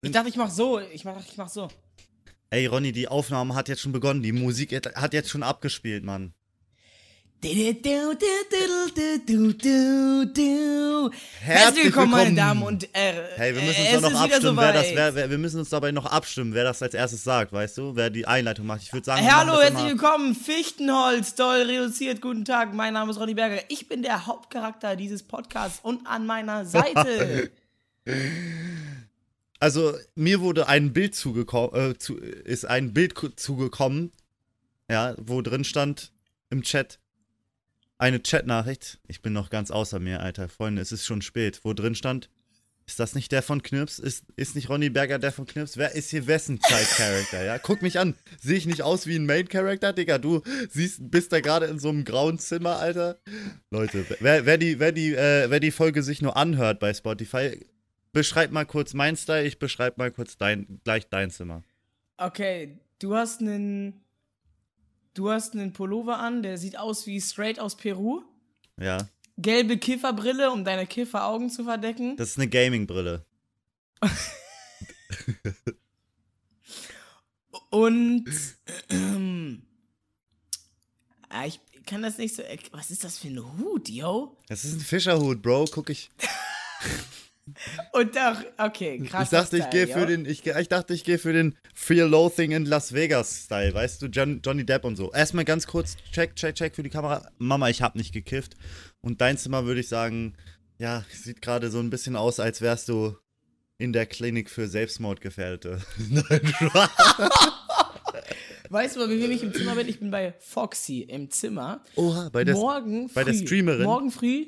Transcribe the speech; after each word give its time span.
Ich 0.00 0.12
dachte, 0.12 0.28
ich 0.28 0.36
mach 0.36 0.50
so. 0.50 0.80
Ich 0.80 1.04
mach, 1.04 1.16
ich 1.18 1.36
mach 1.36 1.48
so. 1.48 1.68
Ey, 2.50 2.66
Ronny, 2.66 2.92
die 2.92 3.08
Aufnahme 3.08 3.56
hat 3.56 3.68
jetzt 3.68 3.80
schon 3.80 3.90
begonnen. 3.92 4.22
Die 4.22 4.32
Musik 4.32 4.72
hat 4.72 5.12
jetzt 5.12 5.28
schon 5.28 5.42
abgespielt, 5.42 6.04
Mann. 6.04 6.34
Herzlich 7.40 7.84
willkommen, 11.84 12.10
meine 12.10 12.34
Damen 12.34 12.62
und 12.62 12.88
Herren. 12.92 13.26
Hey, 13.36 13.54
wir 13.54 13.62
müssen 13.62 13.80
uns 13.80 14.02
doch 14.02 14.10
noch 14.10 14.20
abstimmen, 14.20 14.56
wer 14.56 14.72
das, 14.72 14.86
wer, 14.94 15.14
wer, 15.14 15.30
wir 15.30 15.38
müssen 15.38 15.60
uns 15.60 15.68
dabei 15.68 15.92
noch 15.92 16.06
abstimmen, 16.06 16.52
wer 16.54 16.64
das 16.64 16.82
als 16.82 16.94
erstes 16.94 17.22
sagt, 17.22 17.52
weißt 17.52 17.78
du? 17.78 17.94
Wer 17.94 18.10
die 18.10 18.26
Einleitung 18.26 18.66
macht. 18.66 18.82
Ich 18.82 18.92
würde 18.92 19.04
sagen, 19.04 19.22
hey, 19.22 19.32
Hallo, 19.32 19.60
herzlich 19.60 19.84
willkommen. 19.84 20.34
Fichtenholz, 20.34 21.34
doll 21.34 21.62
reduziert. 21.62 22.20
Guten 22.20 22.44
Tag, 22.44 22.72
mein 22.74 22.94
Name 22.94 23.10
ist 23.10 23.20
Ronny 23.20 23.34
Berger. 23.34 23.62
Ich 23.68 23.88
bin 23.88 24.02
der 24.02 24.26
Hauptcharakter 24.26 24.96
dieses 24.96 25.22
Podcasts 25.22 25.80
und 25.82 26.06
an 26.06 26.26
meiner 26.26 26.64
Seite. 26.64 27.50
also, 29.60 29.94
mir 30.14 30.40
wurde 30.40 30.68
ein 30.68 30.92
Bild 30.92 31.14
zugekommen, 31.14 31.92
äh, 31.92 31.98
zu, 31.98 32.16
ist 32.16 32.64
ein 32.64 32.92
Bild 32.92 33.14
zugekommen, 33.36 34.12
ja, 34.90 35.14
wo 35.18 35.42
drin 35.42 35.64
stand 35.64 36.12
im 36.50 36.62
Chat 36.62 36.98
eine 37.98 38.20
Chatnachricht. 38.20 39.00
Ich 39.08 39.22
bin 39.22 39.32
noch 39.32 39.50
ganz 39.50 39.70
außer 39.70 39.98
mir, 39.98 40.20
Alter. 40.20 40.48
Freunde, 40.48 40.80
es 40.80 40.92
ist 40.92 41.04
schon 41.04 41.20
spät. 41.20 41.60
Wo 41.64 41.74
drin 41.74 41.96
stand, 41.96 42.30
ist 42.86 43.00
das 43.00 43.14
nicht 43.14 43.32
der 43.32 43.42
von 43.42 43.62
Knirps? 43.62 43.98
Ist, 43.98 44.24
ist 44.36 44.54
nicht 44.54 44.70
Ronny 44.70 44.88
Berger 44.88 45.18
der 45.18 45.32
von 45.32 45.46
Knirps? 45.46 45.76
Wer 45.76 45.94
ist 45.94 46.10
hier 46.10 46.26
wessen 46.26 46.60
Side-Character, 46.62 47.44
ja? 47.44 47.58
Guck 47.58 47.82
mich 47.82 47.98
an. 47.98 48.14
Sehe 48.40 48.56
ich 48.56 48.66
nicht 48.66 48.82
aus 48.82 49.06
wie 49.06 49.16
ein 49.16 49.26
Main-Character, 49.26 49.92
Digga? 49.92 50.18
Du 50.18 50.42
siehst, 50.70 51.10
bist 51.10 51.32
da 51.32 51.40
gerade 51.40 51.66
in 51.66 51.78
so 51.78 51.88
einem 51.88 52.04
grauen 52.04 52.38
Zimmer, 52.38 52.76
Alter. 52.76 53.18
Leute, 53.70 54.06
wer, 54.20 54.46
wer, 54.46 54.58
die, 54.58 54.78
wer, 54.78 54.92
die, 54.92 55.14
äh, 55.14 55.50
wer 55.50 55.60
die 55.60 55.72
Folge 55.72 56.02
sich 56.02 56.22
nur 56.22 56.36
anhört 56.36 56.78
bei 56.78 56.94
Spotify, 56.94 57.66
beschreib 58.12 58.50
mal 58.50 58.64
kurz 58.64 58.94
mein 58.94 59.16
Style, 59.16 59.46
ich 59.46 59.58
beschreib 59.58 59.98
mal 59.98 60.10
kurz 60.10 60.36
dein, 60.36 60.80
gleich 60.84 61.08
dein 61.08 61.30
Zimmer. 61.30 61.62
Okay, 62.16 62.78
du 62.98 63.14
hast 63.14 63.40
einen 63.40 64.04
Du 65.18 65.30
hast 65.32 65.54
einen 65.54 65.72
Pullover 65.72 66.20
an, 66.20 66.44
der 66.44 66.58
sieht 66.58 66.78
aus 66.78 67.08
wie 67.08 67.20
straight 67.20 67.58
aus 67.58 67.76
Peru. 67.76 68.22
Ja. 68.80 69.08
Gelbe 69.36 69.76
Kifferbrille, 69.76 70.52
um 70.52 70.64
deine 70.64 70.86
Kifferaugen 70.86 71.50
zu 71.50 71.64
verdecken. 71.64 72.16
Das 72.16 72.28
ist 72.28 72.38
eine 72.38 72.46
Gaming-Brille. 72.46 73.26
Und 77.70 78.26
ähm, 78.90 79.66
ich 81.46 81.60
kann 81.84 82.02
das 82.02 82.18
nicht 82.18 82.36
so. 82.36 82.44
Was 82.70 82.92
ist 82.92 83.02
das 83.02 83.18
für 83.18 83.26
ein 83.26 83.42
Hut, 83.58 83.88
yo? 83.88 84.36
Das 84.46 84.64
ist 84.64 84.74
ein 84.74 84.80
Fischerhut, 84.80 85.42
Bro. 85.42 85.64
Guck 85.72 85.90
ich. 85.90 86.12
Und 87.92 88.16
doch, 88.16 88.42
okay, 88.58 88.98
krass. 89.00 89.24
Ich 89.24 89.30
dachte, 89.30 89.58
ich 89.58 89.70
gehe 89.70 89.86
für 89.86 90.06
den, 90.06 90.24
ich, 90.26 90.46
ich 90.46 90.68
dachte, 90.68 90.94
ich 90.94 91.04
gehe 91.04 91.18
für 91.18 91.32
den 91.32 91.56
Fear 91.74 92.08
Loathing 92.08 92.52
in 92.52 92.64
Las 92.66 92.92
Vegas 92.92 93.44
Style, 93.44 93.74
weißt 93.74 94.02
du, 94.02 94.06
John, 94.06 94.40
Johnny 94.44 94.64
Depp 94.64 94.84
und 94.84 94.96
so. 94.96 95.12
Erstmal 95.12 95.44
ganz 95.44 95.66
kurz, 95.66 95.96
check, 96.12 96.36
check, 96.36 96.54
check 96.54 96.74
für 96.74 96.82
die 96.82 96.90
Kamera. 96.90 97.30
Mama, 97.38 97.68
ich 97.68 97.82
hab 97.82 97.94
nicht 97.96 98.12
gekifft. 98.12 98.56
Und 99.00 99.20
dein 99.20 99.38
Zimmer 99.38 99.64
würde 99.64 99.80
ich 99.80 99.88
sagen, 99.88 100.34
ja, 100.78 101.04
sieht 101.10 101.42
gerade 101.42 101.70
so 101.70 101.80
ein 101.80 101.90
bisschen 101.90 102.16
aus, 102.16 102.40
als 102.40 102.60
wärst 102.60 102.88
du 102.88 103.16
in 103.78 103.92
der 103.92 104.06
Klinik 104.06 104.50
für 104.50 104.68
Selbstmordgefährdete. 104.68 105.80
Nein, 106.10 106.52
Weißt 108.70 108.96
du, 108.96 109.08
wie 109.08 109.14
ich 109.14 109.42
im 109.42 109.54
Zimmer 109.54 109.76
bin? 109.76 109.88
Ich 109.88 109.98
bin 109.98 110.10
bei 110.10 110.34
Foxy 110.40 111.00
im 111.00 111.30
Zimmer. 111.30 111.82
Oha, 111.96 112.28
bei 112.30 112.44
der, 112.44 112.54
morgen 112.54 113.08
bei 113.14 113.24
der 113.24 113.32
Streamerin. 113.32 113.84
Morgen 113.84 114.10
früh, 114.10 114.46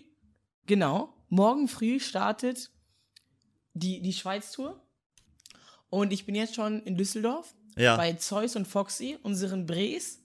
genau, 0.66 1.14
morgen 1.28 1.68
früh 1.68 2.00
startet 2.00 2.70
die, 3.74 4.00
die 4.00 4.12
Schweiz-Tour. 4.12 4.80
Und 5.88 6.12
ich 6.12 6.26
bin 6.26 6.34
jetzt 6.34 6.54
schon 6.54 6.82
in 6.84 6.96
Düsseldorf 6.96 7.54
ja. 7.76 7.96
bei 7.96 8.12
Zeus 8.14 8.56
und 8.56 8.66
Foxy, 8.66 9.18
unseren 9.22 9.66
Brees. 9.66 10.18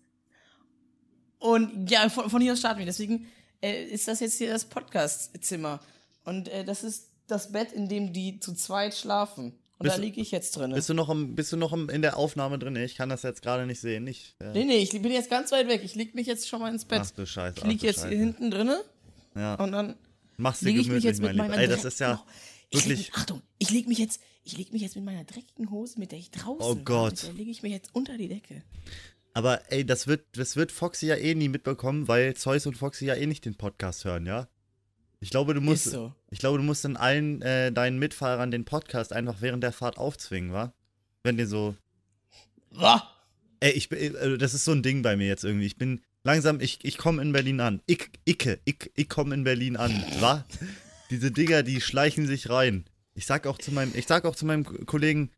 Und 1.39 1.89
ja, 1.89 2.09
von, 2.09 2.29
von 2.29 2.41
hier 2.41 2.53
aus 2.53 2.59
starten 2.59 2.79
wir. 2.79 2.85
Deswegen 2.85 3.27
äh, 3.61 3.83
ist 3.85 4.07
das 4.07 4.19
jetzt 4.19 4.37
hier 4.37 4.51
das 4.51 4.65
Podcast-Zimmer. 4.65 5.79
Und 6.23 6.47
äh, 6.49 6.63
das 6.63 6.83
ist 6.83 7.09
das 7.27 7.51
Bett, 7.51 7.71
in 7.71 7.89
dem 7.89 8.13
die 8.13 8.39
zu 8.39 8.53
zweit 8.53 8.95
schlafen. 8.95 9.53
Und 9.77 9.83
bist 9.83 9.97
da 9.97 10.01
liege 10.01 10.21
ich 10.21 10.31
jetzt 10.31 10.55
drin. 10.55 10.71
Bist 10.71 10.87
du 10.87 10.93
noch, 10.93 11.09
im, 11.09 11.35
bist 11.35 11.51
du 11.51 11.57
noch 11.57 11.73
im, 11.73 11.89
in 11.89 12.01
der 12.01 12.17
Aufnahme 12.17 12.57
drin? 12.57 12.75
Ich 12.77 12.95
kann 12.95 13.09
das 13.09 13.23
jetzt 13.23 13.41
gerade 13.41 13.65
nicht 13.65 13.81
sehen. 13.81 14.07
Ich, 14.07 14.35
äh 14.39 14.51
nee, 14.53 14.63
nee, 14.63 14.77
ich 14.77 14.91
bin 14.91 15.11
jetzt 15.11 15.29
ganz 15.29 15.51
weit 15.51 15.67
weg. 15.67 15.81
Ich 15.83 15.95
leg 15.95 16.15
mich 16.15 16.27
jetzt 16.27 16.47
schon 16.47 16.61
mal 16.61 16.69
ins 16.69 16.85
Bett. 16.85 17.01
Ach 17.03 17.11
du 17.11 17.25
Scheiße. 17.25 17.57
Ich 17.57 17.63
liege 17.65 17.87
jetzt 17.87 17.97
Scheiße. 17.97 18.09
hier 18.09 18.17
hinten 18.17 18.51
drin. 18.51 18.71
Ja. 19.35 19.55
Und 19.55 19.73
dann 19.73 19.95
Machst 20.37 20.61
du 20.61 20.69
ich 20.69 20.87
mich 20.87 21.03
jetzt 21.03 21.21
mit 21.21 21.35
meiner 21.35 21.57
Ey, 21.57 21.67
das 21.67 21.85
ist 21.85 21.99
ja. 21.99 22.23
Wirklich? 22.75 23.07
Leg, 23.07 23.17
Achtung, 23.17 23.41
ich 23.57 23.71
leg 23.71 23.87
mich 23.87 23.97
jetzt, 23.97 24.21
ich 24.43 24.57
leg 24.57 24.71
mich 24.71 24.81
jetzt 24.81 24.95
mit 24.95 25.05
meiner 25.05 25.23
dreckigen 25.23 25.71
Hose, 25.71 25.99
mit 25.99 26.11
der 26.11 26.19
ich 26.19 26.31
draußen 26.31 26.61
Oh 26.61 26.75
Gott. 26.75 27.25
War, 27.25 27.33
lege 27.33 27.51
ich 27.51 27.63
mir 27.63 27.69
jetzt 27.69 27.89
unter 27.93 28.17
die 28.17 28.27
Decke. 28.27 28.63
Aber 29.33 29.69
ey, 29.71 29.85
das 29.85 30.07
wird, 30.07 30.25
das 30.33 30.55
wird 30.55 30.71
Foxy 30.71 31.07
ja 31.07 31.15
eh 31.15 31.35
nie 31.35 31.49
mitbekommen, 31.49 32.07
weil 32.07 32.35
Zeus 32.35 32.65
und 32.65 32.77
Foxy 32.77 33.05
ja 33.05 33.15
eh 33.15 33.25
nicht 33.25 33.43
den 33.43 33.55
Podcast 33.55 34.05
hören, 34.05 34.25
ja? 34.25 34.47
Ich 35.19 35.29
glaube, 35.29 35.53
du 35.53 35.61
musst, 35.61 35.85
so. 35.85 36.13
ich 36.29 36.39
glaube, 36.39 36.57
du 36.57 36.63
musst 36.63 36.85
dann 36.85 36.95
allen 36.95 37.41
äh, 37.41 37.71
deinen 37.71 37.99
Mitfahrern 37.99 38.51
den 38.51 38.63
Podcast 38.63 39.11
einfach 39.11 39.41
während 39.41 39.63
der 39.63 39.71
Fahrt 39.71 39.97
aufzwingen, 39.97 40.53
wa? 40.53 40.73
Wenn 41.23 41.37
dir 41.37 41.47
so. 41.47 41.75
Was? 42.71 43.01
Ey, 43.59 43.71
ich 43.71 43.91
äh, 43.91 44.37
das 44.37 44.53
ist 44.53 44.65
so 44.65 44.71
ein 44.71 44.83
Ding 44.83 45.01
bei 45.01 45.15
mir 45.15 45.27
jetzt 45.27 45.43
irgendwie. 45.43 45.65
Ich 45.65 45.77
bin 45.77 46.01
langsam, 46.23 46.59
ich, 46.59 46.79
ich 46.83 46.97
komme 46.97 47.21
in 47.21 47.31
Berlin 47.31 47.59
an. 47.59 47.81
Ich, 47.87 48.09
Icke, 48.25 48.59
ich, 48.65 48.91
ich 48.95 49.09
komme 49.09 49.33
in 49.33 49.43
Berlin 49.43 49.77
an, 49.77 49.91
wa? 50.19 50.45
Diese 51.09 51.31
Dinger, 51.31 51.63
die 51.63 51.81
schleichen 51.81 52.27
sich 52.27 52.49
rein. 52.49 52.85
Ich 53.13 53.25
sag 53.25 53.47
auch 53.47 53.57
zu 53.57 53.71
meinem, 53.71 53.91
ich 53.95 54.07
sag 54.07 54.25
auch 54.25 54.35
zu 54.35 54.45
meinem 54.45 54.85
Kollegen, 54.85 55.31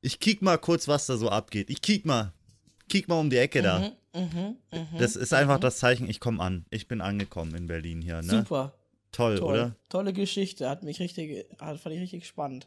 ich 0.00 0.20
kick 0.20 0.42
mal 0.42 0.58
kurz, 0.58 0.88
was 0.88 1.06
da 1.06 1.16
so 1.16 1.28
abgeht. 1.30 1.70
Ich 1.70 1.80
kick 1.80 2.04
mal. 2.04 2.32
Kick 2.88 3.08
mal 3.08 3.18
um 3.20 3.30
die 3.30 3.36
Ecke 3.36 3.62
da. 3.62 3.92
Mhm, 4.14 4.18
mh, 4.20 4.56
mh, 4.72 4.98
das 4.98 5.16
ist 5.16 5.32
einfach 5.32 5.58
das 5.58 5.78
Zeichen, 5.78 6.08
ich 6.08 6.20
komme 6.20 6.42
an. 6.42 6.66
Ich 6.70 6.88
bin 6.88 7.00
angekommen 7.00 7.54
in 7.54 7.66
Berlin 7.66 8.02
hier, 8.02 8.16
ne? 8.22 8.40
Super. 8.40 8.74
Toll, 9.12 9.38
Toll, 9.38 9.52
oder? 9.52 9.76
Tolle 9.88 10.12
Geschichte, 10.12 10.68
hat 10.68 10.82
mich 10.82 10.98
richtig, 10.98 11.46
fand 11.58 11.86
ich 11.86 12.00
richtig 12.00 12.26
spannend. 12.26 12.66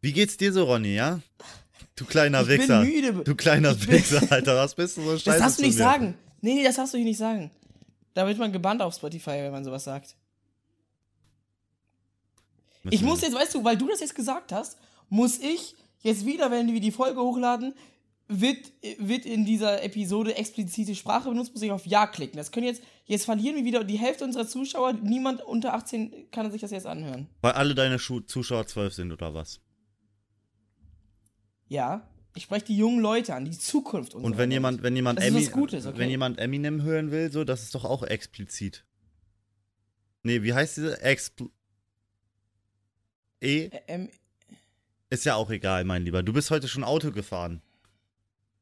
Wie 0.00 0.12
geht's 0.12 0.36
dir 0.36 0.52
so, 0.52 0.64
Ronny, 0.64 0.94
ja? 0.94 1.20
Du 1.96 2.04
kleiner 2.04 2.42
ich 2.42 2.48
Wichser. 2.48 2.82
Bin 2.82 2.90
müde. 2.90 3.24
Du 3.24 3.34
kleiner 3.34 3.74
Wichser, 3.86 4.22
Alter, 4.30 4.56
was 4.56 4.74
bist 4.74 4.96
du 4.96 5.02
so 5.02 5.12
scheiße? 5.12 5.24
Das 5.24 5.38
darfst 5.38 5.58
du 5.58 5.62
nicht 5.62 5.76
mir? 5.76 5.84
sagen. 5.84 6.14
Nee, 6.40 6.54
nee, 6.54 6.64
das 6.64 6.76
darfst 6.76 6.94
du 6.94 6.98
nicht 6.98 7.18
sagen. 7.18 7.50
Da 8.14 8.26
wird 8.26 8.38
man 8.38 8.52
gebannt 8.52 8.80
auf 8.80 8.94
Spotify, 8.94 9.42
wenn 9.42 9.52
man 9.52 9.64
sowas 9.64 9.84
sagt. 9.84 10.16
Ich 12.88 13.02
muss 13.02 13.20
jetzt, 13.20 13.34
weißt 13.34 13.54
du, 13.54 13.64
weil 13.64 13.76
du 13.76 13.88
das 13.88 14.00
jetzt 14.00 14.14
gesagt 14.14 14.52
hast, 14.52 14.78
muss 15.08 15.38
ich 15.38 15.74
jetzt 16.00 16.24
wieder, 16.24 16.50
wenn 16.50 16.72
wir 16.72 16.80
die 16.80 16.92
Folge 16.92 17.20
hochladen, 17.20 17.74
wird, 18.28 18.72
wird 18.98 19.26
in 19.26 19.44
dieser 19.44 19.82
Episode 19.82 20.36
explizite 20.36 20.94
Sprache 20.94 21.28
benutzt, 21.28 21.52
muss 21.52 21.62
ich 21.62 21.72
auf 21.72 21.84
Ja 21.84 22.06
klicken. 22.06 22.36
Das 22.36 22.52
können 22.52 22.66
jetzt, 22.66 22.82
jetzt 23.06 23.24
verlieren 23.24 23.56
wir 23.56 23.64
wieder 23.64 23.82
die 23.82 23.98
Hälfte 23.98 24.24
unserer 24.24 24.46
Zuschauer. 24.46 24.92
Niemand 24.92 25.42
unter 25.42 25.74
18 25.74 26.30
kann 26.30 26.50
sich 26.52 26.60
das 26.60 26.70
jetzt 26.70 26.86
anhören. 26.86 27.26
Weil 27.40 27.52
alle 27.52 27.74
deine 27.74 27.98
Schu 27.98 28.20
Zuschauer 28.20 28.66
12 28.66 28.94
sind, 28.94 29.12
oder 29.12 29.34
was? 29.34 29.60
Ja. 31.68 32.06
Ich 32.36 32.44
spreche 32.44 32.66
die 32.66 32.76
jungen 32.76 33.00
Leute 33.00 33.34
an, 33.34 33.44
die 33.44 33.58
Zukunft 33.58 34.14
unserer 34.14 34.26
Und 34.26 34.38
wenn 34.38 34.50
Welt. 34.50 34.52
jemand, 34.52 34.82
wenn 34.84 34.94
jemand, 34.94 35.20
Emi 35.20 35.44
Gutes, 35.46 35.84
okay? 35.84 35.98
wenn 35.98 36.10
jemand 36.10 36.38
Eminem 36.38 36.82
hören 36.82 37.10
will, 37.10 37.32
so, 37.32 37.42
das 37.42 37.64
ist 37.64 37.74
doch 37.74 37.84
auch 37.84 38.04
explizit. 38.04 38.84
Nee, 40.22 40.42
wie 40.44 40.54
heißt 40.54 40.76
diese? 40.76 41.00
Expl 41.02 41.50
E? 43.40 43.70
Ähm, 43.88 44.08
ist 45.08 45.24
ja 45.24 45.34
auch 45.34 45.50
egal, 45.50 45.84
mein 45.84 46.04
Lieber. 46.04 46.22
Du 46.22 46.32
bist 46.32 46.50
heute 46.50 46.68
schon 46.68 46.84
Auto 46.84 47.10
gefahren. 47.10 47.62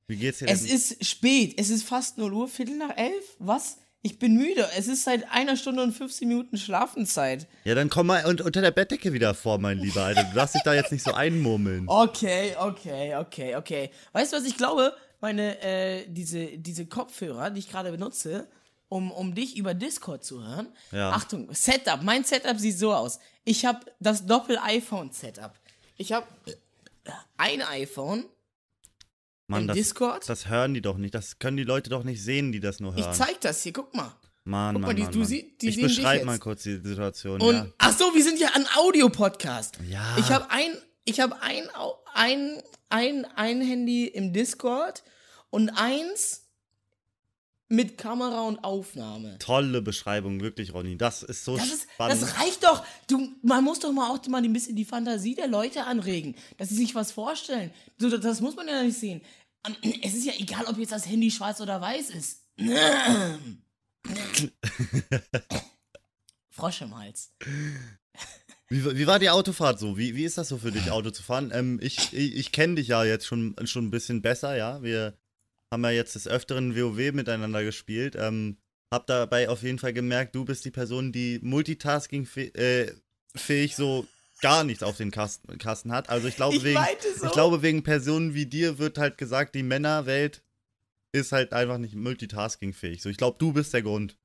Wie 0.06 0.16
geht's 0.16 0.39
dir 0.39 0.47
denn? 0.47 0.55
Es 0.55 0.62
ist 0.62 1.05
spät. 1.05 1.55
Es 1.59 1.69
ist 1.69 1.84
fast 1.84 2.16
0 2.16 2.33
Uhr, 2.33 2.49
Viertel 2.49 2.78
nach 2.78 2.97
elf. 2.97 3.37
Was? 3.38 3.78
Ich 4.00 4.19
bin 4.19 4.37
müde. 4.37 4.67
Es 4.77 4.87
ist 4.87 5.05
seit 5.05 5.31
einer 5.31 5.56
Stunde 5.56 5.83
und 5.83 5.93
15 5.93 6.28
Minuten 6.28 6.56
Schlafenszeit. 6.56 7.47
Ja, 7.65 7.75
dann 7.75 7.91
komm 7.91 8.06
mal 8.06 8.25
unter 8.25 8.62
der 8.62 8.71
Bettdecke 8.71 9.12
wieder 9.12 9.34
vor, 9.34 9.59
mein 9.59 9.78
Lieber. 9.78 10.05
Alter. 10.05 10.25
Du 10.25 10.34
darfst 10.34 10.55
dich 10.55 10.62
da 10.62 10.72
jetzt 10.72 10.93
nicht 10.93 11.05
so 11.05 11.12
einmurmeln. 11.12 11.87
Okay, 11.88 12.55
okay, 12.59 13.17
okay, 13.17 13.56
okay. 13.56 13.91
Weißt 14.12 14.32
du, 14.32 14.37
was 14.37 14.44
ich 14.44 14.56
glaube? 14.56 14.94
Meine, 15.20 15.61
äh, 15.61 16.06
diese, 16.08 16.47
diese 16.58 16.87
Kopfhörer, 16.87 17.50
die 17.50 17.58
ich 17.58 17.69
gerade 17.69 17.91
benutze, 17.91 18.49
um, 18.88 19.11
um 19.11 19.35
dich 19.35 19.56
über 19.56 19.75
Discord 19.75 20.25
zu 20.25 20.43
hören. 20.43 20.69
Ja. 20.93 21.11
Achtung, 21.11 21.52
Setup. 21.52 22.02
Mein 22.02 22.25
Setup 22.25 22.58
sieht 22.58 22.79
so 22.79 22.93
aus. 22.93 23.19
Ich 23.44 23.64
habe 23.64 23.81
das 24.00 24.26
Doppel-iPhone-Setup. 24.26 25.52
Ich 25.96 26.12
habe 26.12 26.26
ein 27.37 27.62
iPhone 27.62 28.25
Mann, 29.46 29.62
im 29.62 29.69
das, 29.69 29.76
Discord. 29.76 30.29
Das 30.29 30.49
hören 30.49 30.75
die 30.75 30.81
doch 30.81 30.96
nicht. 30.99 31.14
Das 31.14 31.38
können 31.38 31.56
die 31.56 31.64
Leute 31.64 31.90
doch 31.90 32.05
nicht 32.05 32.23
sehen, 32.23 32.52
die 32.52 32.61
das 32.61 32.81
nur 32.81 32.94
hören. 32.94 33.11
Ich 33.11 33.17
zeig 33.17 33.40
das 33.40 33.62
hier, 33.62 33.73
guck 33.73 33.94
mal. 33.94 34.14
Mann, 34.44 34.75
guck 34.75 34.82
Mann, 34.82 34.88
mal, 34.88 34.94
die, 34.94 35.02
Mann, 35.02 35.12
du 35.12 35.19
Mann. 35.19 35.29
Sie, 35.29 35.56
die 35.61 35.69
ich 35.69 35.81
beschreibe 35.81 36.25
mal 36.25 36.38
kurz 36.38 36.62
die 36.62 36.76
Situation. 36.76 37.41
Und, 37.41 37.55
ja. 37.55 37.67
ach 37.79 37.96
so, 37.96 38.14
wir 38.14 38.23
sind 38.23 38.38
ja 38.38 38.50
ein 38.55 38.67
Audiopodcast. 38.75 39.79
Ja. 39.88 40.17
Ich 40.19 40.31
habe 40.31 40.50
ein, 40.50 40.76
ich 41.05 41.20
habe 41.20 41.41
ein, 41.41 41.69
ein, 42.14 42.62
ein, 42.88 43.25
ein 43.37 43.61
Handy 43.61 44.06
im 44.06 44.32
Discord 44.32 45.02
und 45.50 45.70
eins 45.70 46.48
mit 47.69 47.99
Kamera 47.99 48.43
und 48.43 48.65
Aufnahme. 48.65 49.38
Tolle 49.38 49.82
Beschreibung, 49.82 50.41
wirklich, 50.41 50.73
Ronny. 50.73 50.97
Das 50.97 51.23
ist 51.23 51.44
so 51.44 51.56
Das, 51.56 51.67
ist, 51.69 51.87
spannend. 51.93 52.23
das 52.23 52.38
reicht 52.41 52.65
doch. 52.65 52.85
Du, 53.09 53.31
man 53.43 53.62
muss 53.62 53.79
doch 53.81 53.93
mal 53.93 54.11
auch 54.11 54.26
mal 54.29 54.43
ein 54.43 54.53
bisschen 54.53 54.75
die 54.76 54.85
Fantasie 54.87 55.35
der 55.35 55.49
Leute 55.49 55.85
anregen, 55.85 56.35
dass 56.56 56.70
sie 56.70 56.76
sich 56.76 56.94
was 56.94 57.12
vorstellen. 57.12 57.70
So, 57.99 58.09
das, 58.09 58.20
das 58.20 58.41
muss 58.41 58.56
man 58.56 58.69
ja 58.69 58.82
nicht 58.82 58.99
sehen. 58.99 59.20
Es 60.03 60.15
ist 60.15 60.25
ja 60.25 60.32
egal, 60.38 60.65
ob 60.67 60.79
jetzt 60.79 60.93
das 60.93 61.06
Handy 61.06 61.31
schwarz 61.31 61.61
oder 61.61 61.81
weiß 61.81 62.11
ist. 62.11 62.44
Frosch 66.50 66.81
im 66.81 66.97
Hals. 66.97 67.32
Wie, 68.69 68.85
wie 68.99 69.06
war 69.06 69.19
die 69.19 69.31
Autofahrt 69.31 69.79
so? 69.79 69.97
Wie, 69.97 70.15
wie 70.17 70.25
ist 70.25 70.38
das 70.38 70.49
so 70.49 70.59
für 70.59 70.73
dich, 70.73 70.91
Auto 70.91 71.11
zu 71.11 71.23
fahren? 71.23 71.50
Ähm, 71.55 71.79
ich 71.82 72.12
ich, 72.12 72.37
ich 72.37 72.53
kenne 72.53 72.76
dich 72.76 72.88
ja 72.88 73.05
jetzt 73.05 73.26
schon, 73.26 73.55
schon 73.65 73.87
ein 73.87 73.91
bisschen 73.91 74.23
besser, 74.23 74.56
ja. 74.56 74.82
Wir 74.82 75.17
haben 75.73 75.85
ja 75.85 75.91
jetzt 75.91 76.15
des 76.15 76.29
Öfteren 76.29 76.76
WoW 76.76 77.12
miteinander 77.12 77.62
gespielt. 77.62 78.17
Ähm, 78.19 78.59
hab 78.93 79.06
dabei 79.06 79.49
auf 79.49 79.62
jeden 79.62 79.79
Fall 79.79 79.93
gemerkt, 79.93 80.35
du 80.35 80.44
bist 80.44 80.65
die 80.65 80.70
Person, 80.70 81.12
die 81.12 81.38
multitasking-fähig 81.43 82.55
äh, 82.56 82.93
fähig 83.37 83.76
so 83.76 84.06
gar 84.41 84.65
nichts 84.65 84.82
auf 84.82 84.97
den 84.97 85.11
Kasten, 85.11 85.59
Kasten 85.59 85.93
hat. 85.93 86.09
Also 86.09 86.29
ich 86.29 86.37
glaube, 86.37 86.56
Ich 86.56 86.65
wegen, 86.65 86.81
so. 87.17 87.26
ich 87.26 87.32
glaube, 87.32 87.62
wegen 87.62 87.82
Personen 87.82 88.35
wie 88.35 88.47
dir 88.47 88.79
wird 88.79 88.97
halt 88.99 89.19
gesagt, 89.19 89.55
die 89.55 89.62
Männerwelt 89.62 90.43
ist 91.12 91.32
halt 91.32 91.53
einfach 91.53 91.79
nicht 91.79 91.94
multitasking-fähig. 91.94 93.03
So, 93.03 93.09
ich 93.09 93.17
glaube, 93.17 93.38
du 93.38 93.53
bist 93.53 93.75
der 93.75 93.82
Grund. 93.82 94.17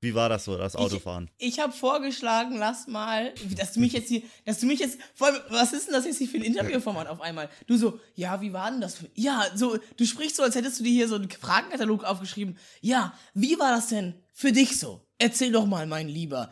Wie 0.00 0.14
war 0.14 0.28
das 0.28 0.44
so, 0.44 0.56
das 0.56 0.76
Autofahren? 0.76 1.28
Ich 1.38 1.58
habe 1.58 1.72
vorgeschlagen, 1.72 2.56
lass 2.56 2.86
mal, 2.86 3.34
dass 3.56 3.72
du 3.72 3.80
mich 3.80 3.92
jetzt 3.92 4.08
hier, 4.08 4.22
dass 4.44 4.60
du 4.60 4.66
mich 4.66 4.78
jetzt, 4.78 4.98
vor 5.14 5.26
allem, 5.26 5.40
was 5.48 5.72
ist 5.72 5.86
denn 5.88 5.94
das 5.94 6.04
jetzt 6.04 6.18
hier 6.18 6.28
für 6.28 6.36
ein 6.36 6.44
Interviewformat 6.44 7.08
auf 7.08 7.20
einmal? 7.20 7.48
Du 7.66 7.76
so, 7.76 7.98
ja, 8.14 8.40
wie 8.40 8.52
war 8.52 8.70
denn 8.70 8.80
das? 8.80 8.94
für- 8.98 9.10
Ja, 9.14 9.46
so, 9.56 9.76
du 9.96 10.06
sprichst 10.06 10.36
so, 10.36 10.44
als 10.44 10.54
hättest 10.54 10.78
du 10.78 10.84
dir 10.84 10.92
hier 10.92 11.08
so 11.08 11.16
einen 11.16 11.28
Fragenkatalog 11.28 12.04
aufgeschrieben. 12.04 12.58
Ja, 12.80 13.12
wie 13.34 13.58
war 13.58 13.72
das 13.72 13.88
denn 13.88 14.14
für 14.32 14.52
dich 14.52 14.78
so? 14.78 15.04
Erzähl 15.18 15.50
doch 15.50 15.66
mal, 15.66 15.86
mein 15.86 16.08
Lieber. 16.08 16.48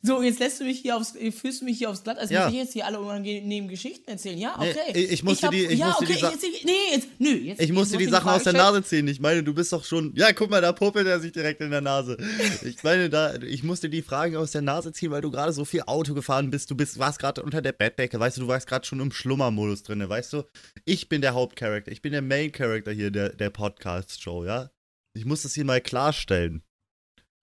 So, 0.00 0.22
jetzt 0.22 0.38
lässt 0.38 0.60
du 0.60 0.64
mich 0.64 0.78
hier 0.78 0.96
aufs, 0.96 1.16
äh, 1.16 1.32
führst 1.32 1.60
du 1.60 1.64
mich 1.64 1.78
hier 1.78 1.90
aufs 1.90 2.04
Glatt, 2.04 2.18
als 2.18 2.30
Ja. 2.30 2.44
muss 2.44 2.52
ich 2.52 2.58
jetzt 2.60 2.72
hier 2.72 2.86
alle 2.86 3.00
unangenehmen 3.00 3.68
Geschichten 3.68 4.08
erzählen. 4.08 4.38
Ja, 4.38 4.56
Nee, 4.60 4.70
okay. 4.70 4.92
ich- 4.94 5.10
ich 5.10 5.22
musste 5.24 5.46
hab- 5.48 5.52
die- 5.52 5.66
ich 5.66 5.78
ja, 5.80 5.88
musste 5.88 6.04
die 6.06 6.12
okay, 6.12 6.20
Sa- 6.20 6.30
jetzt, 6.30 6.44
nee, 6.64 6.72
jetzt, 6.92 7.08
nö, 7.18 7.30
jetzt. 7.30 7.60
Ich 7.60 7.72
musste 7.72 7.98
die 7.98 8.04
du 8.04 8.10
Sachen 8.12 8.28
aus 8.30 8.44
der. 8.44 8.52
Nase 8.52 8.84
ziehen. 8.84 9.08
Ich 9.08 9.18
meine, 9.18 9.42
du 9.42 9.52
bist 9.52 9.72
doch 9.72 9.84
schon. 9.84 10.12
Ja, 10.14 10.32
guck 10.32 10.50
mal, 10.50 10.60
da 10.60 10.70
puppelt 10.72 11.08
er 11.08 11.18
sich 11.18 11.32
direkt 11.32 11.60
in 11.60 11.72
der 11.72 11.80
Nase. 11.80 12.16
Ich 12.64 12.80
meine, 12.84 13.10
da, 13.10 13.34
ich 13.36 13.64
musste 13.64 13.88
die 13.90 14.02
Fragen 14.02 14.36
aus 14.36 14.52
der 14.52 14.62
Nase 14.62 14.92
ziehen, 14.92 15.10
weil 15.10 15.20
du 15.20 15.32
gerade 15.32 15.52
so 15.52 15.64
viel 15.64 15.82
Auto 15.82 16.14
gefahren 16.14 16.50
bist. 16.50 16.70
Du 16.70 16.76
bist, 16.76 16.98
warst 17.00 17.18
gerade 17.18 17.42
unter 17.42 17.60
der 17.60 17.72
Bettdecke, 17.72 18.20
weißt 18.20 18.36
du, 18.36 18.42
du 18.42 18.48
warst 18.48 18.68
gerade 18.68 18.86
schon 18.86 19.00
im 19.00 19.10
Schlummermodus 19.10 19.82
drin, 19.82 20.08
weißt 20.08 20.32
du? 20.32 20.44
Ich 20.84 21.08
bin 21.08 21.22
der 21.22 21.34
Hauptcharakter, 21.34 21.90
ich 21.90 22.02
bin 22.02 22.12
der 22.12 22.22
Main-Character 22.22 22.92
hier 22.92 23.10
der, 23.10 23.30
der 23.30 23.50
Podcast-Show, 23.50 24.44
ja? 24.44 24.70
Ich 25.14 25.24
muss 25.24 25.42
das 25.42 25.54
hier 25.54 25.64
mal 25.64 25.80
klarstellen. 25.80 26.62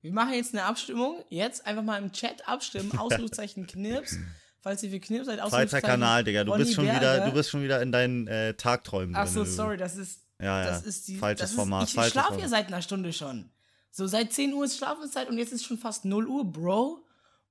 Wir 0.06 0.14
machen 0.14 0.36
jetzt 0.36 0.54
eine 0.54 0.64
Abstimmung. 0.66 1.24
Jetzt 1.30 1.66
einfach 1.66 1.82
mal 1.82 1.98
im 1.98 2.12
Chat 2.12 2.48
abstimmen. 2.48 2.92
Ausrufezeichen 3.00 3.66
Knirps. 3.66 4.18
Falls 4.60 4.84
ihr 4.84 4.92
für 4.92 5.00
Knirps 5.00 5.26
seid, 5.26 5.40
Ausrufezeichen. 5.40 5.88
Kanal, 5.88 6.24
Digga. 6.24 6.44
Du 6.44 6.56
bist 6.56 6.76
schon 6.76 6.86
wieder, 6.86 7.26
du 7.26 7.32
bist 7.32 7.50
schon 7.50 7.64
wieder 7.64 7.82
in 7.82 7.92
deinen 7.92 8.28
äh, 8.28 8.54
Tagträumen 8.54 9.16
Ach 9.16 9.26
so, 9.26 9.42
drin, 9.42 9.52
sorry, 9.52 9.78
das 9.78 9.96
ist. 9.96 10.22
Ja, 10.40 10.62
ja. 10.62 10.70
Das 10.70 10.86
ist 10.86 11.08
die. 11.08 11.16
Falsches 11.16 11.50
ist, 11.50 11.56
Format, 11.56 11.88
Ich 11.88 11.96
falsches 11.96 12.12
schlafe 12.14 12.40
ja 12.40 12.48
seit 12.48 12.68
einer 12.68 12.84
Stunde 12.84 13.14
schon. 13.14 13.50
So, 13.90 14.06
seit 14.06 14.32
10 14.32 14.54
Uhr 14.54 14.66
ist 14.66 14.78
Schlafenszeit 14.78 15.28
und 15.28 15.40
jetzt 15.40 15.54
ist 15.54 15.66
schon 15.66 15.80
fast 15.80 16.06
0 16.06 16.28
Uhr, 16.28 16.52
Bro. 16.52 17.04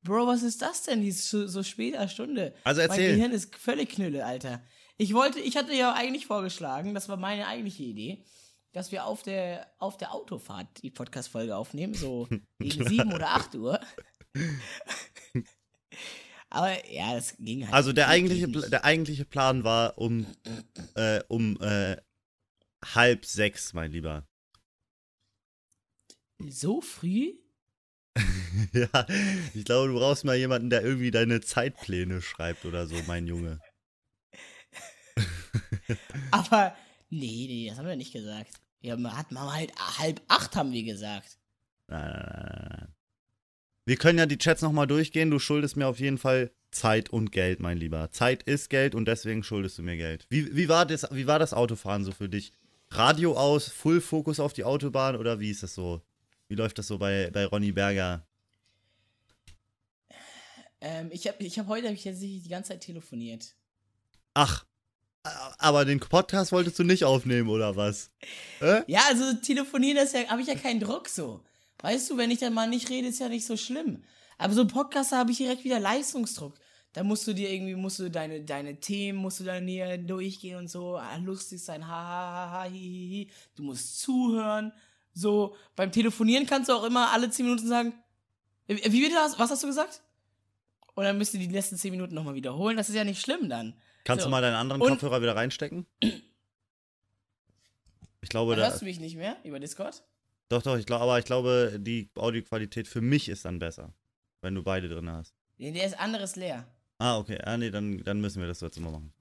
Bro, 0.05 0.29
was 0.29 0.45
ist 0.45 0.63
das 0.63 0.85
denn? 0.85 1.01
Die 1.01 1.09
ist 1.09 1.29
so, 1.29 1.49
so 1.49 1.65
später 1.65 2.07
Stunde. 2.07 2.55
Also 2.63 2.83
erzähl. 2.83 3.09
Mein 3.09 3.17
Gehirn 3.17 3.33
ist 3.33 3.57
völlig 3.57 3.89
Knülle, 3.89 4.25
Alter. 4.25 4.63
Ich 4.97 5.13
wollte, 5.13 5.41
ich 5.41 5.57
hatte 5.57 5.75
ja 5.75 5.93
eigentlich 5.93 6.27
vorgeschlagen, 6.27 6.95
das 6.95 7.09
war 7.09 7.17
meine 7.17 7.49
eigentliche 7.49 7.83
Idee, 7.83 8.25
dass 8.75 8.93
wir 8.93 9.07
auf 9.07 9.23
der, 9.23 9.67
auf 9.79 9.97
der 9.97 10.13
Autofahrt 10.13 10.83
die 10.83 10.91
Podcast-Folge 10.91 11.57
aufnehmen, 11.57 11.95
so 11.95 12.29
gegen 12.59 12.87
7 12.87 13.13
oder 13.13 13.31
8 13.31 13.55
Uhr. 13.55 13.81
Aber 16.51 16.93
ja, 16.93 17.15
das 17.15 17.37
ging 17.39 17.65
halt. 17.65 17.73
Also 17.73 17.93
der 17.93 18.09
eigentliche, 18.09 18.49
nicht. 18.49 18.71
Der 18.71 18.85
eigentliche 18.85 19.25
Plan 19.25 19.65
war 19.65 19.97
um, 19.97 20.27
äh, 20.95 21.23
um 21.29 21.61
äh, 21.61 21.97
halb 22.85 23.25
sechs, 23.25 23.73
mein 23.73 23.93
Lieber. 23.93 24.27
So 26.49 26.81
früh? 26.81 27.35
ja, 28.73 29.07
ich 29.55 29.65
glaube, 29.65 29.89
du 29.89 29.99
brauchst 29.99 30.25
mal 30.25 30.37
jemanden, 30.37 30.71
der 30.71 30.83
irgendwie 30.83 31.11
deine 31.11 31.41
Zeitpläne 31.41 32.23
schreibt 32.23 32.65
oder 32.65 32.87
so, 32.87 32.97
mein 33.07 33.27
Junge. 33.27 33.61
Aber 36.31 36.77
nee, 37.11 37.47
nee, 37.49 37.69
das 37.69 37.79
haben 37.79 37.87
wir 37.87 37.97
nicht 37.97 38.13
gesagt. 38.13 38.64
Wir 38.85 38.93
haben, 38.93 39.17
hat 39.17 39.33
man 39.33 39.51
halt 39.51 39.73
halb 39.99 40.21
acht 40.29 40.55
haben 40.57 40.71
wir 40.71 40.83
gesagt. 40.83 41.39
Nein, 41.89 42.03
nein, 42.03 42.37
nein, 42.37 42.69
nein. 42.69 42.89
Wir 43.87 43.97
können 43.97 44.19
ja 44.19 44.27
die 44.27 44.37
Chats 44.37 44.61
nochmal 44.61 44.87
durchgehen. 44.87 45.31
Du 45.31 45.39
schuldest 45.39 45.77
mir 45.77 45.87
auf 45.87 45.99
jeden 46.01 46.19
Fall 46.19 46.51
Zeit 46.71 47.09
und 47.09 47.33
Geld, 47.33 47.61
mein 47.61 47.79
Lieber. 47.79 48.11
Zeit 48.11 48.43
ist 48.43 48.69
Geld 48.69 48.95
und 48.95 49.07
deswegen 49.07 49.43
schuldest 49.43 49.79
du 49.79 49.83
mir 49.83 49.97
Geld. 49.97 50.27
Wie, 50.29 50.55
wie, 50.55 50.69
war, 50.69 50.85
das, 50.85 51.09
wie 51.13 51.27
war 51.27 51.39
das 51.39 51.55
Autofahren 51.55 52.05
so 52.05 52.13
für 52.13 52.29
dich? 52.29 52.53
Radio 52.91 53.39
aus, 53.39 53.69
Full 53.69 54.03
Fokus 54.03 54.39
auf 54.39 54.53
die 54.53 54.65
Autobahn 54.65 55.17
oder 55.17 55.41
wie 55.41 55.51
ist 55.51 55.63
das 55.63 55.75
so? 55.75 56.03
Wie 56.49 56.55
läuft 56.55 56.77
das 56.77 56.87
so 56.87 56.99
bei, 56.99 57.31
bei 57.33 57.47
Ronny 57.47 57.73
Berger? 57.73 58.27
Ähm, 60.83 61.09
ich 61.11 61.27
habe 61.27 61.43
ich 61.43 61.59
hab 61.59 61.69
heute 61.69 61.87
hab 61.87 61.95
ich 61.95 62.05
tatsächlich 62.05 62.43
die 62.43 62.51
ganze 62.51 62.73
Zeit 62.73 62.83
telefoniert. 62.83 63.55
Ach, 64.35 64.67
aber 65.59 65.85
den 65.85 66.01
Podcast 66.01 66.53
wolltest 66.53 66.79
du 66.79 66.85
nicht 66.85 67.05
aufnehmen, 67.05 67.49
oder 67.49 67.77
was? 67.77 68.11
Äh? 68.61 68.83
Ja, 68.87 69.01
also 69.09 69.33
telefonieren, 69.35 69.97
das 69.97 70.13
ja, 70.13 70.29
habe 70.29 70.43
ich 70.43 70.49
ja 70.49 70.55
keinen 70.55 70.81
Druck 70.81 71.09
so. 71.09 71.41
Weißt 71.81 72.11
du, 72.11 72.17
wenn 72.17 72.31
ich 72.31 72.39
dann 72.39 72.55
mal 72.55 72.69
nicht 72.69 72.91
rede, 72.91 73.09
ist 73.09 73.21
ja 73.21 73.29
nicht 73.29 73.47
so 73.47 73.57
schlimm. 73.57 74.03
Aber 74.39 74.53
so 74.55 74.67
Podcast 74.67 75.13
habe 75.13 75.31
ich 75.31 75.39
direkt 75.39 75.65
wieder 75.65 75.81
Leistungsdruck. 75.81 76.55
Da 76.93 77.03
musst 77.03 77.27
du 77.27 77.33
dir 77.33 77.51
irgendwie, 77.51 77.75
musst 77.75 77.99
du 77.99 78.11
deine, 78.11 78.43
deine 78.43 78.79
Themen, 78.79 79.19
musst 79.19 79.41
du 79.41 79.45
da 79.45 79.61
näher 79.61 79.99
durchgehen 79.99 80.59
und 80.59 80.69
so, 80.69 80.97
ah, 80.97 81.17
lustig 81.17 81.63
sein, 81.63 81.87
ha, 81.87 81.91
ha, 81.91 81.97
ha, 81.97 82.51
ha, 82.51 82.63
hi, 82.63 82.71
hi, 82.71 83.27
hi. 83.27 83.31
Du 83.57 83.65
musst 83.65 84.01
zuhören. 84.01 84.73
So, 85.13 85.57
beim 85.75 85.91
Telefonieren 85.91 86.47
kannst 86.47 86.69
du 86.69 86.73
auch 86.73 86.85
immer 86.85 87.11
alle 87.11 87.31
10 87.31 87.47
Minuten 87.47 87.67
sagen, 87.67 87.95
wie 88.67 89.01
bitte, 89.01 89.15
was 89.15 89.51
hast 89.51 89.63
du 89.63 89.67
gesagt? 89.67 90.03
Und 90.95 91.05
dann 91.05 91.19
müsst 91.19 91.35
ihr 91.35 91.41
die 91.41 91.49
letzten 91.49 91.77
10 91.77 91.91
Minuten 91.91 92.15
nochmal 92.15 92.35
wiederholen. 92.35 92.77
Das 92.77 92.89
ist 92.89 92.95
ja 92.95 93.05
nicht 93.05 93.21
schlimm 93.21 93.49
dann. 93.49 93.75
Kannst 94.05 94.23
So. 94.23 94.29
du 94.29 94.31
mal 94.31 94.41
deinen 94.43 94.55
anderen 94.55 94.81
Und- 94.83 94.89
Kopfhörer 94.91 95.21
wieder 95.23 95.35
reinstecken? 95.37 95.87
Ich 98.21 98.29
glaube, 98.29 98.57
da, 98.57 98.63
Hörst 98.69 98.81
du 98.81 98.85
mich 98.87 99.01
nicht 99.01 99.17
mehr 99.17 99.37
über 99.45 99.61
Discord? 99.61 100.03
doch, 100.49 100.63
doch, 100.63 100.77
ich 100.79 100.87
glaube, 100.87 101.03
aber 101.05 101.19
ich 101.19 101.25
glaube, 101.25 101.77
die 101.79 102.11
Audioqualität 102.15 102.87
für 102.89 103.01
mich 103.01 103.29
ist 103.29 103.45
dann 103.45 103.59
besser, 103.59 103.93
wenn 104.41 104.55
du 104.55 104.63
beide 104.63 104.89
drin 104.89 105.11
hast. 105.11 105.35
Nee, 105.59 105.73
der 105.73 105.87
ist 105.87 105.99
anderes 105.99 106.37
leer. 106.37 106.67
Ah, 106.99 107.19
okay. 107.19 107.39
Ah, 107.45 107.57
nee, 107.57 107.71
dann, 107.71 108.03
dann 108.05 108.21
müssen 108.21 108.41
wir 108.41 108.47
das 108.49 108.61
so 108.61 108.67
jetzt 108.67 108.77
immer 108.77 108.91
machen. 108.91 109.13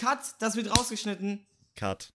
Cut, 0.00 0.18
das 0.40 0.56
wird 0.56 0.76
rausgeschnitten. 0.76 1.46
Cut. 1.76 2.12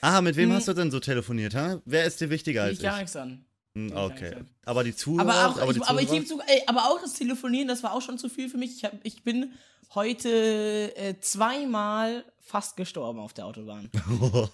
Ah, 0.00 0.20
mit 0.20 0.34
wem 0.36 0.50
Hm. 0.50 0.56
hast 0.56 0.66
du 0.68 0.72
denn 0.72 0.90
so 0.90 0.98
telefoniert, 1.00 1.54
hä? 1.54 1.76
Wer 1.84 2.04
ist 2.06 2.20
dir 2.20 2.28
wichtiger 2.28 2.64
als 2.64 2.72
Ich 2.74 2.78
ich? 2.80 2.84
gar 2.84 2.98
nichts 2.98 3.14
an. 3.16 3.44
Hm, 3.74 3.96
okay. 3.96 4.36
Aber 4.64 4.84
die 4.84 4.94
Zuhörer, 4.94 5.22
Aber 5.22 5.48
auch, 5.48 5.62
aber 5.62 5.72
die 5.72 5.80
ich, 5.80 5.86
aber, 5.86 6.02
ich 6.02 6.10
gebe 6.10 6.26
zu, 6.26 6.40
ey, 6.40 6.62
aber 6.66 6.90
auch 6.90 7.00
das 7.00 7.14
Telefonieren, 7.14 7.68
das 7.68 7.82
war 7.82 7.94
auch 7.94 8.02
schon 8.02 8.18
zu 8.18 8.28
viel 8.28 8.48
für 8.48 8.58
mich. 8.58 8.76
Ich, 8.76 8.84
hab, 8.84 8.92
ich 9.02 9.22
bin 9.22 9.52
heute 9.94 10.94
äh, 10.96 11.18
zweimal 11.20 12.24
fast 12.40 12.76
gestorben 12.76 13.18
auf 13.18 13.32
der 13.32 13.46
Autobahn. 13.46 13.90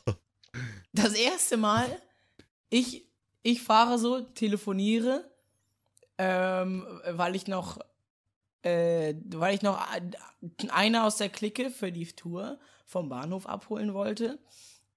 Das 0.93 1.13
erste 1.13 1.57
Mal, 1.59 1.87
ich, 2.71 3.05
ich 3.43 3.63
fahre 3.63 3.99
so, 3.99 4.23
telefoniere, 4.23 5.31
ähm, 6.17 6.85
weil 7.11 7.37
ich 7.37 7.47
noch, 7.47 7.79
äh, 8.63 9.15
weil 9.31 9.55
ich 9.55 9.63
noch 9.63 9.79
einer 10.71 11.05
aus 11.05 11.19
der 11.19 11.29
Clique 11.29 11.71
für 11.71 11.93
die 11.93 12.07
Tour 12.07 12.59
vom 12.87 13.09
Bahnhof 13.11 13.47
abholen 13.47 13.95
wollte. 13.95 14.39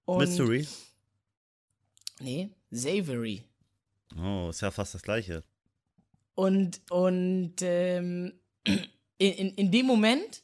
Und, 0.06 0.18
Mystery. 0.18 0.66
Nee, 2.18 2.50
Savory. 2.70 3.44
Oh, 4.18 4.48
ist 4.50 4.60
ja 4.60 4.70
fast 4.70 4.94
das 4.94 5.02
gleiche. 5.02 5.44
Und, 6.34 6.80
und 6.90 7.54
ähm, 7.60 8.32
in, 9.18 9.32
in, 9.32 9.54
in 9.54 9.70
dem 9.70 9.86
Moment, 9.86 10.42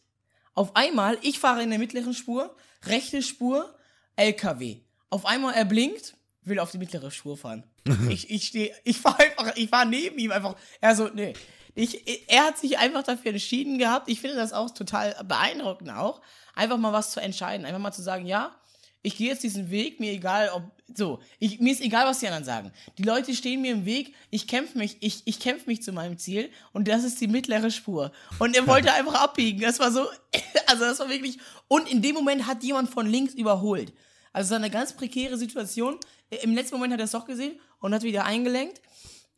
auf 0.55 0.75
einmal, 0.77 1.19
ich 1.23 1.39
fahre 1.39 1.63
in 1.63 1.71
der 1.71 1.79
mittleren 1.79 2.15
Spur, 2.15 2.55
rechte 2.85 3.23
Spur, 3.23 3.75
LKW. 4.17 4.81
Auf 5.11 5.25
einmal 5.25 5.55
er 5.55 5.65
blinkt, 5.65 6.17
will 6.43 6.59
auf 6.59 6.71
die 6.71 6.79
mittlere 6.79 7.11
Spur 7.11 7.37
fahren. 7.37 7.65
ich 8.09 8.31
ich 8.31 8.47
stehe, 8.47 8.75
ich 8.85 8.99
fahre 8.99 9.19
einfach, 9.19 9.57
ich 9.57 9.69
fahre 9.69 9.87
neben 9.87 10.19
ihm 10.19 10.33
einfach. 10.33 10.57
Er 10.81 10.95
so, 10.95 11.09
nee. 11.09 11.35
Ich, 11.75 12.29
er 12.29 12.47
hat 12.47 12.59
sich 12.59 12.79
einfach 12.79 13.05
dafür 13.05 13.31
entschieden 13.31 13.79
gehabt. 13.79 14.09
Ich 14.09 14.21
finde 14.21 14.37
das 14.37 14.53
auch 14.53 14.71
total 14.71 15.15
beeindruckend 15.25 15.91
auch. 15.91 16.21
Einfach 16.55 16.77
mal 16.77 16.93
was 16.93 17.13
zu 17.13 17.21
entscheiden. 17.21 17.65
Einfach 17.65 17.81
mal 17.81 17.93
zu 17.93 18.03
sagen, 18.03 18.27
ja, 18.27 18.53
ich 19.03 19.17
gehe 19.17 19.29
jetzt 19.29 19.43
diesen 19.43 19.71
Weg, 19.71 20.01
mir 20.01 20.13
egal, 20.13 20.51
ob, 20.55 20.63
so, 20.95 21.21
ich, 21.39 21.61
mir 21.61 21.73
ist 21.73 21.81
egal, 21.83 22.07
was 22.07 22.19
die 22.19 22.27
anderen 22.27 22.45
sagen. 22.45 22.73
Die 22.99 23.03
Leute 23.03 23.35
stehen 23.35 23.63
mir 23.63 23.73
im 23.73 23.85
Weg, 23.85 24.15
ich 24.31 24.47
kämpfe 24.49 24.77
mich, 24.79 24.97
ich, 25.01 25.23
ich 25.25 25.39
kämpfe 25.39 25.67
mich 25.67 25.83
zu 25.83 25.93
meinem 25.93 26.19
Ziel 26.19 26.51
und 26.73 26.89
das 26.89 27.05
ist 27.05 27.21
die 27.21 27.29
mittlere 27.29 27.71
Spur. 27.71 28.11
Und 28.39 28.57
er 28.57 28.67
wollte 28.67 28.93
einfach 28.95 29.15
abbiegen. 29.15 29.61
Das 29.61 29.79
war 29.79 29.93
so, 29.93 30.07
also 30.67 30.85
das 30.85 30.99
war 30.99 31.09
wirklich, 31.09 31.39
und 31.69 31.89
in 31.91 32.03
dem 32.03 32.15
Moment 32.15 32.47
hat 32.47 32.63
jemand 32.65 32.91
von 32.91 33.07
links 33.07 33.35
überholt. 33.35 33.93
Also 34.33 34.47
es 34.47 34.51
war 34.51 34.59
eine 34.59 34.71
ganz 34.71 34.93
prekäre 34.93 35.37
Situation. 35.39 35.99
Im 36.43 36.55
letzten 36.55 36.77
Moment 36.77 36.93
hat 36.93 37.01
er 37.01 37.05
es 37.05 37.13
doch 37.13 37.25
gesehen 37.27 37.59
und 37.81 37.95
hat 37.95 38.03
wieder 38.03 38.25
eingelenkt. 38.25 38.81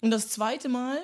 Und 0.00 0.10
das 0.10 0.28
zweite 0.30 0.68
Mal 0.68 0.98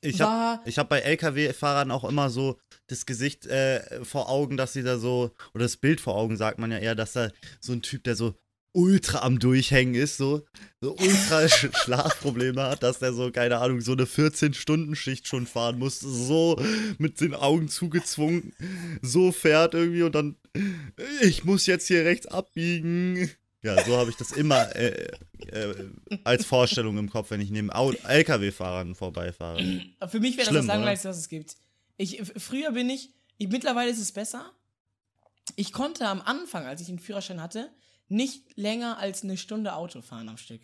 Ich 0.00 0.18
war- 0.18 0.58
habe 0.58 0.70
hab 0.70 0.88
bei 0.88 1.00
LKW-Fahrern 1.00 1.90
auch 1.90 2.04
immer 2.04 2.30
so 2.30 2.56
das 2.90 3.06
Gesicht 3.06 3.46
äh, 3.46 4.04
vor 4.04 4.28
Augen, 4.28 4.56
dass 4.56 4.72
sie 4.72 4.82
da 4.82 4.98
so, 4.98 5.32
oder 5.54 5.64
das 5.64 5.76
Bild 5.76 6.00
vor 6.00 6.16
Augen 6.16 6.36
sagt 6.36 6.58
man 6.58 6.70
ja 6.70 6.78
eher, 6.78 6.94
dass 6.94 7.12
da 7.12 7.30
so 7.60 7.72
ein 7.72 7.82
Typ, 7.82 8.04
der 8.04 8.16
so 8.16 8.34
ultra 8.72 9.22
am 9.22 9.38
Durchhängen 9.38 9.94
ist, 9.94 10.16
so, 10.16 10.42
so 10.80 10.96
ultra 10.96 11.48
Sch 11.48 11.68
Schlafprobleme 11.74 12.62
hat, 12.62 12.82
dass 12.82 12.98
der 12.98 13.12
so, 13.12 13.30
keine 13.30 13.58
Ahnung, 13.58 13.80
so 13.80 13.92
eine 13.92 14.04
14-Stunden-Schicht 14.04 15.26
schon 15.26 15.46
fahren 15.46 15.78
muss, 15.78 16.00
so 16.00 16.60
mit 16.98 17.20
den 17.20 17.34
Augen 17.34 17.68
zugezwungen, 17.68 18.52
so 19.02 19.32
fährt 19.32 19.74
irgendwie 19.74 20.02
und 20.02 20.14
dann, 20.14 20.36
ich 21.22 21.44
muss 21.44 21.66
jetzt 21.66 21.88
hier 21.88 22.04
rechts 22.04 22.26
abbiegen. 22.26 23.30
Ja, 23.62 23.84
so 23.84 23.96
habe 23.98 24.08
ich 24.08 24.16
das 24.16 24.32
immer 24.32 24.74
äh, 24.74 25.08
äh, 25.48 25.74
als 26.24 26.46
Vorstellung 26.46 26.96
im 26.96 27.10
Kopf, 27.10 27.30
wenn 27.30 27.42
ich 27.42 27.50
neben 27.50 27.68
LKW-Fahrern 27.68 28.94
vorbeifahre. 28.94 29.82
Für 30.08 30.20
mich 30.20 30.38
wäre 30.38 30.46
das 30.46 30.54
das? 30.54 30.66
Langweiligste, 30.66 31.10
was 31.10 31.18
es 31.18 31.28
gibt. 31.28 31.56
Ich, 32.00 32.22
früher 32.38 32.72
bin 32.72 32.88
ich, 32.88 33.10
ich, 33.36 33.48
mittlerweile 33.48 33.90
ist 33.90 33.98
es 33.98 34.12
besser. 34.12 34.50
Ich 35.56 35.72
konnte 35.72 36.06
am 36.08 36.22
Anfang, 36.22 36.64
als 36.66 36.80
ich 36.80 36.86
den 36.86 36.98
Führerschein 36.98 37.42
hatte, 37.42 37.70
nicht 38.08 38.56
länger 38.56 38.96
als 38.98 39.22
eine 39.22 39.36
Stunde 39.36 39.74
Auto 39.74 40.00
fahren 40.00 40.28
am 40.28 40.38
Stück. 40.38 40.62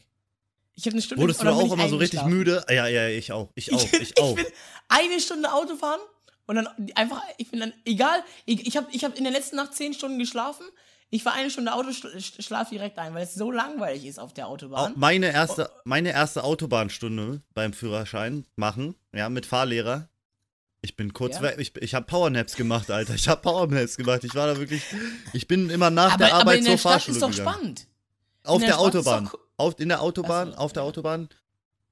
Ich 0.75 0.85
habe 0.87 0.95
eine 0.95 1.03
Stunde 1.03 1.23
Wurdest 1.23 1.43
du 1.43 1.49
auch 1.49 1.73
immer 1.73 1.89
so 1.89 1.97
richtig 1.97 2.23
müde? 2.25 2.65
Ja, 2.71 2.87
ja, 2.87 3.09
ich 3.09 3.33
auch. 3.33 3.51
Ich 3.55 3.73
auch. 3.73 3.93
Ich 4.01 4.19
auch. 4.19 4.31
Ich 4.31 4.45
bin 4.45 4.53
eine 4.89 5.21
Stunde 5.21 5.53
Auto 5.53 5.77
fahren 5.77 6.01
und 6.47 6.57
dann 6.57 6.69
einfach, 6.95 7.23
ich 7.39 7.51
bin 7.51 7.61
dann, 7.61 7.73
egal, 7.85 8.23
ich, 8.47 8.67
ich 8.67 8.77
habe 8.77 8.87
ich 8.93 9.05
hab 9.05 9.17
in 9.17 9.25
der 9.25 9.33
letzten 9.33 9.57
Nacht 9.57 9.75
zehn 9.75 9.93
Stunden 9.95 10.19
geschlafen. 10.19 10.65
Ich 11.11 11.25
war 11.25 11.35
eine 11.35 11.51
Stunde 11.51 11.73
Auto, 11.75 11.91
schl- 11.91 12.15
sch- 12.17 12.43
schlaf 12.43 12.71
direkt 12.71 12.99
ein, 12.99 13.13
weil 13.15 13.23
es 13.25 13.35
so 13.35 13.51
langweilig 13.51 14.07
ist 14.07 14.19
auf 14.19 14.33
der 14.33 14.47
Au- 14.49 14.53
Autobahn. 14.53 14.95
meine, 14.97 15.33
erste, 15.33 15.71
meine 15.85 16.13
erste 16.13 16.45
Autobahnstunde 16.45 17.43
beim 17.55 17.73
Führerschein 17.75 18.47
machen, 18.57 18.95
ja, 19.15 19.29
mit 19.29 19.45
Fahrlehrer. 19.47 20.09
Ich 20.87 20.95
bin 20.95 21.13
kurz 21.13 21.37
Ja? 21.37 21.43
weg. 21.43 21.57
Ich, 21.59 21.75
ich 21.79 21.95
habe 21.97 22.07
Powernaps 22.07 22.55
gemacht, 22.55 22.93
Alter. 22.93 23.15
Ich 23.17 23.27
habe 23.29 23.43
Powernaps 23.43 23.97
gemacht. 23.97 24.23
Ich 24.23 24.37
war 24.37 24.47
da 24.47 24.57
wirklich. 24.57 24.85
Ich 25.33 25.49
bin 25.49 25.69
immer 25.69 25.91
nach 25.91 26.13
aber, 26.13 26.19
der 26.19 26.29
aber 26.35 26.41
Arbeit 26.43 26.59
in 26.59 26.63
zur 26.63 26.71
der 26.75 26.79
Stadt 26.79 26.93
Fahrschule 26.93 27.17
ist 27.17 27.23
doch 27.23 27.31
gegangen. 27.33 27.51
spannend. 27.57 27.87
Auf 28.45 28.59
der 28.61 28.69
der 28.69 28.75
Stadt 28.75 28.87
Autobahn. 28.87 29.31
cool. 29.33 29.41
Auf, 29.57 29.81
in 29.81 29.89
der 29.89 30.01
Autobahn, 30.01 30.49
Ach 30.51 30.55
so, 30.55 30.59
auf 30.61 30.73
der 30.75 30.83
ja. 30.85 30.89
Autobahn. 30.89 31.29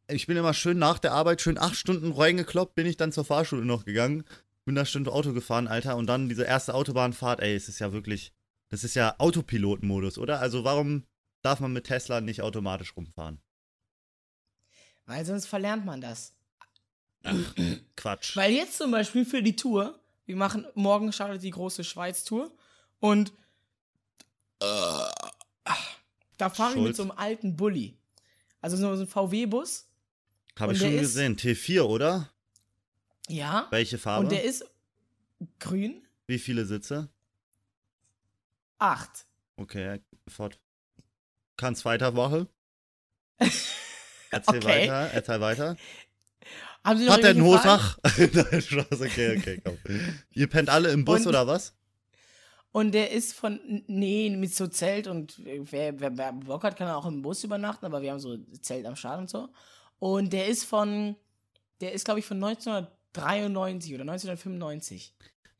Ich 0.06 0.28
bin 0.28 0.36
immer 0.36 0.54
schön 0.54 0.78
nach 0.78 1.00
der 1.00 1.10
Arbeit, 1.12 1.40
schön 1.40 1.58
acht 1.58 1.74
Stunden 1.74 2.12
reingekloppt, 2.12 2.76
bin 2.76 2.86
ich 2.86 2.96
dann 2.96 3.10
zur 3.10 3.24
Fahrschule 3.24 3.64
noch 3.64 3.84
gegangen. 3.84 4.22
Bin 4.64 4.76
da 4.76 4.84
Stunde 4.84 5.10
Auto 5.12 5.32
gefahren, 5.32 5.66
Alter. 5.66 5.96
Und 5.96 6.06
dann 6.06 6.28
diese 6.28 6.44
erste 6.44 6.72
Autobahnfahrt, 6.74 7.40
ey, 7.40 7.56
es 7.56 7.68
ist 7.68 7.80
ja 7.80 7.92
wirklich. 7.92 8.32
Das 8.68 8.84
ist 8.84 8.94
ja 8.94 9.16
Autopilotenmodus, 9.18 10.18
oder? 10.18 10.38
Also 10.38 10.62
warum 10.62 11.02
darf 11.42 11.58
man 11.58 11.72
mit 11.72 11.84
Tesla 11.84 12.20
nicht 12.20 12.42
automatisch 12.42 12.96
rumfahren? 12.96 13.40
Weil 15.06 15.24
sonst 15.24 15.46
verlernt 15.46 15.84
man 15.84 16.00
das. 16.00 16.32
Quatsch. 17.96 18.36
Weil 18.36 18.52
jetzt 18.52 18.78
zum 18.78 18.90
Beispiel 18.90 19.24
für 19.24 19.42
die 19.42 19.56
Tour, 19.56 19.98
wir 20.26 20.36
machen, 20.36 20.66
morgen 20.74 21.12
startet 21.12 21.42
die 21.42 21.50
große 21.50 21.84
Schweiz-Tour 21.84 22.50
und 23.00 23.32
da 24.58 26.50
fahren 26.50 26.74
wir 26.76 26.82
mit 26.82 26.96
so 26.96 27.02
einem 27.02 27.12
alten 27.12 27.56
Bulli. 27.56 27.96
Also 28.60 28.76
so 28.76 28.88
ein 28.90 29.06
VW-Bus. 29.06 29.86
Habe 30.58 30.72
ich 30.72 30.78
schon 30.78 30.96
gesehen. 30.96 31.36
T4, 31.36 31.82
oder? 31.82 32.30
Ja. 33.28 33.66
Welche 33.70 33.98
Farbe? 33.98 34.24
Und 34.24 34.32
der 34.32 34.44
ist 34.44 34.64
grün. 35.58 36.06
Wie 36.26 36.38
viele 36.38 36.64
Sitze? 36.64 37.10
Acht. 38.78 39.26
Okay, 39.56 40.00
fort. 40.28 40.58
Kannst 41.56 41.84
weitermachen? 41.84 42.48
Erzähl 44.30 44.58
Okay. 44.58 44.64
weiter, 44.64 45.10
erzähl 45.12 45.40
weiter. 45.40 45.76
Haben 46.84 46.98
Sie 46.98 47.06
noch 47.06 47.14
Hat 47.14 47.22
der 47.22 47.30
ein 47.30 47.36
irgendwelche 47.38 47.64
hohes 47.64 47.80
Fragen? 48.02 48.32
Dach? 48.34 48.50
Nein, 48.52 48.62
Spaß, 48.62 49.00
okay, 49.00 49.38
okay, 49.38 49.60
komm. 49.64 49.78
Ihr 50.32 50.46
pennt 50.48 50.68
alle 50.68 50.90
im 50.90 51.04
Bus 51.04 51.20
Und- 51.22 51.28
oder 51.28 51.46
was? 51.46 51.74
Und 52.72 52.90
der 52.92 53.12
ist 53.12 53.34
von, 53.34 53.60
nee, 53.86 54.28
mit 54.30 54.52
so 54.52 54.66
Zelt 54.66 55.06
und 55.06 55.40
wer, 55.44 56.00
wer, 56.00 56.18
wer 56.18 56.32
Bock 56.32 56.64
hat, 56.64 56.76
kann 56.76 56.88
auch 56.88 57.06
im 57.06 57.22
Bus 57.22 57.44
übernachten, 57.44 57.86
aber 57.86 58.02
wir 58.02 58.10
haben 58.10 58.18
so 58.18 58.36
Zelt 58.60 58.84
am 58.84 58.96
Start 58.96 59.20
und 59.20 59.30
so. 59.30 59.48
Und 60.00 60.32
der 60.32 60.48
ist 60.48 60.64
von, 60.64 61.14
der 61.80 61.92
ist 61.92 62.04
glaube 62.04 62.18
ich 62.18 62.26
von 62.26 62.42
1993 62.42 63.94
oder 63.94 64.02
1995. 64.02 65.14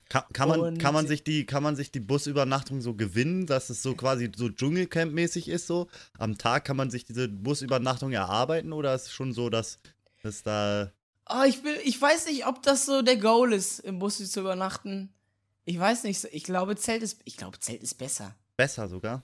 Kann, 0.09 0.25
kann, 0.33 0.49
man, 0.49 0.61
Und- 0.61 0.79
kann, 0.79 0.93
man 0.93 1.07
sich 1.07 1.23
die, 1.25 1.47
kann 1.47 1.63
man 1.63 1.77
sich 1.77 1.91
die 1.93 2.01
Busübernachtung 2.01 2.81
so 2.81 2.95
gewinnen, 2.95 3.47
dass 3.47 3.71
es 3.71 3.81
so 3.83 3.95
quasi 3.95 4.31
so 4.37 4.47
Dschungelcamp-mäßig 4.49 5.49
ist 5.49 5.67
so? 5.69 5.87
Am 6.19 6.37
Tag 6.37 6.65
kann 6.65 6.77
man 6.77 6.91
sich 6.91 7.05
diese 7.05 7.29
Busübernachtung 7.29 8.11
erarbeiten 8.13 8.73
oder 8.73 8.93
ist 8.95 9.07
es 9.07 9.13
schon 9.13 9.33
so, 9.33 9.51
dass 9.51 9.79
es 10.25 10.43
da 10.43 10.91
Oh, 11.29 11.43
ich 11.47 11.65
will, 11.65 11.79
ich 11.85 12.01
weiß 12.01 12.27
nicht, 12.27 12.47
ob 12.47 12.63
das 12.63 12.85
so 12.87 13.03
der 13.03 13.17
Goal 13.17 13.53
ist, 13.53 13.79
im 13.81 13.99
Bus 13.99 14.19
zu 14.31 14.41
übernachten. 14.41 15.13
Ich 15.65 15.79
weiß 15.79 16.05
nicht, 16.05 16.25
ich 16.33 16.45
glaube 16.45 16.77
Zelt 16.77 17.03
ist, 17.03 17.21
ich 17.25 17.37
glaube 17.37 17.59
Zelt 17.59 17.83
ist 17.83 17.95
besser. 17.95 18.35
besser 18.57 18.89
sogar? 18.89 19.23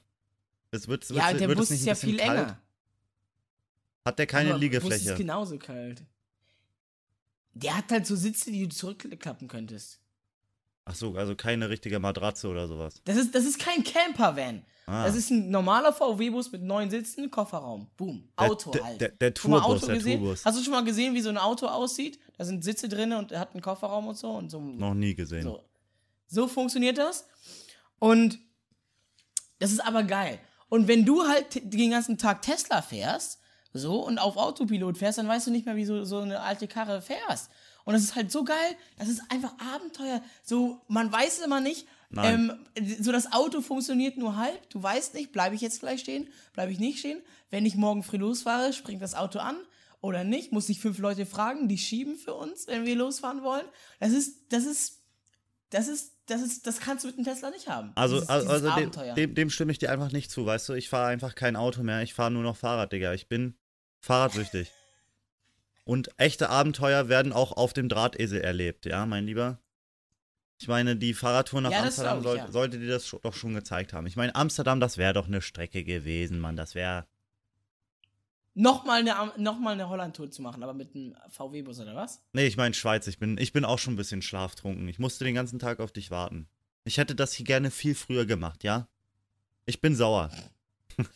Es 0.70 0.88
wird, 0.88 1.08
ja, 1.10 1.28
wird, 1.30 1.40
der 1.40 1.48
wird 1.48 1.58
es 1.58 1.62
Bus 1.64 1.70
nicht 1.70 1.80
ist 1.80 1.86
ja 1.86 1.94
viel 1.94 2.16
kalt? 2.16 2.30
enger. 2.30 2.60
Hat 4.04 4.18
der 4.18 4.26
keine 4.26 4.50
Aber 4.50 4.54
Bus 4.58 4.62
Liegefläche? 4.62 5.10
ist 5.12 5.18
genauso 5.18 5.58
kalt. 5.58 6.02
Der 7.52 7.76
hat 7.76 7.90
halt 7.90 8.06
so 8.06 8.16
Sitze, 8.16 8.50
die 8.50 8.66
du 8.66 8.74
zurückklappen 8.74 9.48
könntest. 9.48 9.98
Ach 10.86 10.94
so, 10.94 11.14
also 11.16 11.36
keine 11.36 11.68
richtige 11.68 11.98
Matratze 11.98 12.48
oder 12.48 12.66
sowas. 12.66 13.02
Das 13.04 13.16
ist, 13.16 13.34
das 13.34 13.44
ist 13.44 13.58
kein 13.58 13.84
Camper-Van. 13.84 14.64
Ah. 14.90 15.06
Das 15.06 15.14
ist 15.14 15.30
ein 15.30 15.50
normaler 15.50 15.92
VW-Bus 15.92 16.50
mit 16.50 16.62
neun 16.62 16.90
Sitzen, 16.90 17.30
Kofferraum. 17.30 17.86
Boom. 17.96 18.28
Auto 18.34 18.72
der, 18.72 18.84
halt. 18.84 19.00
Der, 19.00 19.08
der 19.10 19.32
Tourbus, 19.32 19.82
der? 19.82 20.00
Tourbus. 20.00 20.44
Hast 20.44 20.58
du 20.58 20.64
schon 20.64 20.72
mal 20.72 20.82
gesehen, 20.82 21.14
wie 21.14 21.20
so 21.20 21.28
ein 21.28 21.38
Auto 21.38 21.66
aussieht? 21.66 22.18
Da 22.36 22.44
sind 22.44 22.64
Sitze 22.64 22.88
drin 22.88 23.12
und 23.12 23.30
er 23.30 23.38
hat 23.38 23.52
einen 23.52 23.62
Kofferraum 23.62 24.08
und 24.08 24.16
so 24.16 24.32
und 24.32 24.50
so. 24.50 24.60
Noch 24.60 24.94
nie 24.94 25.14
gesehen. 25.14 25.44
So. 25.44 25.62
so 26.26 26.48
funktioniert 26.48 26.98
das. 26.98 27.24
Und 28.00 28.40
das 29.60 29.70
ist 29.70 29.80
aber 29.80 30.02
geil. 30.02 30.40
Und 30.68 30.88
wenn 30.88 31.04
du 31.04 31.22
halt 31.28 31.72
den 31.72 31.90
ganzen 31.92 32.18
Tag 32.18 32.42
Tesla 32.42 32.82
fährst, 32.82 33.38
so, 33.72 34.04
und 34.04 34.18
auf 34.18 34.36
Autopilot 34.36 34.98
fährst, 34.98 35.18
dann 35.18 35.28
weißt 35.28 35.46
du 35.46 35.52
nicht 35.52 35.66
mehr, 35.66 35.76
wie 35.76 35.84
so, 35.84 36.02
so 36.04 36.18
eine 36.18 36.40
alte 36.40 36.66
Karre 36.66 37.00
fährst. 37.00 37.50
Und 37.84 37.94
das 37.94 38.02
ist 38.02 38.16
halt 38.16 38.32
so 38.32 38.44
geil, 38.44 38.76
das 38.98 39.08
ist 39.08 39.22
einfach 39.30 39.52
Abenteuer. 39.74 40.22
So, 40.42 40.80
man 40.88 41.12
weiß 41.12 41.40
immer 41.40 41.60
nicht. 41.60 41.86
Ähm, 42.16 42.52
so 43.00 43.12
das 43.12 43.32
Auto 43.32 43.60
funktioniert 43.60 44.16
nur 44.16 44.36
halb. 44.36 44.68
Du 44.70 44.82
weißt 44.82 45.14
nicht, 45.14 45.32
bleibe 45.32 45.54
ich 45.54 45.60
jetzt 45.60 45.80
gleich 45.80 46.00
stehen, 46.00 46.28
bleibe 46.52 46.72
ich 46.72 46.78
nicht 46.80 46.98
stehen. 46.98 47.20
Wenn 47.50 47.64
ich 47.66 47.76
morgen 47.76 48.02
früh 48.02 48.16
losfahre, 48.16 48.72
springt 48.72 49.00
das 49.02 49.14
Auto 49.14 49.38
an 49.38 49.56
oder 50.00 50.24
nicht. 50.24 50.50
Muss 50.52 50.68
ich 50.68 50.80
fünf 50.80 50.98
Leute 50.98 51.26
fragen, 51.26 51.68
die 51.68 51.78
schieben 51.78 52.16
für 52.16 52.34
uns, 52.34 52.66
wenn 52.66 52.84
wir 52.86 52.96
losfahren 52.96 53.42
wollen. 53.42 53.64
Das 54.00 54.10
ist, 54.12 54.52
das 54.52 54.64
ist, 54.64 55.02
das 55.70 55.86
ist, 55.88 56.12
das 56.26 56.42
ist, 56.42 56.66
das 56.66 56.80
kannst 56.80 57.04
du 57.04 57.08
mit 57.08 57.16
einem 57.16 57.24
Tesla 57.26 57.50
nicht 57.50 57.68
haben. 57.68 57.92
Also, 57.94 58.16
Dieses- 58.16 58.28
also, 58.28 58.48
dieses 58.48 58.70
also 58.70 58.90
dem, 59.04 59.14
dem, 59.14 59.34
dem 59.34 59.50
stimme 59.50 59.70
ich 59.72 59.78
dir 59.78 59.90
einfach 59.92 60.10
nicht 60.10 60.30
zu, 60.30 60.46
weißt 60.46 60.68
du? 60.68 60.74
Ich 60.74 60.88
fahre 60.88 61.08
einfach 61.08 61.34
kein 61.34 61.54
Auto 61.56 61.82
mehr, 61.82 62.02
ich 62.02 62.14
fahre 62.14 62.30
nur 62.30 62.42
noch 62.42 62.56
Fahrrad, 62.56 62.92
Digga. 62.92 63.12
Ich 63.14 63.28
bin 63.28 63.54
fahrradsüchtig. 64.00 64.72
Und 65.84 66.10
echte 66.18 66.50
Abenteuer 66.50 67.08
werden 67.08 67.32
auch 67.32 67.52
auf 67.52 67.72
dem 67.72 67.88
Drahtesel 67.88 68.40
erlebt, 68.40 68.86
ja, 68.86 69.06
mein 69.06 69.26
Lieber? 69.26 69.58
Ich 70.60 70.68
meine, 70.68 70.94
die 70.94 71.14
Fahrradtour 71.14 71.62
nach 71.62 71.70
Ja, 71.70 71.84
Amsterdam 71.84 72.18
ich, 72.18 72.24
soll, 72.24 72.36
ja. 72.36 72.50
sollte 72.50 72.78
dir 72.78 72.88
das 72.88 73.16
doch 73.22 73.32
schon 73.32 73.54
gezeigt 73.54 73.94
haben. 73.94 74.06
Ich 74.06 74.16
meine, 74.16 74.34
Amsterdam, 74.34 74.78
das 74.78 74.98
wäre 74.98 75.14
doch 75.14 75.26
eine 75.26 75.40
Strecke 75.40 75.84
gewesen, 75.84 76.38
Mann. 76.38 76.54
Das 76.54 76.74
wäre. 76.74 77.06
Nochmal 78.52 79.00
eine, 79.00 79.32
noch 79.38 79.58
mal 79.58 79.72
eine 79.72 79.88
Holland-Tour 79.88 80.30
zu 80.30 80.42
machen, 80.42 80.62
aber 80.62 80.74
mit 80.74 80.94
einem 80.94 81.16
VW-Bus 81.30 81.80
oder 81.80 81.94
was? 81.94 82.22
Nee, 82.34 82.46
ich 82.46 82.58
meine 82.58 82.74
Schweiz. 82.74 83.06
Ich 83.06 83.18
bin, 83.18 83.38
ich 83.38 83.54
bin 83.54 83.64
auch 83.64 83.78
schon 83.78 83.94
ein 83.94 83.96
bisschen 83.96 84.20
schlaftrunken. 84.20 84.86
Ich 84.88 84.98
musste 84.98 85.24
den 85.24 85.34
ganzen 85.34 85.58
Tag 85.58 85.80
auf 85.80 85.92
dich 85.92 86.10
warten. 86.10 86.46
Ich 86.84 86.98
hätte 86.98 87.14
das 87.14 87.32
hier 87.32 87.46
gerne 87.46 87.70
viel 87.70 87.94
früher 87.94 88.26
gemacht, 88.26 88.62
ja? 88.62 88.86
Ich 89.64 89.80
bin 89.80 89.96
sauer. 89.96 90.30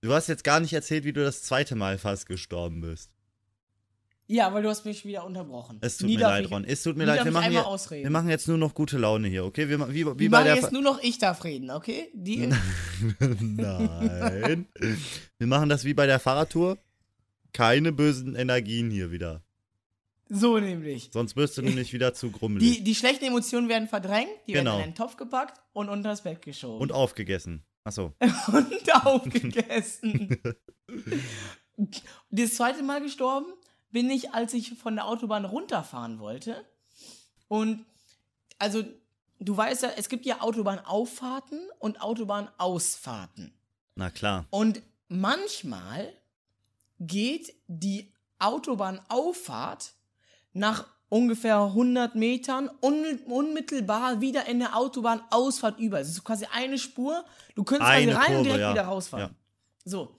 du 0.00 0.14
hast 0.14 0.28
jetzt 0.28 0.44
gar 0.44 0.60
nicht 0.60 0.74
erzählt, 0.74 1.02
wie 1.04 1.12
du 1.12 1.24
das 1.24 1.42
zweite 1.42 1.74
Mal 1.74 1.98
fast 1.98 2.26
gestorben 2.26 2.82
bist. 2.82 3.15
Ja, 4.28 4.52
weil 4.52 4.62
du 4.64 4.68
hast 4.68 4.84
mich 4.84 5.04
wieder 5.04 5.24
unterbrochen. 5.24 5.78
Es 5.82 5.98
tut 5.98 6.08
Nie 6.08 6.16
mir 6.16 6.22
leid, 6.22 6.44
ich- 6.46 6.50
Ron. 6.50 6.64
Es 6.64 6.82
tut 6.82 6.96
mir 6.96 7.04
leid. 7.04 7.24
Wir 7.24 7.30
machen, 7.30 7.44
einmal 7.44 7.62
hier, 7.62 7.66
ausreden. 7.68 8.02
wir 8.04 8.10
machen 8.10 8.28
jetzt 8.28 8.48
nur 8.48 8.58
noch 8.58 8.74
gute 8.74 8.98
Laune 8.98 9.28
hier, 9.28 9.44
okay? 9.44 9.68
Wir, 9.68 9.78
wie, 9.88 10.04
wie 10.04 10.18
Wir 10.18 10.30
machen 10.30 10.46
jetzt 10.46 10.72
nur 10.72 10.82
noch 10.82 11.00
ich 11.02 11.18
darf 11.18 11.44
reden, 11.44 11.70
okay? 11.70 12.08
Die, 12.12 12.48
Nein. 13.40 14.66
wir 15.38 15.46
machen 15.46 15.68
das 15.68 15.84
wie 15.84 15.94
bei 15.94 16.06
der 16.06 16.18
Fahrradtour. 16.18 16.78
Keine 17.52 17.92
bösen 17.92 18.34
Energien 18.34 18.90
hier 18.90 19.10
wieder. 19.12 19.42
so 20.28 20.58
nämlich. 20.58 21.10
Sonst 21.12 21.36
wirst 21.36 21.56
du 21.56 21.62
nämlich 21.68 21.92
wieder 21.92 22.12
zu 22.12 22.30
grummelig. 22.32 22.78
Die, 22.78 22.84
die 22.84 22.94
schlechten 22.96 23.24
Emotionen 23.26 23.68
werden 23.68 23.86
verdrängt, 23.88 24.28
die 24.48 24.54
Genau. 24.54 24.72
werden 24.72 24.78
in 24.80 24.84
einen 24.86 24.94
Topf 24.96 25.16
gepackt 25.16 25.60
und 25.72 25.88
unter 25.88 26.10
das 26.10 26.22
Bett 26.22 26.42
geschoben. 26.42 26.80
Und 26.80 26.90
aufgegessen. 26.92 27.62
Achso. 27.84 28.12
und 28.52 29.06
aufgegessen. 29.06 30.36
das 32.30 32.54
zweite 32.54 32.82
Mal 32.82 33.00
gestorben 33.00 33.46
bin 33.90 34.10
ich, 34.10 34.32
als 34.32 34.54
ich 34.54 34.74
von 34.78 34.96
der 34.96 35.06
Autobahn 35.06 35.44
runterfahren 35.44 36.18
wollte. 36.18 36.64
Und 37.48 37.84
also 38.58 38.84
du 39.38 39.56
weißt 39.56 39.82
ja, 39.84 39.90
es 39.96 40.08
gibt 40.08 40.26
ja 40.26 40.40
Autobahnauffahrten 40.40 41.60
und 41.78 42.00
Autobahnausfahrten. 42.00 43.54
Na 43.94 44.10
klar. 44.10 44.46
Und 44.50 44.82
manchmal 45.08 46.12
geht 46.98 47.54
die 47.66 48.12
Autobahnauffahrt 48.38 49.94
nach 50.52 50.86
ungefähr 51.08 51.58
100 51.58 52.14
Metern 52.14 52.70
un 52.80 53.18
unmittelbar 53.26 54.20
wieder 54.20 54.46
in 54.46 54.58
der 54.58 54.76
Autobahnausfahrt 54.76 55.78
über. 55.78 56.00
Es 56.00 56.08
ist 56.08 56.24
quasi 56.24 56.46
eine 56.52 56.78
Spur. 56.78 57.24
Du 57.54 57.64
könntest 57.64 57.90
Eine 57.90 58.12
quasi 58.12 58.26
rein 58.26 58.36
und 58.38 58.44
Kurve, 58.44 58.44
direkt 58.44 58.60
ja. 58.60 58.72
wieder 58.72 58.84
rausfahren. 58.84 59.30
Ja. 59.30 59.34
So. 59.84 60.14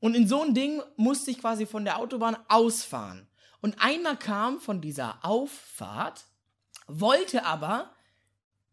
Und 0.00 0.14
in 0.14 0.28
so 0.28 0.42
ein 0.42 0.54
Ding 0.54 0.82
musste 0.96 1.30
ich 1.30 1.40
quasi 1.40 1.66
von 1.66 1.84
der 1.84 1.98
Autobahn 1.98 2.36
ausfahren. 2.48 3.28
Und 3.60 3.80
einer 3.80 4.16
kam 4.16 4.60
von 4.60 4.80
dieser 4.80 5.24
Auffahrt, 5.24 6.24
wollte 6.86 7.44
aber 7.44 7.90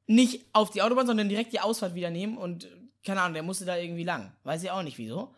nicht 0.07 0.45
auf 0.53 0.69
die 0.69 0.81
Autobahn, 0.81 1.07
sondern 1.07 1.29
direkt 1.29 1.53
die 1.53 1.59
Ausfahrt 1.59 1.95
wieder 1.95 2.11
nehmen 2.11 2.37
und 2.37 2.69
keine 3.03 3.21
Ahnung, 3.21 3.35
der 3.35 3.43
musste 3.43 3.65
da 3.65 3.77
irgendwie 3.77 4.03
lang. 4.03 4.35
Weiß 4.43 4.63
ich 4.63 4.71
auch 4.71 4.83
nicht 4.83 4.97
wieso. 4.97 5.33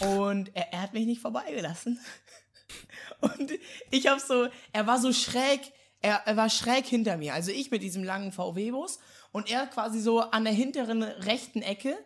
Und 0.00 0.54
er, 0.54 0.72
er 0.72 0.82
hat 0.82 0.92
mich 0.94 1.06
nicht 1.06 1.20
vorbeigelassen. 1.20 2.00
Und 3.20 3.52
ich 3.90 4.06
hab 4.08 4.18
so, 4.20 4.48
er 4.72 4.86
war 4.86 4.98
so 4.98 5.12
schräg, 5.12 5.60
er, 6.00 6.22
er 6.26 6.36
war 6.36 6.50
schräg 6.50 6.86
hinter 6.86 7.16
mir. 7.16 7.34
Also 7.34 7.52
ich 7.52 7.70
mit 7.70 7.82
diesem 7.82 8.02
langen 8.02 8.32
VW-Bus 8.32 8.98
und 9.32 9.50
er 9.50 9.66
quasi 9.66 10.00
so 10.00 10.20
an 10.20 10.44
der 10.44 10.52
hinteren 10.52 11.02
rechten 11.02 11.62
Ecke, 11.62 11.96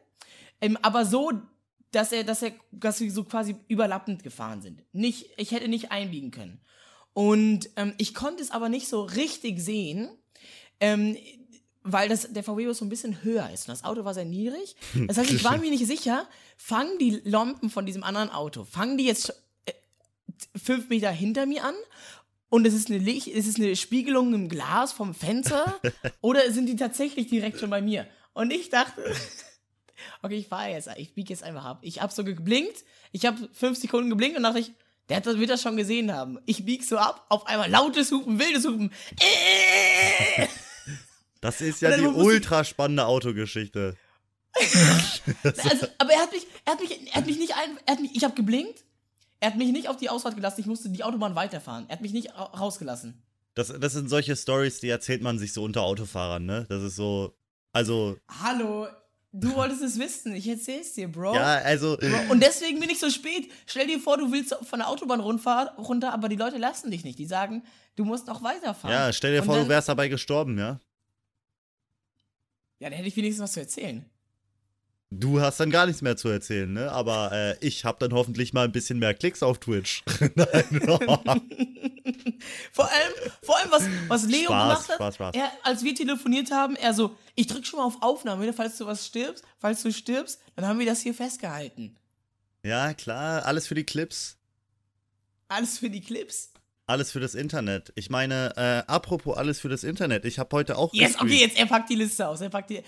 ähm, 0.60 0.76
aber 0.82 1.04
so, 1.04 1.32
dass 1.92 2.12
er, 2.12 2.24
dass 2.24 2.42
er, 2.42 2.52
dass 2.70 3.00
wir 3.00 3.10
so 3.10 3.24
quasi 3.24 3.56
überlappend 3.68 4.22
gefahren 4.22 4.60
sind. 4.62 4.82
Nicht, 4.92 5.30
ich 5.36 5.52
hätte 5.52 5.68
nicht 5.68 5.90
einbiegen 5.90 6.30
können. 6.30 6.60
Und 7.14 7.70
ähm, 7.76 7.94
ich 7.98 8.14
konnte 8.14 8.42
es 8.42 8.50
aber 8.50 8.68
nicht 8.68 8.88
so 8.88 9.02
richtig 9.02 9.60
sehen, 9.60 10.10
ähm, 10.80 11.16
weil 11.82 12.08
das, 12.08 12.32
der 12.32 12.44
VW-Bus 12.44 12.78
so 12.78 12.84
ein 12.84 12.90
bisschen 12.90 13.22
höher 13.22 13.50
ist 13.50 13.68
und 13.68 13.72
das 13.72 13.84
Auto 13.84 14.04
war 14.04 14.14
sehr 14.14 14.24
niedrig. 14.24 14.76
Das 15.06 15.16
heißt, 15.16 15.30
ich 15.30 15.42
war 15.42 15.56
mir 15.56 15.70
nicht 15.70 15.86
sicher, 15.86 16.28
fangen 16.56 16.98
die 16.98 17.20
Lampen 17.24 17.70
von 17.70 17.86
diesem 17.86 18.04
anderen 18.04 18.30
Auto, 18.30 18.64
fangen 18.64 18.98
die 18.98 19.06
jetzt 19.06 19.30
äh, 19.64 19.72
fünf 20.56 20.88
Meter 20.90 21.10
hinter 21.10 21.46
mir 21.46 21.64
an 21.64 21.74
und 22.50 22.66
es 22.66 22.74
ist 22.74 22.88
eine 22.88 22.98
Licht, 22.98 23.28
es 23.28 23.46
ist 23.46 23.58
eine 23.58 23.74
Spiegelung 23.74 24.34
im 24.34 24.48
Glas 24.48 24.92
vom 24.92 25.14
Fenster 25.14 25.80
oder 26.20 26.50
sind 26.52 26.66
die 26.66 26.76
tatsächlich 26.76 27.28
direkt 27.28 27.58
schon 27.58 27.70
bei 27.70 27.80
mir? 27.80 28.06
Und 28.34 28.52
ich 28.52 28.68
dachte, 28.68 29.02
okay, 30.22 30.36
ich 30.36 30.48
fahre 30.48 30.70
jetzt, 30.70 30.88
ich 30.96 31.14
biege 31.14 31.30
jetzt 31.30 31.42
einfach 31.42 31.64
ab. 31.64 31.78
Ich 31.82 32.00
habe 32.02 32.12
so 32.12 32.24
geblinkt, 32.24 32.84
ich 33.12 33.26
habe 33.26 33.48
fünf 33.52 33.78
Sekunden 33.78 34.10
geblinkt 34.10 34.36
und 34.36 34.42
dachte 34.42 34.58
ich, 34.60 34.72
der 35.08 35.16
hat 35.18 35.26
das, 35.26 35.38
wird 35.38 35.48
das 35.50 35.62
schon 35.62 35.76
gesehen 35.76 36.12
haben. 36.12 36.38
Ich 36.46 36.64
bieg 36.64 36.84
so 36.84 36.98
ab, 36.98 37.24
auf 37.30 37.46
einmal 37.46 37.70
lautes 37.70 38.10
Hupen, 38.12 38.38
wildes 38.38 38.66
Hupen. 38.66 38.92
Das 41.40 41.60
ist 41.60 41.80
ja 41.82 41.96
die 41.96 42.04
ultra 42.04 42.64
spannende 42.64 43.06
Autogeschichte. 43.06 43.96
Also, 45.44 45.86
aber 45.98 46.12
er 46.12 46.20
hat 46.20 46.32
mich, 46.32 46.46
er 46.64 46.72
hat 46.72 46.80
mich, 46.80 46.90
er 47.06 47.14
hat 47.14 47.26
mich 47.26 47.38
nicht 47.38 47.54
ein, 47.54 47.78
er 47.86 47.92
hat 47.94 48.00
mich, 48.00 48.16
ich 48.16 48.24
habe 48.24 48.34
geblinkt. 48.34 48.82
Er 49.38 49.50
hat 49.50 49.56
mich 49.56 49.68
nicht 49.70 49.88
auf 49.88 49.96
die 49.98 50.10
Ausfahrt 50.10 50.34
gelassen, 50.34 50.60
ich 50.60 50.66
musste 50.66 50.88
die 50.90 51.04
Autobahn 51.04 51.36
weiterfahren. 51.36 51.84
Er 51.88 51.92
hat 51.92 52.00
mich 52.00 52.12
nicht 52.12 52.34
ra- 52.34 52.44
rausgelassen. 52.58 53.22
Das, 53.54 53.68
das 53.78 53.92
sind 53.92 54.08
solche 54.10 54.34
Stories, 54.34 54.80
die 54.80 54.88
erzählt 54.88 55.22
man 55.22 55.38
sich 55.38 55.52
so 55.52 55.62
unter 55.62 55.82
Autofahrern, 55.82 56.44
ne? 56.44 56.66
Das 56.68 56.82
ist 56.82 56.96
so. 56.96 57.36
Also, 57.72 58.16
Hallo, 58.42 58.88
du 59.32 59.54
wolltest 59.54 59.82
es 59.82 59.98
wissen, 59.98 60.34
ich 60.34 60.48
erzähl's 60.48 60.92
dir, 60.94 61.08
Bro. 61.08 61.34
ja, 61.34 61.58
also. 61.58 61.98
Und 62.28 62.42
deswegen 62.42 62.80
bin 62.80 62.90
ich 62.90 62.98
so 62.98 63.10
spät. 63.10 63.50
Stell 63.66 63.86
dir 63.86 64.00
vor, 64.00 64.16
du 64.16 64.32
willst 64.32 64.54
von 64.62 64.78
der 64.78 64.88
Autobahn 64.88 65.20
runter, 65.20 65.74
runter, 65.78 66.12
aber 66.12 66.28
die 66.28 66.36
Leute 66.36 66.58
lassen 66.58 66.90
dich 66.90 67.04
nicht. 67.04 67.18
Die 67.18 67.26
sagen, 67.26 67.62
du 67.96 68.04
musst 68.04 68.26
noch 68.26 68.42
weiterfahren. 68.42 68.94
Ja, 68.94 69.12
stell 69.12 69.32
dir 69.32 69.40
Und 69.40 69.46
vor, 69.46 69.56
dann, 69.56 69.64
du 69.64 69.70
wärst 69.70 69.88
dabei 69.88 70.08
gestorben, 70.08 70.58
ja? 70.58 70.80
Ja, 72.80 72.88
dann 72.90 72.92
hätte 72.92 73.08
ich 73.08 73.16
wenigstens 73.16 73.42
was 73.42 73.52
zu 73.52 73.60
erzählen. 73.60 74.04
Du 75.10 75.40
hast 75.40 75.58
dann 75.58 75.70
gar 75.70 75.86
nichts 75.86 76.02
mehr 76.02 76.18
zu 76.18 76.28
erzählen, 76.28 76.70
ne? 76.70 76.92
Aber 76.92 77.32
äh, 77.32 77.56
ich 77.66 77.86
hab 77.86 77.98
dann 77.98 78.12
hoffentlich 78.12 78.52
mal 78.52 78.64
ein 78.64 78.72
bisschen 78.72 78.98
mehr 78.98 79.14
Klicks 79.14 79.42
auf 79.42 79.58
Twitch. 79.58 80.02
Nein, 80.34 80.82
Vor 82.72 82.84
allem, 82.90 83.12
vor 83.42 83.56
allem 83.58 83.70
was, 83.70 83.84
was 84.06 84.24
Leo 84.26 84.44
Spaß, 84.46 84.68
gemacht 84.68 84.88
hat, 84.88 84.94
Spaß, 84.96 85.14
Spaß. 85.16 85.34
Er, 85.34 85.50
als 85.62 85.82
wir 85.82 85.94
telefoniert 85.94 86.50
haben, 86.50 86.76
er 86.76 86.94
so, 86.94 87.16
ich 87.34 87.46
drück 87.46 87.66
schon 87.66 87.78
mal 87.78 87.84
auf 87.86 88.00
Aufnahme, 88.02 88.46
ne, 88.46 88.52
falls 88.52 88.78
du 88.78 88.86
was 88.86 89.04
stirbst, 89.06 89.42
falls 89.58 89.82
du 89.82 89.92
stirbst, 89.92 90.40
dann 90.56 90.66
haben 90.66 90.78
wir 90.78 90.86
das 90.86 91.00
hier 91.00 91.14
festgehalten. 91.14 91.96
ja, 92.62 92.92
klar, 92.94 93.44
alles 93.44 93.66
für 93.66 93.74
die 93.74 93.84
Clips. 93.84 94.36
Alles 95.48 95.78
für 95.78 95.90
die 95.90 96.00
Clips. 96.00 96.52
Alles 96.86 97.10
für 97.10 97.20
das 97.20 97.34
Internet. 97.34 97.92
Ich 97.96 98.08
meine, 98.08 98.52
äh, 98.56 98.90
apropos 98.90 99.36
alles 99.36 99.60
für 99.60 99.68
das 99.68 99.84
Internet. 99.84 100.24
Ich 100.24 100.38
habe 100.38 100.54
heute 100.56 100.78
auch 100.78 100.92
Yes, 100.94 101.12
gestreamt. 101.12 101.30
okay, 101.30 101.40
jetzt, 101.40 101.58
er 101.58 101.66
packt 101.66 101.90
die 101.90 101.96
Liste 101.96 102.26
aus, 102.28 102.40
er 102.40 102.50
packt 102.50 102.70
die, 102.70 102.82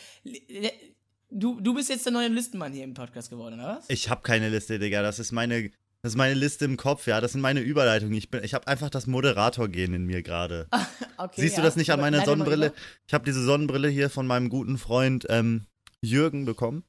du, 1.31 1.61
du 1.61 1.75
bist 1.75 1.89
jetzt 1.89 2.05
der 2.07 2.13
neue 2.13 2.29
Listenmann 2.29 2.73
hier 2.73 2.85
im 2.85 2.95
Podcast 2.95 3.31
geworden, 3.31 3.55
oder 3.55 3.79
was? 3.79 3.85
Ich 3.89 4.09
habe 4.09 4.23
keine 4.23 4.49
Liste, 4.49 4.79
Digga. 4.79 5.03
Das 5.03 5.19
ist 5.19 5.33
meine, 5.33 5.71
das 6.03 6.13
ist 6.13 6.17
meine 6.17 6.35
Liste 6.35 6.65
im 6.65 6.77
Kopf, 6.77 7.07
ja. 7.07 7.21
Das 7.21 7.33
sind 7.33 7.41
meine 7.41 7.61
Überleitungen. 7.61 8.15
Ich 8.15 8.31
bin, 8.31 8.43
ich 8.45 8.55
habe 8.55 8.67
einfach 8.67 8.91
das 8.91 9.07
Moderator-Gen 9.07 9.95
in 9.95 10.05
mir 10.07 10.23
gerade. 10.23 10.69
Okay, 11.21 11.43
Siehst 11.43 11.59
du 11.59 11.61
ja. 11.61 11.67
das 11.67 11.77
nicht 11.77 11.93
an 11.93 12.01
meiner 12.01 12.25
Sonnenbrille? 12.25 12.73
Ich 13.07 13.13
habe 13.13 13.27
diese 13.27 13.45
Sonnenbrille 13.45 13.89
hier 13.89 14.09
von 14.09 14.27
meinem 14.27 14.49
guten 14.49 14.79
Freund 14.79 15.27
ähm, 15.29 15.67
Jürgen 16.01 16.47
bekommen. 16.47 16.83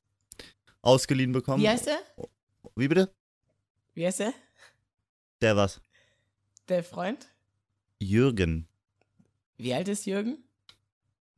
Ausgeliehen 0.81 1.33
bekommen. 1.33 1.61
Wie 1.61 1.67
heißt 1.67 1.87
er? 1.87 1.97
Wie 2.77 2.87
bitte? 2.87 3.13
Wie 3.93 4.05
heißt 4.05 4.21
er? 4.21 4.33
Der 5.41 5.57
was? 5.57 5.81
Der 6.69 6.81
Freund? 6.81 7.27
Jürgen. 7.99 8.69
Wie 9.57 9.73
alt 9.73 9.89
ist 9.89 10.05
Jürgen? 10.05 10.37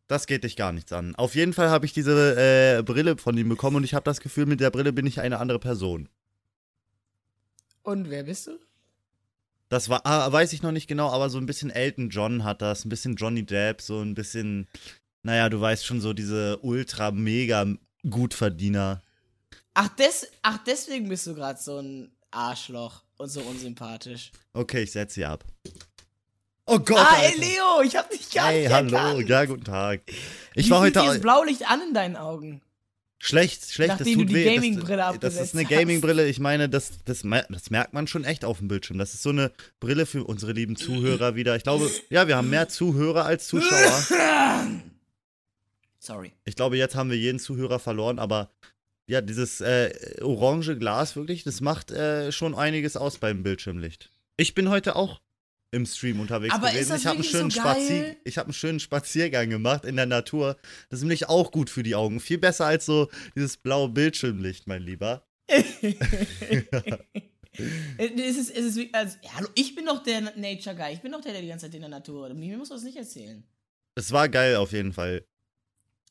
Das 0.07 0.27
geht 0.27 0.43
dich 0.43 0.55
gar 0.55 0.71
nichts 0.71 0.91
an. 0.91 1.15
Auf 1.15 1.35
jeden 1.35 1.53
Fall 1.53 1.69
habe 1.69 1.85
ich 1.85 1.93
diese 1.93 2.35
äh, 2.37 2.83
Brille 2.83 3.17
von 3.17 3.37
ihm 3.37 3.49
bekommen 3.49 3.77
und 3.77 3.83
ich 3.83 3.93
habe 3.93 4.03
das 4.03 4.19
Gefühl, 4.19 4.45
mit 4.45 4.59
der 4.59 4.69
Brille 4.69 4.93
bin 4.93 5.05
ich 5.05 5.21
eine 5.21 5.39
andere 5.39 5.59
Person. 5.59 6.09
Und 7.83 8.09
wer 8.09 8.23
bist 8.23 8.47
du? 8.47 8.59
Das 9.69 9.89
war, 9.89 10.05
ah, 10.05 10.31
weiß 10.31 10.53
ich 10.53 10.61
noch 10.61 10.71
nicht 10.71 10.87
genau, 10.87 11.09
aber 11.09 11.29
so 11.29 11.37
ein 11.37 11.45
bisschen 11.45 11.69
Elton 11.69 12.09
John 12.09 12.43
hat 12.43 12.61
das, 12.61 12.85
ein 12.85 12.89
bisschen 12.89 13.15
Johnny 13.15 13.43
Depp, 13.43 13.81
so 13.81 14.01
ein 14.01 14.13
bisschen, 14.13 14.67
naja, 15.23 15.49
du 15.49 15.59
weißt 15.59 15.85
schon, 15.85 15.99
so 15.99 16.13
diese 16.13 16.59
ultra 16.59 17.11
mega 17.11 17.65
Gutverdiener. 18.07 19.01
Ach, 19.73 19.87
des, 19.95 20.27
ach 20.43 20.59
deswegen 20.65 21.09
bist 21.09 21.25
du 21.25 21.33
gerade 21.33 21.59
so 21.59 21.79
ein 21.79 22.11
Arschloch 22.29 23.03
und 23.17 23.29
so 23.29 23.41
unsympathisch. 23.41 24.31
Okay, 24.53 24.83
ich 24.83 24.91
setze 24.91 25.15
sie 25.15 25.25
ab. 25.25 25.43
Oh 26.65 26.79
Gott, 26.79 26.97
ah, 26.97 27.17
ey. 27.21 27.37
Leo, 27.39 27.81
ich 27.83 27.95
hab 27.95 28.09
dich 28.09 28.29
gar 28.31 28.47
Hey, 28.47 28.61
nicht 28.63 28.71
hallo, 28.71 28.95
erkannt. 28.95 29.29
ja, 29.29 29.45
guten 29.45 29.63
Tag. 29.65 30.01
Ich 30.55 30.67
Wie 30.67 30.69
war 30.71 30.79
heute 30.81 30.93
das 30.99 31.19
Blaulicht 31.19 31.69
an 31.69 31.81
in 31.87 31.93
deinen 31.93 32.15
Augen? 32.15 32.61
schlecht, 33.19 33.71
schlecht, 33.71 33.89
Nachdem 33.89 34.05
das 34.05 34.13
du 34.13 34.19
tut 34.19 34.29
die 34.29 34.35
weh. 34.35 34.55
Gaming-Brille 34.55 35.17
das, 35.21 35.35
das 35.35 35.45
ist 35.45 35.55
eine. 35.55 35.65
Gaming-Brille, 35.65 36.27
ich 36.27 36.39
meine, 36.39 36.67
das, 36.67 36.91
das, 37.05 37.21
das 37.49 37.69
merkt 37.69 37.93
man 37.93 38.07
schon 38.07 38.25
echt 38.25 38.43
auf 38.43 38.57
dem 38.59 38.67
Bildschirm. 38.67 38.97
Das 38.97 39.13
ist 39.13 39.23
so 39.23 39.29
eine 39.29 39.51
Brille 39.79 40.05
für 40.05 40.25
unsere 40.25 40.51
lieben 40.51 40.75
Zuhörer 40.75 41.35
wieder. 41.35 41.55
Ich 41.55 41.63
glaube, 41.63 41.89
ja, 42.09 42.27
wir 42.27 42.35
haben 42.35 42.49
mehr 42.49 42.67
Zuhörer 42.67 43.25
als 43.25 43.47
Zuschauer. 43.47 44.03
Sorry. 45.99 46.33
Ich 46.43 46.55
glaube, 46.55 46.77
jetzt 46.77 46.95
haben 46.95 47.09
wir 47.09 47.17
jeden 47.17 47.39
Zuhörer 47.39 47.79
verloren, 47.79 48.19
aber 48.19 48.49
ja, 49.07 49.21
dieses 49.21 49.61
äh, 49.61 49.93
orange 50.21 50.77
Glas 50.77 51.15
wirklich, 51.15 51.43
das 51.43 51.61
macht 51.61 51.91
äh, 51.91 52.31
schon 52.33 52.55
einiges 52.55 52.97
aus 52.97 53.17
beim 53.19 53.41
Bildschirmlicht. 53.41 54.11
Ich 54.35 54.53
bin 54.53 54.69
heute 54.69 54.97
auch 54.97 55.21
im 55.73 55.85
Stream 55.85 56.19
unterwegs 56.19 56.53
Aber 56.53 56.71
gewesen. 56.71 56.95
ich 56.95 57.05
habe 57.05 57.15
einen, 57.15 57.23
schönen 57.23 57.51
so 57.51 57.59
Spazier 57.59 58.01
geil? 58.01 58.17
ich 58.23 58.37
hab 58.37 58.45
einen 58.45 58.53
schönen 58.53 58.79
Spaziergang 58.79 59.49
gemacht 59.49 59.85
in 59.85 59.95
der 59.95 60.05
Natur. 60.05 60.57
Das 60.89 60.99
ist 60.99 61.03
nämlich 61.03 61.27
auch 61.29 61.51
gut 61.51 61.69
für 61.69 61.83
die 61.83 61.95
Augen. 61.95 62.19
Viel 62.19 62.37
besser 62.37 62.65
als 62.65 62.85
so 62.85 63.09
dieses 63.35 63.57
blaue 63.57 63.89
Bildschirmlicht, 63.89 64.67
mein 64.67 64.83
Lieber. 64.83 65.25
es 65.47 65.67
ist, 68.37 68.55
es 68.55 68.77
ist, 68.77 68.93
also, 68.93 69.17
hallo, 69.35 69.47
ich 69.55 69.75
bin 69.75 69.85
doch 69.85 70.03
der 70.03 70.21
Nature 70.37 70.75
Guy. 70.75 70.93
Ich 70.93 71.01
bin 71.01 71.11
doch 71.11 71.21
der, 71.21 71.33
der 71.33 71.41
die 71.41 71.47
ganze 71.47 71.65
Zeit 71.65 71.75
in 71.75 71.81
der 71.81 71.89
Natur. 71.89 72.33
Mir 72.33 72.57
musst 72.57 72.71
du 72.71 72.75
das 72.75 72.83
nicht 72.83 72.97
erzählen. 72.97 73.43
Es 73.95 74.11
war 74.11 74.29
geil 74.29 74.55
auf 74.55 74.71
jeden 74.71 74.93
Fall. 74.93 75.25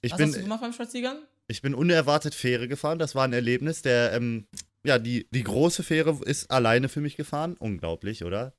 Ich 0.01 0.13
Was 0.13 0.21
hast 0.21 0.31
du 0.31 0.35
bin, 0.35 0.43
gemacht 0.43 0.61
beim 0.61 0.73
Spaziergang? 0.73 1.19
ich 1.49 1.63
bin 1.63 1.75
unerwartet 1.75 2.35
Fähre 2.35 2.67
gefahren. 2.67 2.99
Das 2.99 3.15
war 3.15 3.25
ein 3.25 3.33
Erlebnis. 3.33 3.83
Der, 3.83 4.13
ähm, 4.13 4.47
ja, 4.85 4.99
die, 4.99 5.29
die 5.31 5.45
große 5.45 5.83
Fähre 5.83 6.19
ist 6.25 6.51
alleine 6.51 6.89
für 6.89 7.01
mich 7.01 7.17
gefahren. 7.17 7.57
Unglaublich, 7.59 8.25
oder? 8.25 8.55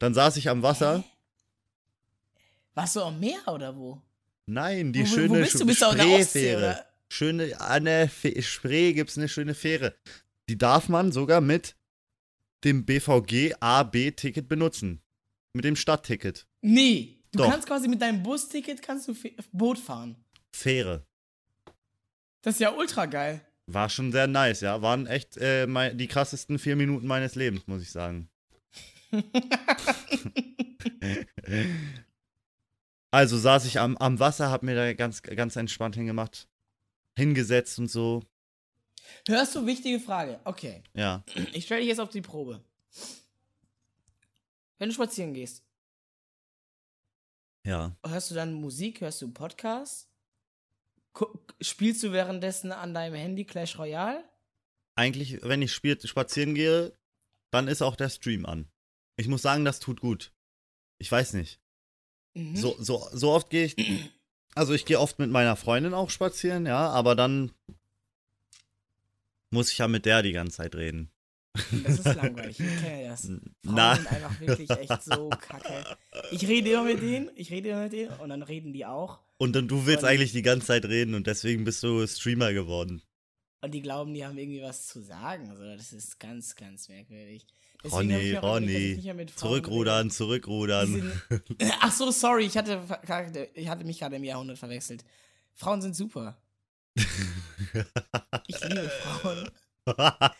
Dann 0.00 0.14
saß 0.14 0.36
ich 0.38 0.48
am 0.48 0.62
Wasser. 0.64 1.04
Warst 2.74 2.96
du 2.96 3.02
am 3.02 3.20
Meer 3.20 3.46
oder 3.46 3.76
wo? 3.76 4.02
Nein, 4.46 4.92
die 4.92 5.02
wo, 5.02 5.06
schöne 5.06 5.28
wo 5.30 5.34
bist 5.34 5.60
du? 5.60 5.66
Bist 5.66 5.82
der 5.82 5.92
Spreefähre. 5.92 6.84
Schöne, 7.08 7.60
an 7.60 7.84
der 7.84 8.08
Fe 8.08 8.40
Spree 8.42 8.92
gibt 8.94 9.10
es 9.10 9.18
eine 9.18 9.28
schöne 9.28 9.54
Fähre. 9.54 9.94
Die 10.48 10.56
darf 10.56 10.88
man 10.88 11.12
sogar 11.12 11.40
mit 11.40 11.76
dem 12.64 12.84
BVG 12.86 13.54
AB-Ticket 13.60 14.48
benutzen. 14.48 15.02
Mit 15.52 15.64
dem 15.64 15.76
Stadtticket. 15.76 16.46
Nee. 16.62 17.18
Du 17.32 17.38
Doch. 17.40 17.50
kannst 17.50 17.68
quasi 17.68 17.86
mit 17.86 18.00
deinem 18.00 18.22
Busticket 18.22 18.80
kannst 18.82 19.06
du 19.06 19.14
Fe- 19.14 19.34
Boot 19.52 19.78
fahren. 19.78 20.16
Fähre. 20.52 21.04
Das 22.42 22.54
ist 22.54 22.60
ja 22.60 22.72
ultra 22.72 23.06
geil. 23.06 23.40
War 23.66 23.88
schon 23.90 24.10
sehr 24.12 24.26
nice, 24.26 24.62
ja. 24.62 24.80
Waren 24.80 25.06
echt 25.06 25.36
äh, 25.36 25.66
die 25.94 26.08
krassesten 26.08 26.58
vier 26.58 26.74
Minuten 26.74 27.06
meines 27.06 27.34
Lebens, 27.34 27.66
muss 27.66 27.82
ich 27.82 27.90
sagen. 27.90 28.29
Also 33.12 33.36
saß 33.38 33.64
ich 33.64 33.80
am, 33.80 33.96
am 33.96 34.20
Wasser, 34.20 34.50
hab 34.50 34.62
mir 34.62 34.76
da 34.76 34.92
ganz, 34.92 35.22
ganz 35.22 35.56
entspannt 35.56 35.96
hingemacht, 35.96 36.48
hingesetzt 37.16 37.78
und 37.80 37.90
so. 37.90 38.22
Hörst 39.26 39.54
du, 39.56 39.66
wichtige 39.66 39.98
Frage. 39.98 40.38
Okay. 40.44 40.82
Ja. 40.94 41.24
Ich 41.52 41.64
stelle 41.64 41.80
dich 41.80 41.88
jetzt 41.88 41.98
auf 41.98 42.10
die 42.10 42.20
Probe. 42.20 42.62
Wenn 44.78 44.88
du 44.90 44.94
spazieren 44.94 45.34
gehst, 45.34 45.64
Ja. 47.66 47.96
hörst 48.06 48.30
du 48.30 48.34
dann 48.36 48.54
Musik, 48.54 49.00
hörst 49.00 49.20
du 49.22 49.32
Podcasts? 49.32 50.08
Spielst 51.60 52.02
du 52.04 52.12
währenddessen 52.12 52.70
an 52.70 52.94
deinem 52.94 53.14
Handy 53.16 53.44
Clash 53.44 53.76
Royale? 53.76 54.22
Eigentlich, 54.94 55.42
wenn 55.42 55.60
ich 55.62 55.72
spiel, 55.72 56.00
spazieren 56.00 56.54
gehe, 56.54 56.92
dann 57.50 57.66
ist 57.66 57.82
auch 57.82 57.96
der 57.96 58.08
Stream 58.08 58.46
an. 58.46 58.70
Ich 59.20 59.28
muss 59.28 59.42
sagen, 59.42 59.64
das 59.66 59.80
tut 59.80 60.00
gut. 60.00 60.32
Ich 60.98 61.12
weiß 61.12 61.34
nicht. 61.34 61.60
Mhm. 62.34 62.56
So, 62.56 62.74
so, 62.80 63.06
so 63.12 63.30
oft 63.32 63.50
gehe 63.50 63.66
ich. 63.66 63.76
Also 64.54 64.72
ich 64.72 64.86
gehe 64.86 64.98
oft 64.98 65.18
mit 65.18 65.30
meiner 65.30 65.56
Freundin 65.56 65.92
auch 65.94 66.08
spazieren, 66.10 66.64
ja, 66.66 66.88
aber 66.88 67.14
dann 67.14 67.52
muss 69.50 69.72
ich 69.72 69.78
ja 69.78 69.88
mit 69.88 70.06
der 70.06 70.22
die 70.22 70.32
ganze 70.32 70.56
Zeit 70.58 70.74
reden. 70.74 71.10
Das 71.84 71.98
ist 71.98 72.04
langweilig, 72.04 72.60
ich 72.60 72.80
kenne 72.80 73.08
das. 73.08 73.22
Frauen 73.26 73.54
Na, 73.62 73.96
sind 73.96 74.06
einfach 74.06 74.40
wirklich 74.40 74.70
echt 74.70 75.02
so 75.02 75.28
kacke. 75.30 75.96
Ich 76.30 76.46
rede 76.46 76.70
immer 76.70 76.84
mit 76.84 77.02
denen, 77.02 77.30
ich 77.34 77.50
rede 77.50 77.70
immer 77.70 77.82
mit 77.84 77.92
denen 77.92 78.12
und 78.20 78.28
dann 78.28 78.42
reden 78.42 78.72
die 78.72 78.86
auch. 78.86 79.20
und 79.38 79.52
dann 79.54 79.66
du 79.68 79.84
willst 79.86 80.04
Und- 80.04 80.08
eigentlich 80.08 80.32
die 80.32 80.42
ganze 80.42 80.68
Zeit 80.68 80.84
reden 80.84 81.14
und 81.14 81.26
deswegen 81.26 81.64
bist 81.64 81.82
du 81.82 82.06
Streamer 82.06 82.52
geworden. 82.52 83.02
Und 83.62 83.72
die 83.72 83.82
glauben, 83.82 84.14
die 84.14 84.24
haben 84.24 84.38
irgendwie 84.38 84.62
was 84.62 84.86
zu 84.86 85.02
sagen. 85.02 85.50
Also, 85.50 85.64
das 85.64 85.92
ist 85.92 86.18
ganz, 86.18 86.56
ganz 86.56 86.88
merkwürdig. 86.88 87.46
Deswegen 87.82 88.12
Ronny, 88.12 88.96
Ronny, 88.96 89.26
Zurückrudern, 89.34 90.02
rede. 90.06 90.14
zurückrudern. 90.14 90.86
Sind- 91.28 91.54
Ach 91.80 91.92
so, 91.92 92.10
sorry, 92.10 92.44
ich 92.44 92.56
hatte, 92.56 92.82
ich 93.54 93.68
hatte 93.68 93.84
mich 93.84 93.98
gerade 94.00 94.16
im 94.16 94.24
Jahrhundert 94.24 94.58
verwechselt. 94.58 95.04
Frauen 95.54 95.80
sind 95.80 95.96
super. 95.96 96.36
Ich 96.94 98.60
liebe 98.64 98.90
Frauen. 98.90 99.50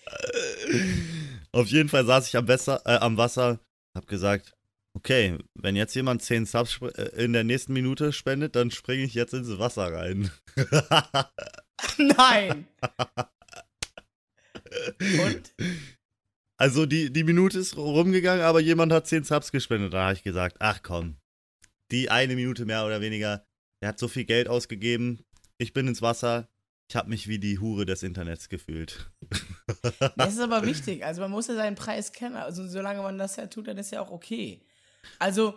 Auf 1.53 1.67
jeden 1.69 1.89
Fall 1.89 2.05
saß 2.05 2.29
ich 2.29 2.37
am, 2.37 2.47
Wasser, 2.47 2.83
äh, 2.85 2.97
am 2.99 3.17
Wasser, 3.17 3.59
hab 3.95 4.07
gesagt, 4.07 4.55
okay, 4.95 5.39
wenn 5.55 5.77
jetzt 5.77 5.95
jemand 5.95 6.23
10 6.23 6.47
Subs 6.47 6.79
äh, 6.83 7.25
in 7.25 7.33
der 7.33 7.45
nächsten 7.45 7.73
Minute 7.73 8.13
spendet, 8.13 8.55
dann 8.57 8.71
springe 8.71 9.05
ich 9.05 9.15
jetzt 9.15 9.33
ins 9.35 9.59
Wasser 9.59 9.93
rein. 9.93 10.31
Nein! 11.99 12.67
Und? 15.01 15.55
Also 16.61 16.85
die, 16.85 17.11
die 17.11 17.25
Minute 17.25 17.59
ist 17.59 17.79
rumgegangen, 17.79 18.45
aber 18.45 18.61
jemand 18.61 18.93
hat 18.93 19.07
10 19.07 19.25
Subs 19.25 19.51
gespendet. 19.51 19.95
Da 19.95 20.03
habe 20.03 20.13
ich 20.13 20.23
gesagt, 20.23 20.57
ach 20.59 20.83
komm, 20.83 21.17
die 21.91 22.11
eine 22.11 22.37
Minute 22.37 22.67
mehr 22.67 22.85
oder 22.85 23.01
weniger, 23.01 23.47
der 23.81 23.89
hat 23.89 23.99
so 23.99 24.09
viel 24.09 24.27
Geld 24.27 24.47
ausgegeben, 24.47 25.25
ich 25.57 25.73
bin 25.73 25.89
ins 25.89 26.03
Wasser, 26.03 26.51
ich 26.91 26.97
habe 26.97 27.09
mich 27.09 27.29
wie 27.29 27.39
die 27.39 27.59
Hure 27.59 27.87
des 27.87 28.03
Internets 28.03 28.51
gefühlt. 28.51 29.11
Das 30.17 30.35
ist 30.35 30.41
aber 30.41 30.67
wichtig. 30.67 31.03
Also, 31.05 31.23
man 31.23 31.31
muss 31.31 31.47
ja 31.47 31.55
seinen 31.55 31.77
Preis 31.77 32.13
kennen. 32.13 32.37
Also, 32.37 32.67
solange 32.67 33.01
man 33.01 33.17
das 33.17 33.37
ja 33.37 33.47
tut, 33.47 33.69
dann 33.69 33.79
ist 33.79 33.93
ja 33.93 34.03
auch 34.03 34.11
okay. 34.11 34.61
Also, 35.19 35.55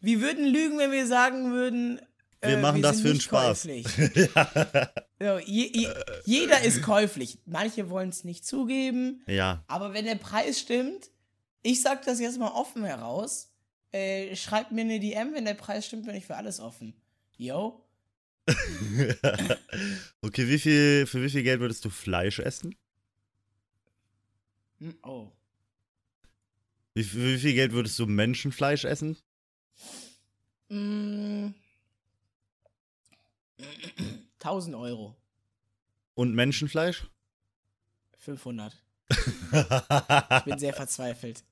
wir 0.00 0.22
würden 0.22 0.46
lügen, 0.46 0.78
wenn 0.78 0.92
wir 0.92 1.06
sagen 1.06 1.52
würden, 1.52 2.00
Wir 2.46 2.58
äh, 2.58 2.60
machen 2.60 2.82
das 2.82 2.98
sind 2.98 3.06
für 3.06 3.12
nicht 3.14 3.22
Spaß. 3.24 3.68
So, 5.20 5.38
je, 5.38 5.70
je, 5.72 5.88
jeder 6.26 6.60
ist 6.62 6.82
käuflich. 6.82 7.38
Manche 7.46 7.88
wollen 7.88 8.10
es 8.10 8.24
nicht 8.24 8.44
zugeben. 8.44 9.22
Ja, 9.26 9.64
Aber 9.68 9.94
wenn 9.94 10.04
der 10.04 10.16
Preis 10.16 10.60
stimmt, 10.60 11.10
ich 11.62 11.80
sag 11.80 12.04
das 12.04 12.20
jetzt 12.20 12.38
mal 12.38 12.50
offen 12.50 12.84
heraus, 12.84 13.50
äh, 13.92 14.36
schreibt 14.36 14.72
mir 14.72 14.82
eine 14.82 15.00
DM, 15.00 15.32
wenn 15.32 15.46
der 15.46 15.54
Preis 15.54 15.86
stimmt, 15.86 16.04
bin 16.04 16.14
ich 16.14 16.26
für 16.26 16.36
alles 16.36 16.60
offen. 16.60 16.94
Yo. 17.38 17.80
okay, 20.20 20.48
wie 20.48 20.58
viel, 20.58 21.06
für 21.06 21.22
wie 21.22 21.30
viel 21.30 21.42
Geld 21.42 21.60
würdest 21.60 21.84
du 21.84 21.90
Fleisch 21.90 22.38
essen? 22.38 22.74
Hm, 24.80 24.94
Oh. 25.02 25.30
Wie, 26.92 27.04
für 27.04 27.18
wie 27.34 27.38
viel 27.38 27.54
Geld 27.54 27.72
würdest 27.72 27.98
du 27.98 28.06
Menschenfleisch 28.06 28.84
essen? 28.84 29.16
Mm. 30.68 31.48
1000 34.40 34.74
Euro. 34.76 35.16
Und 36.14 36.34
Menschenfleisch? 36.34 37.06
500. 38.18 38.74
Ich 40.38 40.44
bin 40.44 40.58
sehr 40.58 40.72
verzweifelt. 40.74 41.44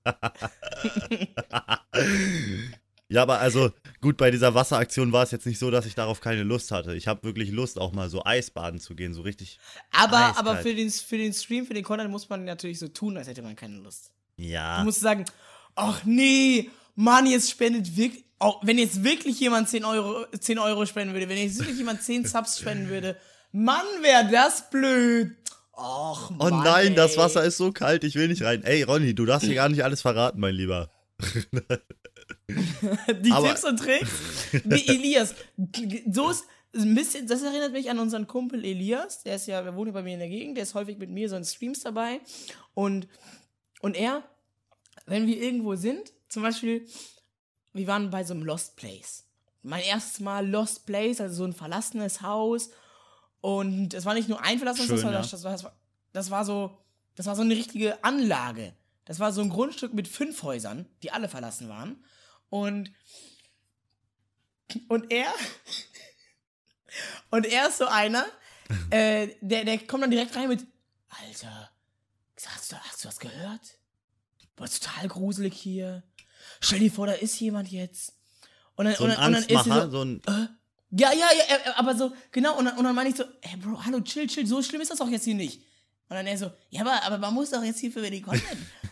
ja, 3.08 3.22
aber 3.22 3.38
also 3.40 3.70
gut, 4.00 4.16
bei 4.16 4.30
dieser 4.30 4.54
Wasseraktion 4.54 5.12
war 5.12 5.22
es 5.22 5.30
jetzt 5.30 5.46
nicht 5.46 5.58
so, 5.58 5.70
dass 5.70 5.86
ich 5.86 5.94
darauf 5.94 6.20
keine 6.20 6.42
Lust 6.42 6.70
hatte. 6.72 6.94
Ich 6.94 7.06
habe 7.08 7.22
wirklich 7.24 7.50
Lust, 7.50 7.78
auch 7.78 7.92
mal 7.92 8.08
so 8.08 8.24
Eisbaden 8.24 8.80
zu 8.80 8.94
gehen, 8.94 9.12
so 9.14 9.20
richtig. 9.22 9.58
Aber, 9.92 10.16
Eiskalt. 10.30 10.38
aber 10.38 10.56
für, 10.56 10.74
den, 10.74 10.90
für 10.90 11.18
den 11.18 11.32
Stream, 11.32 11.66
für 11.66 11.74
den 11.74 11.84
Content 11.84 12.10
muss 12.10 12.28
man 12.28 12.44
natürlich 12.44 12.78
so 12.78 12.88
tun, 12.88 13.16
als 13.16 13.28
hätte 13.28 13.42
man 13.42 13.54
keine 13.54 13.76
Lust. 13.76 14.12
Du 14.38 14.44
Ja. 14.44 14.82
musst 14.82 15.00
sagen, 15.00 15.24
ach 15.74 16.02
nee, 16.04 16.70
Mann, 16.94 17.26
jetzt 17.26 17.50
spendet 17.50 17.96
wirklich, 17.96 18.24
auch 18.38 18.64
wenn 18.66 18.78
jetzt 18.78 19.02
wirklich 19.04 19.38
jemand 19.40 19.68
10 19.68 19.84
Euro, 19.84 20.26
10 20.38 20.58
Euro 20.58 20.84
spenden 20.86 21.14
würde, 21.14 21.28
wenn 21.28 21.38
jetzt 21.38 21.58
wirklich 21.58 21.78
jemand 21.78 22.02
10 22.02 22.24
Subs 22.26 22.58
spenden 22.58 22.88
würde, 22.88 23.16
Mann, 23.52 23.84
wäre 24.00 24.28
das 24.30 24.68
blöd. 24.70 25.36
Och, 25.74 26.30
Oh 26.30 26.34
Mann, 26.34 26.62
nein, 26.64 26.94
das 26.94 27.12
ey. 27.12 27.18
Wasser 27.18 27.44
ist 27.44 27.56
so 27.56 27.72
kalt, 27.72 28.04
ich 28.04 28.14
will 28.14 28.28
nicht 28.28 28.42
rein. 28.42 28.62
Ey, 28.62 28.82
Ronny, 28.82 29.14
du 29.14 29.24
darfst 29.24 29.46
hier 29.46 29.54
gar 29.54 29.68
nicht 29.68 29.84
alles 29.84 30.02
verraten, 30.02 30.38
mein 30.40 30.54
Lieber. 30.54 30.90
Die 33.22 33.32
Aber- 33.32 33.48
Tipps 33.48 33.64
und 33.64 33.78
Tricks? 33.78 34.10
Wie 34.64 34.86
Elias. 34.88 35.34
So 36.10 36.30
ist 36.30 36.44
ein 36.74 36.94
bisschen, 36.94 37.26
das 37.26 37.42
erinnert 37.42 37.72
mich 37.72 37.90
an 37.90 37.98
unseren 37.98 38.26
Kumpel 38.26 38.64
Elias. 38.64 39.22
Der 39.22 39.36
ist 39.36 39.46
ja, 39.46 39.62
der 39.62 39.74
wohnt 39.74 39.88
ja 39.88 39.92
bei 39.92 40.02
mir 40.02 40.14
in 40.14 40.18
der 40.20 40.28
Gegend, 40.28 40.56
der 40.56 40.64
ist 40.64 40.74
häufig 40.74 40.98
mit 40.98 41.10
mir 41.10 41.28
so 41.28 41.36
in 41.36 41.44
Streams 41.44 41.80
dabei. 41.80 42.20
Und, 42.74 43.08
und 43.80 43.96
er, 43.96 44.22
wenn 45.06 45.26
wir 45.26 45.40
irgendwo 45.40 45.74
sind, 45.76 46.12
zum 46.32 46.42
Beispiel, 46.42 46.88
wir 47.74 47.86
waren 47.86 48.08
bei 48.08 48.24
so 48.24 48.32
einem 48.32 48.44
Lost 48.44 48.76
Place. 48.76 49.24
Mein 49.62 49.84
erstes 49.84 50.18
Mal 50.18 50.48
Lost 50.48 50.86
Place, 50.86 51.20
also 51.20 51.34
so 51.36 51.44
ein 51.44 51.52
verlassenes 51.52 52.22
Haus. 52.22 52.70
Und 53.42 53.92
es 53.92 54.06
war 54.06 54.14
nicht 54.14 54.30
nur 54.30 54.40
ein 54.40 54.56
verlassenes 54.56 54.86
Schön, 54.86 54.96
Haus, 54.96 55.02
sondern 55.02 55.22
ja. 55.22 55.30
das, 55.30 55.44
war, 55.44 55.52
das, 55.52 55.64
war, 55.64 55.76
das 56.12 56.30
war 56.30 56.44
so, 56.46 56.78
das 57.16 57.26
war 57.26 57.36
so 57.36 57.42
eine 57.42 57.54
richtige 57.54 58.02
Anlage. 58.02 58.74
Das 59.04 59.20
war 59.20 59.30
so 59.30 59.42
ein 59.42 59.50
Grundstück 59.50 59.92
mit 59.92 60.08
fünf 60.08 60.42
Häusern, 60.42 60.88
die 61.02 61.10
alle 61.10 61.28
verlassen 61.28 61.68
waren. 61.68 62.02
Und, 62.48 62.90
und 64.88 65.12
er, 65.12 65.32
und 67.30 67.44
er 67.44 67.68
ist 67.68 67.76
so 67.76 67.86
einer, 67.86 68.24
äh, 68.90 69.28
der, 69.42 69.64
der 69.64 69.78
kommt 69.86 70.02
dann 70.02 70.10
direkt 70.10 70.34
rein 70.34 70.48
mit, 70.48 70.66
Alter, 71.10 71.70
hast 72.46 72.72
du, 72.72 72.76
hast 72.76 73.04
du 73.04 73.08
was 73.08 73.20
gehört? 73.20 73.78
Ist 74.62 74.84
total 74.84 75.08
gruselig 75.08 75.54
hier. 75.54 76.02
Stell 76.62 76.78
dir 76.78 76.90
vor, 76.92 77.06
da 77.06 77.12
ist 77.14 77.38
jemand 77.40 77.70
jetzt. 77.70 78.14
Und 78.76 78.86
dann, 78.86 78.94
So 78.94 79.04
und 79.04 79.10
dann, 79.10 79.26
und 79.26 79.32
dann 79.32 79.42
ist 79.44 79.64
sie 79.64 79.70
so, 79.70 79.90
so 79.90 80.02
äh, 80.02 80.46
ja, 80.94 81.10
ja, 81.12 81.12
ja, 81.12 81.56
äh, 81.56 81.70
aber 81.76 81.96
so, 81.96 82.12
genau, 82.30 82.58
und 82.58 82.66
dann, 82.66 82.76
und 82.78 82.84
dann 82.84 82.94
meine 82.94 83.08
ich 83.10 83.16
so, 83.16 83.24
ey 83.40 83.56
Bro, 83.56 83.84
hallo, 83.84 84.00
chill, 84.00 84.26
chill, 84.26 84.46
so 84.46 84.62
schlimm 84.62 84.80
ist 84.80 84.90
das 84.90 85.00
auch 85.00 85.08
jetzt 85.08 85.24
hier 85.24 85.34
nicht. 85.34 85.60
Und 86.08 86.16
dann 86.16 86.26
er 86.26 86.36
so, 86.36 86.50
ja, 86.70 86.82
aber, 86.82 87.02
aber 87.04 87.18
man 87.18 87.32
muss 87.34 87.50
doch 87.50 87.62
jetzt 87.64 87.80
hier 87.80 87.90
für 87.90 88.02
die 88.10 88.20
Content, 88.20 88.44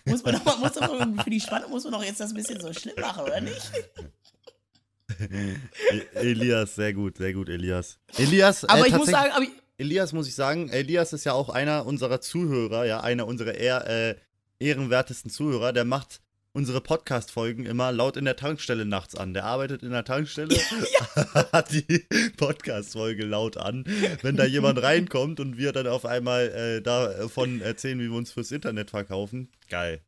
muss 0.06 0.22
man 0.22 0.34
doch, 0.34 0.44
man 0.44 0.60
muss 0.60 0.72
doch 0.72 1.22
für 1.24 1.30
die 1.30 1.40
Spannung, 1.40 1.70
muss 1.70 1.84
man 1.84 1.92
doch 1.92 2.02
jetzt 2.02 2.20
das 2.20 2.30
ein 2.30 2.34
bisschen 2.36 2.60
so 2.60 2.72
schlimm 2.72 2.94
machen, 2.98 3.24
oder 3.24 3.40
nicht? 3.40 3.60
E- 5.20 6.06
Elias, 6.14 6.74
sehr 6.76 6.94
gut, 6.94 7.18
sehr 7.18 7.32
gut, 7.34 7.48
Elias. 7.48 7.98
Elias, 8.16 8.64
Aber 8.64 8.84
äh, 8.84 8.88
ich 8.88 8.94
muss 8.94 9.08
sagen, 9.10 9.32
aber 9.32 9.42
ich, 9.44 9.50
Elias 9.76 10.12
muss 10.12 10.28
ich 10.28 10.34
sagen, 10.34 10.68
Elias 10.68 11.12
ist 11.12 11.24
ja 11.24 11.32
auch 11.32 11.48
einer 11.48 11.84
unserer 11.84 12.20
Zuhörer, 12.20 12.84
ja, 12.86 13.00
einer 13.00 13.26
unserer 13.26 13.54
eher 13.54 13.86
äh, 13.86 14.16
ehrenwertesten 14.58 15.30
Zuhörer, 15.30 15.72
der 15.72 15.84
macht 15.84 16.20
unsere 16.52 16.80
Podcast-Folgen 16.80 17.64
immer 17.64 17.92
laut 17.92 18.16
in 18.16 18.24
der 18.24 18.36
Tankstelle 18.36 18.84
nachts 18.84 19.14
an. 19.14 19.34
Der 19.34 19.44
arbeitet 19.44 19.82
in 19.82 19.90
der 19.90 20.04
Tankstelle, 20.04 20.56
hat 21.52 21.72
die 21.72 22.06
Podcast-Folge 22.36 23.24
laut 23.24 23.56
an. 23.56 23.84
Wenn 24.22 24.36
da 24.36 24.44
jemand 24.44 24.82
reinkommt 24.82 25.40
und 25.40 25.56
wir 25.56 25.72
dann 25.72 25.86
auf 25.86 26.04
einmal 26.04 26.48
äh, 26.48 26.82
davon 26.82 27.60
erzählen, 27.60 27.98
wie 28.00 28.10
wir 28.10 28.16
uns 28.16 28.32
fürs 28.32 28.50
Internet 28.50 28.90
verkaufen, 28.90 29.48
geil. 29.68 30.00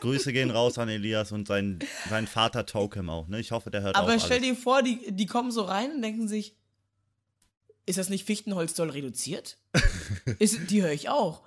Grüße 0.00 0.32
gehen 0.32 0.50
raus 0.50 0.78
an 0.78 0.88
Elias 0.88 1.30
und 1.30 1.46
sein, 1.46 1.78
sein 2.08 2.26
Vater 2.26 2.64
Tokem 2.64 3.10
auch, 3.10 3.28
ne? 3.28 3.38
Ich 3.38 3.52
hoffe, 3.52 3.70
der 3.70 3.82
hört 3.82 3.96
auch 3.96 4.02
aber 4.02 4.18
stell 4.18 4.38
alles. 4.38 4.48
dir 4.48 4.56
vor, 4.56 4.82
die, 4.82 5.12
die 5.12 5.26
kommen 5.26 5.52
so 5.52 5.62
rein 5.62 5.92
und 5.92 6.02
denken 6.02 6.26
sich, 6.26 6.56
ist 7.84 7.98
das 7.98 8.08
nicht 8.08 8.24
Fichtenholz 8.24 8.72
doll 8.74 8.88
reduziert? 8.90 9.58
ist, 10.38 10.70
die 10.70 10.82
höre 10.82 10.92
ich 10.92 11.10
auch. 11.10 11.42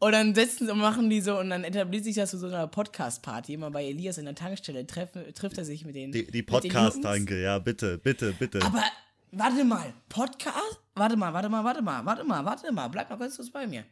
Und 0.00 0.12
dann 0.12 0.34
setzen 0.34 0.66
sie 0.66 0.72
und 0.72 0.78
machen 0.78 1.10
die 1.10 1.20
so 1.20 1.38
und 1.38 1.50
dann 1.50 1.62
etabliert 1.62 2.04
sich 2.04 2.16
das 2.16 2.30
zu 2.30 2.38
so 2.38 2.46
einer 2.46 2.66
Podcast-Party. 2.66 3.52
Immer 3.52 3.70
bei 3.70 3.84
Elias 3.84 4.16
in 4.16 4.24
der 4.24 4.34
Tankstelle 4.34 4.86
treffen, 4.86 5.22
trifft 5.34 5.58
er 5.58 5.66
sich 5.66 5.84
mit 5.84 5.94
den. 5.94 6.10
Die, 6.10 6.26
die. 6.26 6.42
Podcast-Tanke, 6.42 7.40
ja, 7.42 7.58
bitte, 7.58 7.98
bitte, 7.98 8.32
bitte. 8.32 8.62
Aber 8.62 8.82
warte 9.30 9.62
mal, 9.62 9.92
Podcast? 10.08 10.80
Warte 10.94 11.16
mal, 11.16 11.34
warte 11.34 11.50
mal, 11.50 11.64
warte 11.64 11.82
mal, 11.82 12.04
warte 12.06 12.24
mal, 12.24 12.44
warte 12.46 12.72
mal, 12.72 12.88
bleib 12.88 13.10
mal 13.10 13.18
ganz 13.18 13.36
kurz 13.36 13.50
bei 13.50 13.66
mir. 13.66 13.84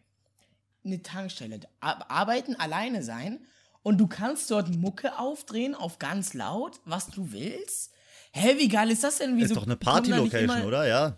Eine 0.82 1.02
Tankstelle, 1.02 1.60
Ar- 1.80 2.10
arbeiten, 2.10 2.56
alleine 2.56 3.02
sein 3.02 3.40
und 3.82 3.98
du 3.98 4.06
kannst 4.06 4.50
dort 4.50 4.74
Mucke 4.74 5.18
aufdrehen 5.18 5.74
auf 5.74 5.98
ganz 5.98 6.32
laut, 6.32 6.80
was 6.86 7.08
du 7.08 7.32
willst. 7.32 7.92
Hä, 8.32 8.54
wie 8.56 8.68
geil 8.68 8.90
ist 8.90 9.04
das 9.04 9.18
denn? 9.18 9.36
Wieso 9.36 9.52
ist 9.52 9.56
doch 9.56 9.66
eine 9.66 9.76
Party-Location, 9.76 10.64
oder? 10.64 10.86
Ja. 10.86 11.16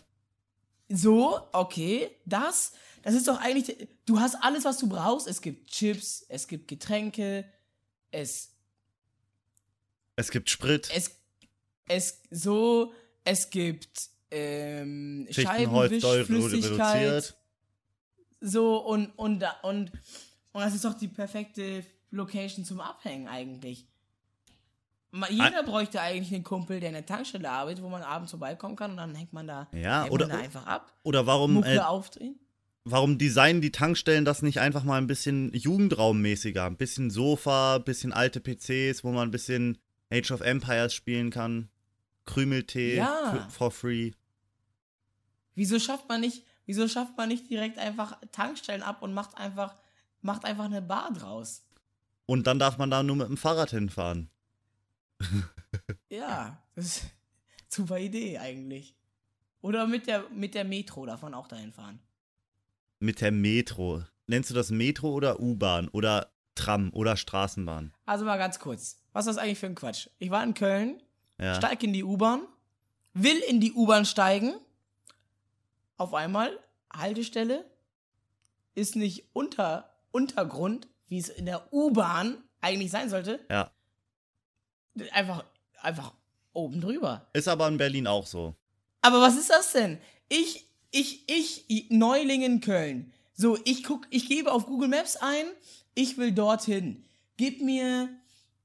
So, 0.88 1.40
okay, 1.52 2.10
das, 2.26 2.72
das 3.02 3.14
ist 3.14 3.26
doch 3.28 3.38
eigentlich, 3.40 3.88
du 4.06 4.20
hast 4.20 4.36
alles, 4.42 4.64
was 4.64 4.78
du 4.78 4.88
brauchst. 4.88 5.26
Es 5.26 5.40
gibt 5.40 5.70
Chips, 5.70 6.24
es 6.28 6.46
gibt 6.48 6.68
Getränke, 6.68 7.44
es, 8.10 8.50
Es 10.16 10.30
gibt 10.30 10.50
Sprit, 10.50 10.88
es, 10.94 11.10
es, 11.88 12.20
so, 12.30 12.92
es 13.24 13.50
gibt 13.50 14.08
ähm, 14.30 15.26
Scheibenwischflüssigkeit. 15.30 16.96
reduziert. 17.06 17.36
So, 18.40 18.78
und, 18.78 19.08
und, 19.18 19.40
da- 19.40 19.56
und, 19.62 19.90
und 20.52 20.60
das 20.60 20.74
ist 20.74 20.84
doch 20.84 20.94
die 20.94 21.08
perfekte 21.08 21.84
Location 22.10 22.64
zum 22.64 22.80
Abhängen 22.80 23.28
eigentlich. 23.28 23.86
Jeder 25.28 25.64
bräuchte 25.64 26.00
eigentlich 26.00 26.32
einen 26.32 26.44
Kumpel, 26.44 26.78
der 26.78 26.90
in 26.90 26.94
der 26.94 27.04
Tankstelle 27.06 27.50
arbeitet, 27.50 27.82
wo 27.82 27.88
man 27.88 28.02
abends 28.02 28.30
vorbeikommen 28.30 28.76
kann 28.76 28.92
und 28.92 28.96
dann 28.98 29.14
hängt 29.14 29.32
man 29.32 29.46
da, 29.48 29.68
Ja, 29.72 30.06
oder- 30.08 30.28
da 30.28 30.38
einfach 30.38 30.66
ab, 30.66 30.92
Oder 31.02 31.26
warum, 31.26 31.54
Mucke 31.54 31.74
äh, 31.74 31.78
aufdrehen. 31.80 32.38
Warum 32.90 33.18
designen 33.18 33.60
die 33.60 33.72
Tankstellen 33.72 34.24
das 34.24 34.42
nicht 34.42 34.60
einfach 34.60 34.84
mal 34.84 34.98
ein 34.98 35.06
bisschen 35.06 35.52
jugendraummäßiger? 35.54 36.64
Ein 36.64 36.76
bisschen 36.76 37.10
Sofa, 37.10 37.76
ein 37.76 37.84
bisschen 37.84 38.12
alte 38.12 38.40
PCs, 38.40 39.04
wo 39.04 39.12
man 39.12 39.28
ein 39.28 39.30
bisschen 39.30 39.78
Age 40.10 40.30
of 40.32 40.40
Empires 40.40 40.92
spielen 40.94 41.30
kann. 41.30 41.68
Krümeltee 42.26 42.96
Ja. 42.96 43.48
for 43.50 43.70
free. 43.70 44.12
Wieso 45.54 45.78
schafft 45.78 46.08
man 46.08 46.20
nicht, 46.20 46.44
wieso 46.66 46.86
schafft 46.88 47.16
man 47.16 47.28
nicht 47.28 47.50
direkt 47.50 47.78
einfach 47.78 48.18
Tankstellen 48.32 48.82
ab 48.82 49.02
und 49.02 49.12
macht 49.12 49.36
einfach, 49.36 49.74
macht 50.22 50.44
einfach 50.44 50.64
eine 50.66 50.82
Bar 50.82 51.12
draus? 51.12 51.64
Und 52.26 52.46
dann 52.46 52.58
darf 52.58 52.78
man 52.78 52.90
da 52.90 53.02
nur 53.02 53.16
mit 53.16 53.28
dem 53.28 53.36
Fahrrad 53.36 53.70
hinfahren. 53.70 54.30
Ja, 56.08 56.60
das 56.74 56.86
ist 56.86 57.02
eine 57.02 57.10
super 57.68 57.98
Idee 57.98 58.38
eigentlich. 58.38 58.96
Oder 59.60 59.86
mit 59.86 60.06
der, 60.08 60.28
mit 60.30 60.54
der 60.54 60.64
Metro 60.64 61.06
darf 61.06 61.22
man 61.22 61.34
auch 61.34 61.46
dahin 61.46 61.72
fahren. 61.72 62.00
Mit 63.00 63.20
der 63.22 63.32
Metro. 63.32 64.02
Nennst 64.26 64.50
du 64.50 64.54
das 64.54 64.70
Metro 64.70 65.10
oder 65.10 65.40
U-Bahn 65.40 65.88
oder 65.88 66.30
Tram 66.54 66.90
oder 66.92 67.16
Straßenbahn? 67.16 67.94
Also 68.04 68.24
mal 68.26 68.36
ganz 68.36 68.58
kurz. 68.58 69.00
Was 69.12 69.26
ist 69.26 69.36
das 69.36 69.42
eigentlich 69.42 69.58
für 69.58 69.66
ein 69.66 69.74
Quatsch? 69.74 70.08
Ich 70.18 70.30
war 70.30 70.44
in 70.44 70.54
Köln, 70.54 71.02
Ja. 71.38 71.54
steig 71.54 71.82
in 71.82 71.92
die 71.94 72.04
U-Bahn, 72.04 72.42
will 73.14 73.38
in 73.48 73.60
die 73.60 73.72
U-Bahn 73.72 74.04
steigen. 74.04 74.54
Auf 75.96 76.12
einmal, 76.14 76.58
Haltestelle, 76.92 77.64
ist 78.74 78.96
nicht 78.96 79.24
unter 79.32 79.90
Untergrund, 80.12 80.86
wie 81.08 81.18
es 81.18 81.28
in 81.30 81.46
der 81.46 81.72
U-Bahn 81.72 82.36
eigentlich 82.60 82.90
sein 82.90 83.08
sollte. 83.10 83.40
ja. 83.50 83.70
Einfach, 85.12 85.44
einfach 85.80 86.12
oben 86.52 86.80
drüber. 86.80 87.26
Ist 87.32 87.48
aber 87.48 87.66
in 87.68 87.78
Berlin 87.78 88.06
auch 88.06 88.26
so. 88.26 88.54
Aber 89.02 89.20
was 89.22 89.38
ist 89.38 89.48
das 89.48 89.72
denn? 89.72 89.98
Ich, 90.28 90.68
ich, 90.90 91.24
ich, 91.28 91.90
Neuling 91.90 92.42
in 92.42 92.60
Köln. 92.60 93.12
So, 93.34 93.58
ich 93.64 93.84
guck, 93.84 94.06
ich 94.10 94.28
gebe 94.28 94.52
auf 94.52 94.66
Google 94.66 94.88
Maps 94.88 95.16
ein, 95.16 95.46
ich 95.94 96.18
will 96.18 96.32
dorthin. 96.32 97.04
Gib 97.36 97.62
mir, 97.62 98.08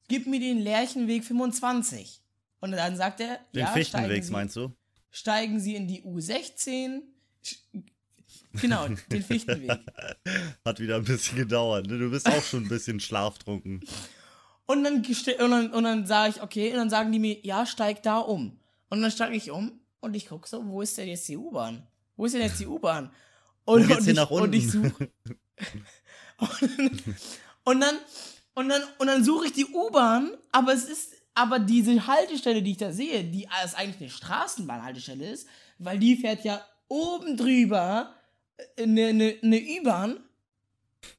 gib 0.07 0.27
mir 0.27 0.39
den 0.39 0.59
Lerchenweg 0.59 1.23
25. 1.23 2.21
Und 2.59 2.71
dann 2.71 2.97
sagt 2.97 3.19
er, 3.21 3.39
Den 3.53 3.61
ja, 3.61 3.67
Fichtenweg 3.67 4.23
Sie, 4.23 4.31
meinst 4.31 4.55
du? 4.55 4.71
steigen 5.11 5.59
Sie 5.59 5.75
in 5.75 5.87
die 5.87 6.01
U16. 6.03 7.01
Sch- 7.43 7.57
Genau, 8.61 8.87
den 9.11 9.21
Fichtenweg. 9.23 9.69
Hat 10.65 10.79
wieder 10.79 10.95
ein 10.95 11.03
bisschen 11.03 11.37
gedauert. 11.37 11.87
Ne? 11.87 11.97
Du 11.99 12.09
bist 12.09 12.25
auch 12.27 12.41
schon 12.41 12.63
ein 12.63 12.69
bisschen 12.69 13.01
schlaftrunken. 13.01 13.81
Und 14.65 14.83
dann, 14.83 15.03
und 15.05 15.51
dann, 15.51 15.73
und 15.73 15.83
dann 15.83 16.05
sage 16.05 16.31
ich, 16.35 16.41
okay, 16.41 16.69
und 16.71 16.77
dann 16.77 16.89
sagen 16.89 17.11
die 17.11 17.19
mir, 17.19 17.37
ja, 17.45 17.65
steig 17.65 18.01
da 18.03 18.17
um. 18.19 18.57
Und 18.89 19.01
dann 19.01 19.11
steige 19.11 19.35
ich 19.35 19.51
um 19.51 19.79
und 19.99 20.15
ich 20.15 20.27
gucke 20.27 20.47
so, 20.47 20.65
wo 20.67 20.81
ist 20.81 20.97
denn 20.97 21.07
jetzt 21.09 21.27
die 21.27 21.37
U-Bahn? 21.37 21.85
Wo 22.15 22.25
ist 22.25 22.33
denn 22.33 22.41
jetzt 22.41 22.59
die 22.59 22.67
U-Bahn? 22.67 23.11
Und, 23.65 23.89
und, 23.89 24.07
ich, 24.07 24.31
und 24.31 24.53
ich 24.53 24.71
suche. 24.71 25.09
und, 26.37 27.03
und 27.63 27.79
dann, 27.79 27.95
und 28.53 28.69
dann, 28.69 28.81
und 28.99 29.07
dann 29.07 29.23
suche 29.23 29.47
ich 29.47 29.53
die 29.53 29.65
U-Bahn, 29.65 30.31
aber 30.51 30.73
es 30.73 30.85
ist, 30.85 31.13
aber 31.33 31.59
diese 31.59 32.07
Haltestelle, 32.07 32.61
die 32.61 32.71
ich 32.71 32.77
da 32.77 32.91
sehe, 32.91 33.23
die 33.23 33.47
als 33.49 33.75
eigentlich 33.75 34.01
eine 34.01 34.09
Straßenbahnhaltestelle 34.09 35.29
ist, 35.29 35.47
weil 35.77 35.99
die 35.99 36.15
fährt 36.15 36.45
ja 36.45 36.61
oben 36.87 37.35
drüber 37.35 38.15
eine, 38.77 39.07
eine, 39.07 39.37
eine 39.41 39.61
U-Bahn, 39.61 40.19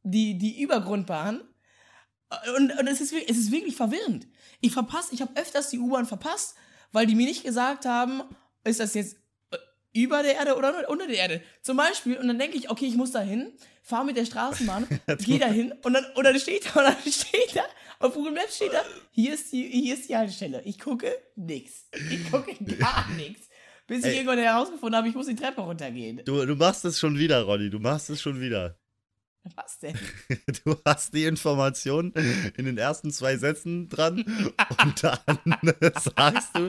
die, 0.03 0.39
die 0.39 0.61
Übergrundbahn. 0.63 1.43
Und, 2.57 2.79
und 2.79 2.87
es, 2.89 3.01
ist, 3.01 3.13
es 3.13 3.37
ist 3.37 3.53
wirklich 3.53 3.77
verwirrend. 3.77 4.27
Ich 4.61 4.73
verpasse, 4.73 5.15
ich 5.15 5.21
habe 5.21 5.39
öfters 5.39 5.71
die 5.71 5.79
U-Bahn 5.79 6.07
verpasst, 6.07 6.57
weil 6.93 7.07
die 7.07 7.15
mir 7.15 7.27
nicht 7.27 7.45
gesagt 7.45 7.85
haben, 7.85 8.23
ist 8.65 8.81
das 8.81 8.95
jetzt 8.95 9.15
äh, 9.15 9.19
über 9.97 10.23
der 10.23 10.35
Erde 10.35 10.57
oder 10.57 10.89
unter 10.89 11.07
der 11.07 11.17
Erde. 11.17 11.43
Zum 11.63 11.77
Beispiel, 11.77 12.17
und 12.19 12.29
dann 12.29 12.39
denke 12.39 12.57
ich, 12.57 12.71
okay, 12.71 12.87
ich 12.87 12.97
muss 12.97 13.13
da 13.13 13.21
hin, 13.21 13.53
fahre 13.83 14.05
mit 14.05 14.17
der 14.17 14.27
Straßenbahn, 14.27 14.87
gehe 15.19 15.39
da 15.39 15.47
hin 15.47 15.73
und 15.83 15.95
dann, 15.95 16.05
und 16.15 16.25
dann 16.25 16.39
steht 16.39 16.67
da, 16.67 16.81
und 16.81 16.85
dann 16.85 16.97
steht 17.13 17.55
da, 17.55 17.65
auf 17.99 18.15
Google 18.15 18.33
Maps 18.33 18.57
steht 18.57 18.73
da, 18.73 18.83
hier 19.11 19.35
ist 19.35 19.53
die, 19.53 19.63
hier 19.69 19.95
ist 19.95 20.09
die 20.09 20.17
Haltestelle. 20.17 20.63
Ich 20.65 20.79
gucke 20.79 21.11
nix. 21.35 21.87
Ich 22.11 22.31
gucke 22.31 22.53
gar 22.79 23.09
nichts. 23.17 23.49
Bis 23.87 24.01
ich 24.01 24.07
Ey. 24.07 24.17
irgendwann 24.17 24.39
herausgefunden 24.39 24.97
habe, 24.97 25.09
ich 25.09 25.15
muss 25.15 25.29
die 25.29 25.37
Treppe 25.37 25.61
runtergehen. 25.61 26.21
Du, 26.25 26.45
du 26.45 26.57
machst 26.57 26.85
es 26.85 26.99
schon 26.99 27.17
wieder, 27.19 27.43
Ronny. 27.43 27.71
Du 27.71 27.79
machst 27.79 28.11
es 28.11 28.21
schon 28.21 28.41
wieder. 28.41 28.77
Was 29.55 29.79
denn? 29.79 29.97
Du 30.65 30.77
hast 30.85 31.15
die 31.15 31.25
Information 31.25 32.13
in 32.57 32.65
den 32.65 32.79
ersten 32.79 33.13
zwei 33.13 33.37
Sätzen 33.37 33.89
dran 33.89 34.25
und 34.83 35.05
dann 35.05 35.29
sagst 36.01 36.49
du 36.57 36.69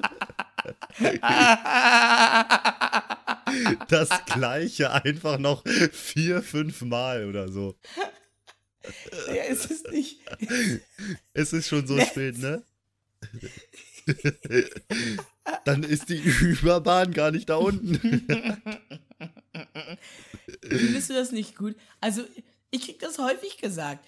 das 3.90 4.10
Gleiche 4.26 4.92
einfach 4.92 5.38
noch 5.40 5.64
vier, 5.92 6.42
fünf 6.42 6.82
Mal 6.82 7.28
oder 7.28 7.52
so. 7.52 7.76
ja, 9.28 9.44
ist 9.44 9.70
es 9.72 9.84
nicht. 9.92 10.20
Es 11.34 11.54
ist 11.54 11.68
schon 11.68 11.88
so 11.88 11.96
Nett. 11.96 12.08
spät, 12.08 12.38
ne? 12.38 12.64
Dann 15.66 15.84
ist 15.84 16.10
die 16.10 16.20
Überbahn 16.20 17.14
gar 17.14 17.32
nicht 17.32 17.50
da 17.50 17.56
unten. 17.58 18.00
Findest 20.62 21.10
du 21.10 21.14
das 21.14 21.32
nicht 21.32 21.56
gut? 21.56 21.76
Also, 22.00 22.24
ich 22.72 22.82
krieg 22.82 23.00
das 23.00 23.18
häufig 23.18 23.58
gesagt. 23.58 24.06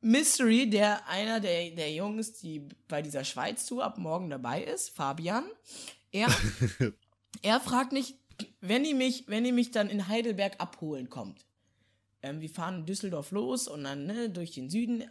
Mystery, 0.00 0.70
der 0.70 1.06
einer 1.08 1.40
der, 1.40 1.70
der 1.70 1.92
Jungs, 1.92 2.32
die 2.34 2.68
bei 2.86 3.02
dieser 3.02 3.24
Schweiz-Tour 3.24 3.84
ab 3.84 3.98
morgen 3.98 4.30
dabei 4.30 4.62
ist, 4.62 4.90
Fabian, 4.90 5.44
er, 6.12 6.28
er 7.42 7.60
fragt 7.60 7.92
mich, 7.92 8.14
wenn 8.60 8.84
die 8.84 8.94
mich, 8.94 9.24
wenn 9.28 9.44
die 9.44 9.52
mich 9.52 9.70
dann 9.70 9.88
in 9.88 10.08
Heidelberg 10.08 10.54
abholen 10.60 11.08
kommt. 11.08 11.44
Ähm, 12.22 12.40
wir 12.40 12.50
fahren 12.50 12.80
in 12.80 12.86
Düsseldorf 12.86 13.30
los 13.30 13.68
und 13.68 13.84
dann 13.84 14.06
ne, 14.06 14.30
durch 14.30 14.50
den 14.52 14.68
Süden 14.70 15.04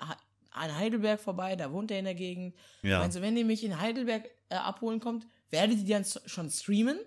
an 0.51 0.77
Heidelberg 0.77 1.19
vorbei, 1.19 1.55
da 1.55 1.71
wohnt 1.71 1.91
er 1.91 1.99
in 1.99 2.05
der 2.05 2.15
Gegend. 2.15 2.55
Ja. 2.81 3.01
Also, 3.01 3.21
wenn 3.21 3.35
die 3.35 3.43
mich 3.43 3.63
in 3.63 3.79
Heidelberg 3.79 4.29
äh, 4.49 4.55
abholen 4.55 4.99
kommt, 4.99 5.25
werdet 5.51 5.79
ihr 5.79 5.95
dann 5.95 6.05
schon 6.25 6.49
streamen? 6.49 6.97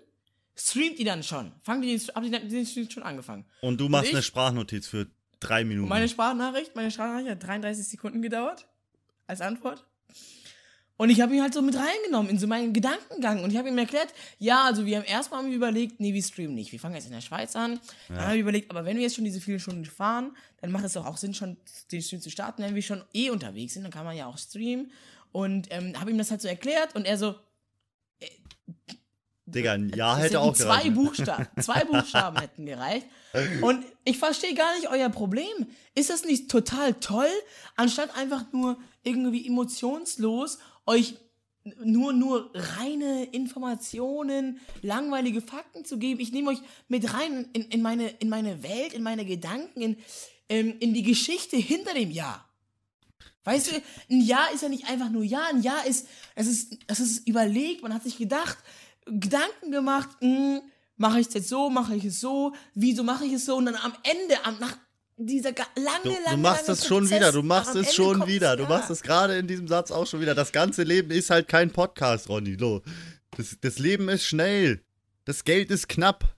Streamt 0.55 0.99
ihr 0.99 1.05
dann 1.05 1.23
schon? 1.23 1.51
Fangen 1.61 1.81
die 1.81 1.97
den, 1.97 2.07
habt 2.15 2.25
ihr 2.25 2.39
den 2.39 2.65
Stream 2.65 2.89
schon 2.89 3.03
angefangen? 3.03 3.45
Und 3.61 3.79
du 3.79 3.89
machst 3.89 4.07
ich- 4.09 4.13
eine 4.15 4.23
Sprachnotiz 4.23 4.87
für 4.87 5.07
drei 5.39 5.63
Minuten. 5.63 5.87
Meine 5.89 6.07
Sprachnachricht, 6.09 6.75
meine 6.75 6.91
Sprachnachricht 6.91 7.29
hat 7.31 7.43
33 7.43 7.87
Sekunden 7.87 8.21
gedauert 8.21 8.67
als 9.27 9.41
Antwort. 9.41 9.85
Und 11.01 11.09
ich 11.09 11.19
habe 11.19 11.33
ihn 11.33 11.41
halt 11.41 11.51
so 11.51 11.63
mit 11.63 11.75
reingenommen 11.75 12.29
in 12.29 12.37
so 12.37 12.45
meinen 12.45 12.73
Gedankengang 12.73 13.43
und 13.43 13.49
ich 13.49 13.57
habe 13.57 13.67
ihm 13.69 13.77
erklärt, 13.79 14.13
ja, 14.37 14.65
also 14.65 14.85
wir 14.85 14.97
haben 14.97 15.03
erstmal 15.03 15.43
überlegt, 15.51 15.99
nee, 15.99 16.13
wir 16.13 16.21
streamen 16.21 16.53
nicht. 16.53 16.71
Wir 16.71 16.79
fangen 16.79 16.93
jetzt 16.93 17.07
in 17.07 17.11
der 17.11 17.21
Schweiz 17.21 17.55
an. 17.55 17.79
Dann 18.07 18.21
habe 18.21 18.35
ich 18.35 18.41
überlegt, 18.41 18.69
aber 18.69 18.85
wenn 18.85 18.97
wir 18.97 19.01
jetzt 19.01 19.15
schon 19.15 19.25
diese 19.25 19.41
vielen 19.41 19.59
Stunden 19.59 19.83
fahren, 19.85 20.37
dann 20.61 20.71
macht 20.71 20.85
es 20.85 20.93
doch 20.93 21.07
auch 21.07 21.17
Sinn, 21.17 21.33
schon 21.33 21.57
den 21.91 22.03
Stream 22.03 22.21
zu 22.21 22.29
starten, 22.29 22.61
wenn 22.61 22.75
wir 22.75 22.83
schon 22.83 23.03
eh 23.15 23.31
unterwegs 23.31 23.73
sind, 23.73 23.81
dann 23.81 23.91
kann 23.91 24.05
man 24.05 24.15
ja 24.15 24.27
auch 24.27 24.37
streamen. 24.37 24.91
Und 25.31 25.69
ähm, 25.71 25.99
habe 25.99 26.11
ihm 26.11 26.19
das 26.19 26.29
halt 26.29 26.41
so 26.41 26.47
erklärt 26.47 26.93
und 26.93 27.07
er 27.07 27.17
so, 27.17 27.33
Digga, 29.47 29.73
ein 29.73 29.89
Jahr 29.89 30.19
hätte 30.19 30.39
auch 30.39 30.53
zwei 30.53 30.83
gereicht. 30.83 30.93
Buchstaben, 30.93 31.47
zwei 31.61 31.83
Buchstaben 31.91 32.39
hätten 32.39 32.67
gereicht. 32.67 33.07
Und 33.61 33.83
ich 34.05 34.19
verstehe 34.19 34.53
gar 34.53 34.75
nicht 34.75 34.87
euer 34.87 35.09
Problem. 35.09 35.67
Ist 35.95 36.11
das 36.11 36.25
nicht 36.25 36.51
total 36.51 36.93
toll, 36.93 37.29
anstatt 37.75 38.15
einfach 38.15 38.45
nur 38.53 38.77
irgendwie 39.03 39.47
emotionslos 39.47 40.59
euch 40.85 41.15
nur 41.83 42.11
nur 42.13 42.51
reine 42.53 43.25
Informationen, 43.25 44.59
langweilige 44.81 45.41
Fakten 45.41 45.85
zu 45.85 45.99
geben? 45.99 46.19
Ich 46.19 46.31
nehme 46.31 46.51
euch 46.51 46.61
mit 46.87 47.13
rein 47.13 47.49
in, 47.53 47.63
in 47.63 47.81
meine 47.81 48.07
in 48.07 48.29
meine 48.29 48.63
Welt, 48.63 48.93
in 48.93 49.03
meine 49.03 49.25
Gedanken, 49.25 49.81
in 49.81 49.97
ähm, 50.49 50.75
in 50.79 50.93
die 50.93 51.03
Geschichte 51.03 51.57
hinter 51.57 51.93
dem 51.93 52.11
Jahr. 52.11 52.47
Weißt 53.43 53.71
du, 53.71 53.81
ein 54.11 54.21
Jahr 54.21 54.51
ist 54.53 54.61
ja 54.61 54.69
nicht 54.69 54.87
einfach 54.87 55.09
nur 55.09 55.23
Jahr, 55.23 55.47
ein 55.47 55.63
Jahr 55.63 55.85
ist, 55.85 56.07
es 56.35 56.47
ist, 56.47 56.77
es 56.85 56.99
ist 56.99 57.27
überlegt, 57.27 57.81
man 57.81 57.93
hat 57.93 58.03
sich 58.03 58.17
gedacht, 58.17 58.57
Gedanken 59.05 59.71
gemacht, 59.71 60.09
mache 60.97 61.19
ich 61.19 61.27
es 61.27 61.33
jetzt 61.33 61.49
so, 61.49 61.69
mache 61.69 61.95
ich 61.95 62.05
es 62.05 62.19
so, 62.19 62.53
wieso 62.75 63.03
mache 63.03 63.25
ich 63.25 63.33
es 63.33 63.45
so 63.45 63.55
und 63.55 63.65
dann 63.65 63.75
am 63.75 63.93
Ende, 64.03 64.45
am, 64.45 64.59
nach 64.59 64.77
dieser 65.25 65.53
lange, 65.75 66.03
Du, 66.03 66.09
lange, 66.09 66.23
du 66.31 66.37
machst 66.37 66.67
lange 66.67 66.79
es 66.79 66.85
schon 66.85 67.03
Prozess, 67.03 67.17
wieder, 67.17 67.31
du 67.31 67.43
machst 67.43 67.75
es 67.75 67.93
schon 67.93 68.27
wieder. 68.27 68.55
Du 68.55 68.65
machst 68.65 68.89
es 68.89 69.01
gerade 69.01 69.37
in 69.37 69.47
diesem 69.47 69.67
Satz 69.67 69.91
auch 69.91 70.07
schon 70.07 70.21
wieder. 70.21 70.35
Das 70.35 70.51
ganze 70.51 70.83
Leben 70.83 71.11
ist 71.11 71.29
halt 71.29 71.47
kein 71.47 71.71
Podcast, 71.71 72.29
Ronny. 72.29 72.57
So. 72.59 72.81
Das, 73.37 73.57
das 73.61 73.79
Leben 73.79 74.09
ist 74.09 74.25
schnell. 74.25 74.83
Das 75.25 75.43
Geld 75.43 75.71
ist 75.71 75.87
knapp. 75.87 76.35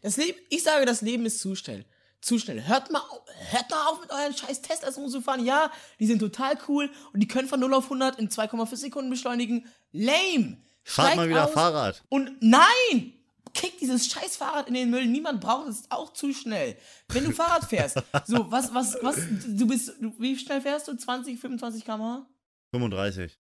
Das 0.00 0.16
Leben, 0.16 0.38
ich 0.50 0.62
sage, 0.62 0.84
das 0.86 1.02
Leben 1.02 1.26
ist 1.26 1.40
zu 1.40 1.54
schnell. 1.54 1.84
Zu 2.20 2.38
schnell. 2.38 2.66
Hört 2.66 2.90
mal, 2.90 3.00
auf, 3.00 3.22
hört 3.50 3.70
mal 3.70 3.86
auf 3.88 4.00
mit 4.00 4.10
euren 4.10 4.36
scheiß 4.36 4.62
Teslas 4.62 4.94
zu 4.94 5.20
fahren. 5.20 5.44
Ja, 5.44 5.70
die 6.00 6.06
sind 6.06 6.18
total 6.18 6.58
cool 6.68 6.90
und 7.12 7.20
die 7.20 7.28
können 7.28 7.48
von 7.48 7.60
0 7.60 7.74
auf 7.74 7.84
100 7.84 8.18
in 8.18 8.28
2,5 8.28 8.76
Sekunden 8.76 9.10
beschleunigen. 9.10 9.66
Lame. 9.92 10.58
Fahrt 10.82 11.16
mal 11.16 11.28
wieder 11.28 11.46
aus 11.46 11.52
Fahrrad. 11.52 12.04
Und 12.08 12.30
nein! 12.40 13.15
Kick 13.56 13.78
dieses 13.78 14.06
scheiß 14.08 14.36
Fahrrad 14.36 14.68
in 14.68 14.74
den 14.74 14.90
Müll. 14.90 15.06
Niemand 15.06 15.40
braucht 15.40 15.68
es. 15.68 15.80
Ist 15.80 15.90
auch 15.92 16.12
zu 16.12 16.32
schnell. 16.32 16.76
Wenn 17.08 17.24
du 17.24 17.32
Fahrrad 17.40 17.64
fährst, 17.64 17.96
so, 18.26 18.50
was, 18.50 18.72
was, 18.74 18.96
was, 19.02 19.16
du 19.46 19.66
bist, 19.66 19.92
wie 20.18 20.38
schnell 20.38 20.60
fährst 20.60 20.86
du? 20.88 20.94
20, 20.96 21.38
25 21.40 21.84
km/h? 21.84 22.26
35. 22.70 23.38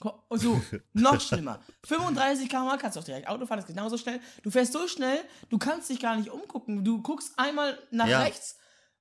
Ko- 0.00 0.22
So, 0.30 0.60
noch 0.94 1.20
schlimmer. 1.28 1.60
35 1.84 2.48
km/h 2.48 2.76
kannst 2.78 2.96
du 2.96 3.00
auch 3.00 3.04
direkt 3.04 3.28
Auto 3.28 3.46
fahren, 3.46 3.58
das 3.60 3.68
ist 3.68 3.74
genauso 3.76 3.96
schnell. 3.98 4.20
Du 4.42 4.50
fährst 4.50 4.72
so 4.72 4.88
schnell, 4.88 5.18
du 5.50 5.58
kannst 5.58 5.90
dich 5.90 6.00
gar 6.00 6.16
nicht 6.16 6.30
umgucken. 6.30 6.84
Du 6.84 7.02
guckst 7.02 7.32
einmal 7.38 7.78
nach 7.90 8.08
Ja. 8.08 8.22
rechts 8.22 8.56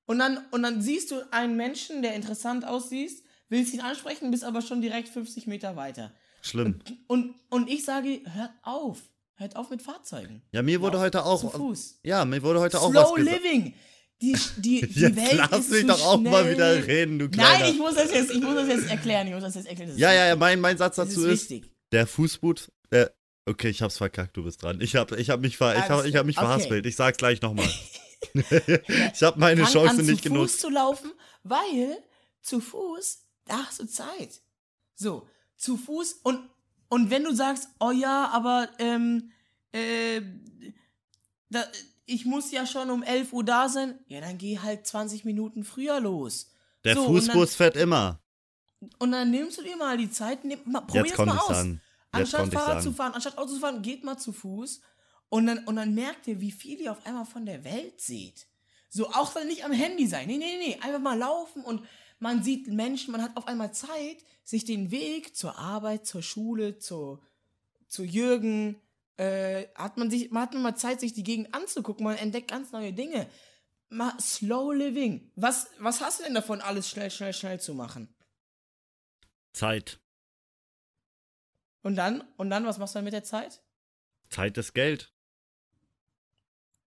und 0.06 0.20
dann, 0.20 0.46
und 0.52 0.62
dann 0.64 0.82
siehst 0.82 1.10
du 1.12 1.22
einen 1.32 1.56
Menschen, 1.56 2.02
der 2.02 2.14
interessant 2.16 2.66
aussieht, 2.66 3.24
willst 3.50 3.74
ihn 3.74 3.82
ansprechen, 3.82 4.30
bist 4.32 4.44
aber 4.44 4.62
schon 4.62 4.82
direkt 4.82 5.10
50 5.10 5.48
Meter 5.48 5.76
weiter. 5.76 6.14
Schlimm. 6.42 6.80
Und, 7.08 7.36
und 7.50 7.70
ich 7.70 7.86
sage, 7.86 8.22
hört 8.34 8.52
auf. 8.64 9.02
Hört 9.36 9.56
auf 9.56 9.70
mit 9.70 9.82
Fahrzeugen. 9.82 10.44
Ja, 10.52 10.62
mir 10.62 10.82
wurde 10.82 11.00
heute 11.00 11.20
Zu 11.20 11.24
auch. 11.24 11.54
Fuß. 11.54 12.00
Ja, 12.04 12.26
mir 12.26 12.44
wurde 12.44 12.60
heute 12.60 12.80
auch 12.80 12.94
was 12.94 13.08
Slow 13.08 13.16
gesagt. 13.16 13.44
living. 13.44 13.74
Die, 14.22 14.38
die, 14.58 14.82
die 14.88 15.00
Jetzt 15.00 15.16
Welt 15.16 15.34
lass 15.34 15.60
ist 15.60 15.72
mich 15.72 15.82
zu 15.82 15.88
doch 15.88 16.06
auch 16.06 16.20
mal 16.20 16.50
wieder 16.52 16.86
reden, 16.86 17.18
du 17.18 17.30
Kleiner. 17.30 17.60
Nein, 17.60 17.74
ich 17.74 17.80
muss 17.80 17.96
das 17.96 18.14
jetzt, 18.14 18.32
ich 18.32 18.42
muss 18.42 18.54
das 18.56 18.68
jetzt 18.68 18.90
erklären. 18.90 19.28
Ich 19.28 19.34
muss 19.34 19.44
das 19.44 19.56
jetzt 19.56 19.68
erklären. 19.68 19.90
Das 19.90 20.00
Ja, 20.00 20.14
ja, 20.14 20.28
ja, 20.28 20.36
mein, 20.36 20.60
mein 20.60 20.78
Satz 20.78 20.98
dazu 20.98 21.26
ist 21.26 21.52
ist, 21.52 21.64
der 21.92 22.06
Fußboot, 22.06 22.72
äh, 22.92 23.08
okay, 23.48 23.70
ich 23.70 23.82
hab's 23.82 23.98
verkackt, 23.98 24.38
du 24.38 24.44
bist 24.44 24.62
dran. 24.62 24.80
Ich 24.80 24.96
hab, 24.96 25.12
ich 25.14 25.32
hab 25.32 25.40
mich, 25.42 25.58
ver, 25.58 25.76
ich 25.76 25.90
hab, 25.90 26.06
ich 26.06 26.16
hab 26.16 26.26
mich. 26.28 26.38
Okay. 26.38 26.46
verhaspelt. 26.46 26.86
Ich 26.86 26.96
sag's 26.96 27.18
gleich 27.18 27.42
nochmal. 27.42 27.68
ich 28.34 29.24
hab 29.24 29.38
meine 29.38 29.64
Fang 29.64 29.74
Chance 29.74 30.00
an, 30.02 30.06
nicht 30.06 30.22
zu 30.24 30.30
Fuß 30.30 30.34
genutzt. 30.36 30.62
zu 30.62 30.70
laufen, 30.70 31.12
weil 31.44 31.98
zu 32.44 32.60
Fuß, 32.60 33.24
da 33.46 33.66
hast 33.66 33.80
du 33.80 33.88
Zeit. 33.88 34.42
So, 34.94 35.28
zu 35.58 35.78
Fuß 35.78 36.20
und, 36.24 36.40
und 36.92 37.10
wenn 37.10 37.24
du 37.24 37.34
sagst, 37.34 37.70
oh 37.80 37.92
ja, 37.92 38.28
aber 38.34 38.68
ähm, 38.78 39.32
äh, 39.72 40.22
da, 41.50 41.64
ich 42.06 42.26
muss 42.26 42.52
ja 42.52 42.66
schon 42.66 42.90
um 42.90 43.02
11 43.02 43.32
Uhr 43.32 43.46
da 43.46 43.70
sein, 43.70 43.98
ja, 44.08 44.20
dann 44.20 44.38
geh 44.38 44.60
halt 44.60 44.86
20 44.86 45.24
Minuten 45.24 45.64
früher 45.64 46.02
los. 46.02 46.52
Der 46.84 46.96
so, 46.96 47.06
Fußbus 47.06 47.56
fährt 47.56 47.78
immer. 47.78 48.20
Und 49.00 49.14
dann 49.14 49.32
nimmst 49.32 49.58
du 49.58 49.64
dir 49.64 49.78
mal 49.78 49.96
die 49.96 50.12
Zeit, 50.12 50.44
nimm, 50.44 50.60
mal, 50.66 50.82
probier 50.82 51.04
Jetzt 51.04 51.12
es 51.12 51.16
konnte 51.16 51.34
mal 51.34 51.40
aus. 51.40 51.48
sagen. 51.48 51.82
Anstatt 52.12 52.52
Fahrrad 52.52 52.84
zu 52.84 52.92
fahren, 52.92 53.14
anstatt 53.14 53.38
Auto 53.38 53.54
zu 53.54 53.60
fahren, 53.62 53.82
geht 53.82 54.04
mal 54.04 54.18
zu 54.18 54.34
Fuß 54.34 54.82
und 55.30 55.48
dann, 55.48 55.60
und 55.60 55.78
dann 55.78 55.96
merkt 55.96 56.28
ihr, 56.28 56.42
wie 56.42 56.52
viel 56.52 56.78
ihr 56.82 56.92
auf 56.92 57.06
einmal 57.06 57.24
von 57.26 57.46
der 57.46 57.64
Welt 57.64 58.02
seht. 58.02 58.48
So, 58.90 59.08
auch 59.12 59.34
dann 59.34 59.48
nicht 59.48 59.64
am 59.64 59.72
Handy 59.72 60.08
sein. 60.08 60.28
Nee, 60.28 60.36
nee, 60.36 60.58
nee, 60.58 60.78
einfach 60.82 61.00
mal 61.00 61.18
laufen 61.18 61.64
und 61.64 61.88
man 62.22 62.44
sieht 62.44 62.68
Menschen, 62.68 63.12
man 63.12 63.22
hat 63.24 63.36
auf 63.36 63.48
einmal 63.48 63.74
Zeit, 63.74 64.24
sich 64.44 64.64
den 64.64 64.92
Weg 64.92 65.36
zur 65.36 65.58
Arbeit, 65.58 66.06
zur 66.06 66.22
Schule, 66.22 66.78
zu, 66.78 67.20
zu 67.88 68.04
Jürgen, 68.04 68.80
äh, 69.18 69.68
hat 69.74 69.98
man 69.98 70.12
sich, 70.12 70.30
man 70.30 70.44
hat 70.44 70.54
mal 70.54 70.76
Zeit, 70.76 71.00
sich 71.00 71.14
die 71.14 71.24
Gegend 71.24 71.54
anzugucken, 71.54 72.04
man 72.04 72.18
entdeckt 72.18 72.52
ganz 72.52 72.72
neue 72.72 72.94
Dinge. 72.94 73.28
Mal 73.90 74.14
slow 74.20 74.72
living. 74.72 75.32
Was, 75.36 75.68
was 75.80 76.00
hast 76.00 76.20
du 76.20 76.24
denn 76.24 76.36
davon, 76.36 76.62
alles 76.62 76.88
schnell, 76.90 77.10
schnell, 77.10 77.34
schnell 77.34 77.60
zu 77.60 77.74
machen? 77.74 78.08
Zeit. 79.52 80.00
Und 81.82 81.96
dann, 81.96 82.24
und 82.38 82.52
dann, 82.52 82.66
was 82.66 82.78
machst 82.78 82.94
du 82.94 83.00
dann 83.00 83.06
mit 83.06 83.14
der 83.14 83.24
Zeit? 83.24 83.64
Zeit 84.30 84.58
ist 84.60 84.74
Geld. 84.74 85.12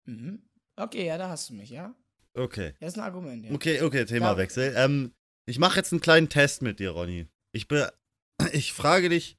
Mhm. 0.04 0.48
Okay, 0.76 1.06
ja, 1.06 1.18
da 1.18 1.28
hast 1.28 1.50
du 1.50 1.54
mich, 1.54 1.70
ja? 1.70 1.92
Okay. 2.34 2.74
Das 2.78 2.92
ist 2.92 2.98
ein 2.98 3.04
Argument, 3.04 3.44
ja. 3.44 3.52
Okay, 3.52 3.82
okay, 3.82 4.04
Themawechsel. 4.04 4.74
Ähm, 4.76 5.12
ich 5.46 5.58
mache 5.58 5.76
jetzt 5.76 5.92
einen 5.92 6.00
kleinen 6.00 6.28
Test 6.28 6.62
mit 6.62 6.78
dir, 6.80 6.90
Ronny. 6.90 7.28
Ich, 7.52 7.68
be 7.68 7.92
ich 8.52 8.72
frage 8.72 9.08
dich 9.08 9.38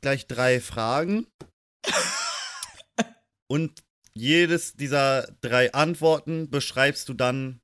gleich 0.00 0.26
drei 0.26 0.60
Fragen. 0.60 1.26
und 3.46 3.82
jedes 4.14 4.74
dieser 4.74 5.26
drei 5.40 5.72
Antworten 5.72 6.50
beschreibst 6.50 7.08
du 7.08 7.14
dann 7.14 7.60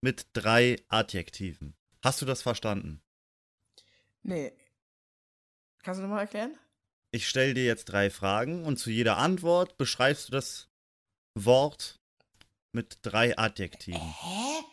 mit 0.00 0.26
drei 0.32 0.76
Adjektiven. 0.88 1.76
Hast 2.02 2.22
du 2.22 2.26
das 2.26 2.42
verstanden? 2.42 3.02
Nee. 4.22 4.52
Kannst 5.82 5.98
du 5.98 6.02
nochmal 6.02 6.22
erklären? 6.22 6.56
Ich 7.10 7.28
stelle 7.28 7.54
dir 7.54 7.64
jetzt 7.64 7.86
drei 7.86 8.10
Fragen 8.10 8.64
und 8.64 8.76
zu 8.76 8.90
jeder 8.90 9.16
Antwort 9.16 9.78
beschreibst 9.78 10.28
du 10.28 10.32
das 10.32 10.68
Wort 11.34 12.00
mit 12.72 12.98
drei 13.02 13.36
Adjektiven. 13.38 14.00
Hä? 14.00 14.64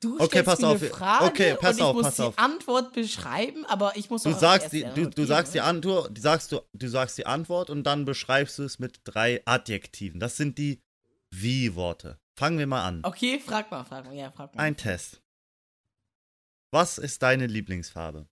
Du 0.00 0.14
Okay, 0.20 0.26
stellst 0.26 0.44
pass 0.46 0.60
mir 0.60 0.66
auf. 0.68 0.80
eine 0.82 0.90
Frage 0.90 1.24
Okay, 1.24 1.56
pass 1.60 1.70
und 1.72 1.76
ich 1.78 1.82
auf, 1.82 1.94
muss 1.94 2.02
pass 2.04 2.16
die 2.16 2.22
auf. 2.22 2.38
Antwort 2.38 2.92
beschreiben, 2.92 3.64
aber 3.66 3.96
ich 3.96 4.10
muss 4.10 4.22
Du 4.22 4.30
auch 4.30 4.38
sagst 4.38 4.72
die, 4.72 4.82
du, 4.82 4.86
Antwort 4.88 5.18
du 5.18 5.24
sagst 5.24 5.54
die? 5.54 5.60
Antwort, 5.60 6.16
die 6.16 6.20
sagst 6.20 6.52
du, 6.52 6.60
du 6.72 6.88
sagst 6.88 7.18
die 7.18 7.26
Antwort 7.26 7.68
und 7.68 7.82
dann 7.84 8.04
beschreibst 8.04 8.58
du 8.58 8.62
es 8.62 8.78
mit 8.78 9.00
drei 9.04 9.42
Adjektiven. 9.44 10.20
Das 10.20 10.36
sind 10.36 10.56
die 10.58 10.82
Wie-Worte. 11.30 12.20
Fangen 12.36 12.58
wir 12.58 12.68
mal 12.68 12.84
an. 12.86 13.00
Okay, 13.04 13.40
frag 13.44 13.70
mal, 13.72 13.82
frag 13.84 14.04
mal, 14.04 14.14
ja, 14.14 14.30
frag 14.30 14.54
mal. 14.54 14.62
Ein 14.62 14.76
Test. 14.76 15.20
Was 16.70 16.98
ist 16.98 17.22
deine 17.22 17.46
Lieblingsfarbe? 17.48 18.28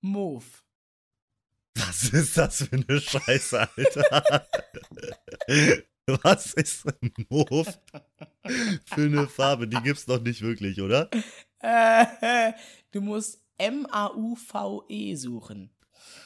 Move. 0.00 0.44
Was 1.76 2.04
ist 2.04 2.38
das 2.38 2.62
für 2.68 2.76
eine 2.76 3.00
Scheiße, 3.00 3.68
Alter? 3.76 4.48
Was 6.22 6.52
ist 6.54 6.84
Mauve 7.30 7.72
für 8.86 9.02
eine 9.02 9.26
Farbe? 9.26 9.66
Die 9.66 9.80
gibt's 9.82 10.06
noch 10.06 10.20
nicht 10.20 10.42
wirklich, 10.42 10.80
oder? 10.80 11.10
Äh, 11.60 12.52
du 12.92 13.00
musst 13.00 13.42
M-A-U-V-E 13.56 15.14
suchen. 15.14 15.70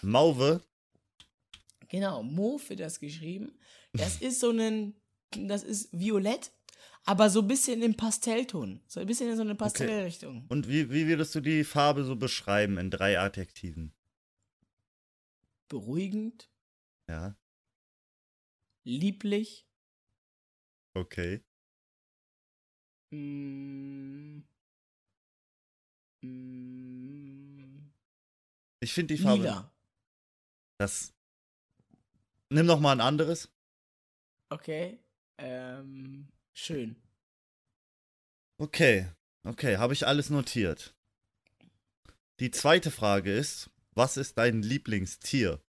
Mauve? 0.02 0.62
Genau, 1.88 2.22
Mauve 2.22 2.70
wird 2.70 2.80
das 2.80 2.98
geschrieben. 2.98 3.52
Das 3.92 4.20
ist 4.20 4.40
so 4.40 4.50
ein, 4.50 4.94
das 5.30 5.62
ist 5.62 5.88
violett, 5.92 6.50
aber 7.04 7.30
so 7.30 7.40
ein 7.40 7.48
bisschen 7.48 7.80
im 7.82 7.96
Pastellton. 7.96 8.80
So 8.88 9.00
ein 9.00 9.06
bisschen 9.06 9.30
in 9.30 9.36
so 9.36 9.42
eine 9.42 9.54
Pastellrichtung. 9.54 10.44
Und 10.48 10.68
wie, 10.68 10.90
wie 10.90 11.06
würdest 11.06 11.34
du 11.34 11.40
die 11.40 11.62
Farbe 11.64 12.04
so 12.04 12.16
beschreiben 12.16 12.78
in 12.78 12.90
drei 12.90 13.18
Adjektiven? 13.18 13.92
Beruhigend, 15.68 16.48
Ja, 17.08 17.36
lieblich, 18.84 19.67
okay. 20.98 21.42
mm, 23.10 24.42
mm, 26.22 27.90
Ich 28.80 28.92
finde 28.92 29.14
die 29.16 29.22
Farbe. 29.22 29.42
lila. 29.42 29.72
Das. 30.78 31.14
Nimm 32.50 32.66
noch 32.66 32.80
mal 32.80 32.92
ein 32.92 33.00
anderes. 33.00 33.50
Okay. 34.50 34.98
Ähm, 35.38 36.28
schön. 36.54 36.96
Okay, 38.60 39.06
okay, 39.44 39.76
habe 39.76 39.92
ich 39.92 40.06
alles 40.06 40.30
notiert. 40.30 40.94
Die 42.40 42.50
zweite 42.50 42.90
Frage 42.90 43.32
ist, 43.32 43.70
was 43.92 44.16
ist 44.16 44.38
dein 44.38 44.62
Lieblingstier? 44.62 45.60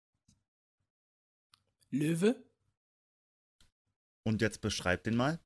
Löwe. 1.91 2.48
Und 4.29 4.43
jetzt 4.43 4.61
beschreib 4.61 5.03
den 5.05 5.15
mal. 5.15 5.39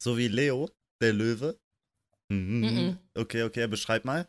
So 0.00 0.18
wie 0.18 0.26
Leo, 0.26 0.68
der 1.00 1.12
Löwe. 1.12 1.60
Mhm. 2.28 2.98
Okay, 3.14 3.44
okay, 3.44 3.68
beschreib 3.68 4.04
mal. 4.04 4.28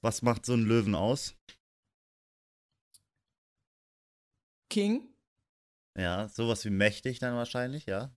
Was 0.00 0.22
macht 0.22 0.46
so 0.46 0.52
ein 0.54 0.62
Löwen 0.64 0.94
aus? 0.94 1.34
King. 4.70 5.12
Ja, 5.96 6.28
sowas 6.28 6.64
wie 6.64 6.70
mächtig 6.70 7.18
dann 7.18 7.34
wahrscheinlich, 7.34 7.86
ja. 7.86 8.14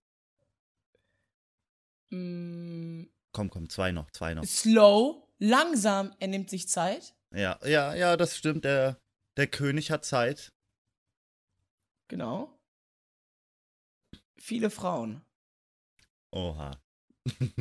Mm, 2.10 3.06
Komm, 3.32 3.50
komm, 3.50 3.68
zwei 3.68 3.90
noch, 3.90 4.12
zwei 4.12 4.34
noch. 4.34 4.44
slow. 4.44 5.26
Langsam. 5.40 6.14
Er 6.20 6.28
nimmt 6.28 6.50
sich 6.50 6.68
Zeit. 6.68 7.16
Ja, 7.34 7.58
ja, 7.64 7.94
ja, 7.96 8.16
das 8.16 8.36
stimmt. 8.36 8.64
Der, 8.64 9.02
der 9.36 9.48
König 9.48 9.90
hat 9.90 10.04
Zeit. 10.04 10.52
Genau. 12.06 12.56
Viele 14.44 14.70
Frauen. 14.70 15.22
Oha. 16.32 16.72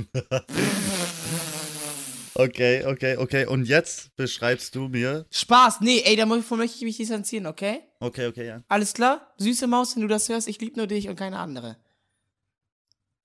okay, 2.33 2.83
okay, 2.85 3.17
okay. 3.17 3.45
Und 3.45 3.65
jetzt 3.65 4.15
beschreibst 4.15 4.73
du 4.73 4.87
mir. 4.87 5.27
Spaß. 5.29 5.81
Nee, 5.81 6.01
ey, 6.03 6.15
davon 6.15 6.57
möchte 6.57 6.77
ich 6.77 6.83
mich 6.83 6.97
distanzieren, 6.97 7.45
okay? 7.45 7.81
Okay, 7.99 8.25
okay, 8.25 8.47
ja. 8.47 8.63
Alles 8.67 8.95
klar? 8.95 9.31
Süße 9.37 9.67
Maus, 9.67 9.95
wenn 9.95 10.01
du 10.01 10.07
das 10.07 10.27
hörst, 10.27 10.47
ich 10.47 10.59
liebe 10.59 10.77
nur 10.77 10.87
dich 10.87 11.07
und 11.07 11.17
keine 11.17 11.37
andere. 11.37 11.77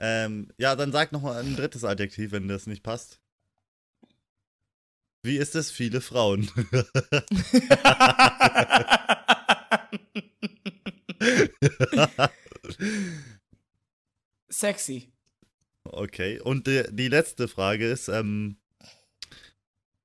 Ähm, 0.01 0.53
ja, 0.59 0.77
dann 0.77 0.93
sag 0.93 1.13
noch 1.13 1.23
mal 1.23 1.43
ein 1.43 1.57
drittes 1.57 1.83
Adjektiv, 1.83 2.33
wenn 2.33 2.49
das 2.49 2.67
nicht 2.67 2.83
passt. 2.83 3.23
Wie 5.23 5.39
ist 5.39 5.55
es 5.55 5.71
viele 5.71 6.03
Frauen? 6.03 6.51
Sexy. 14.57 15.13
Okay, 15.85 16.41
und 16.41 16.67
die, 16.67 16.85
die 16.91 17.09
letzte 17.09 17.47
Frage 17.47 17.87
ist, 17.91 18.09
ähm, 18.09 18.57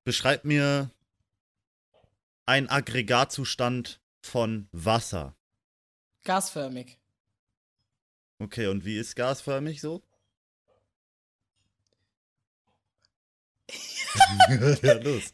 beschreib 0.04 0.44
mir 0.44 0.92
einen 2.46 2.68
Aggregatzustand 2.68 4.02
von 4.22 4.68
Wasser. 4.74 5.38
Gasförmig. 6.26 7.00
Okay, 8.40 8.68
und 8.68 8.84
wie 8.84 8.98
ist 8.98 9.16
gasförmig 9.16 9.80
so? 9.80 10.04
ja, 14.82 14.94
los. 14.96 15.34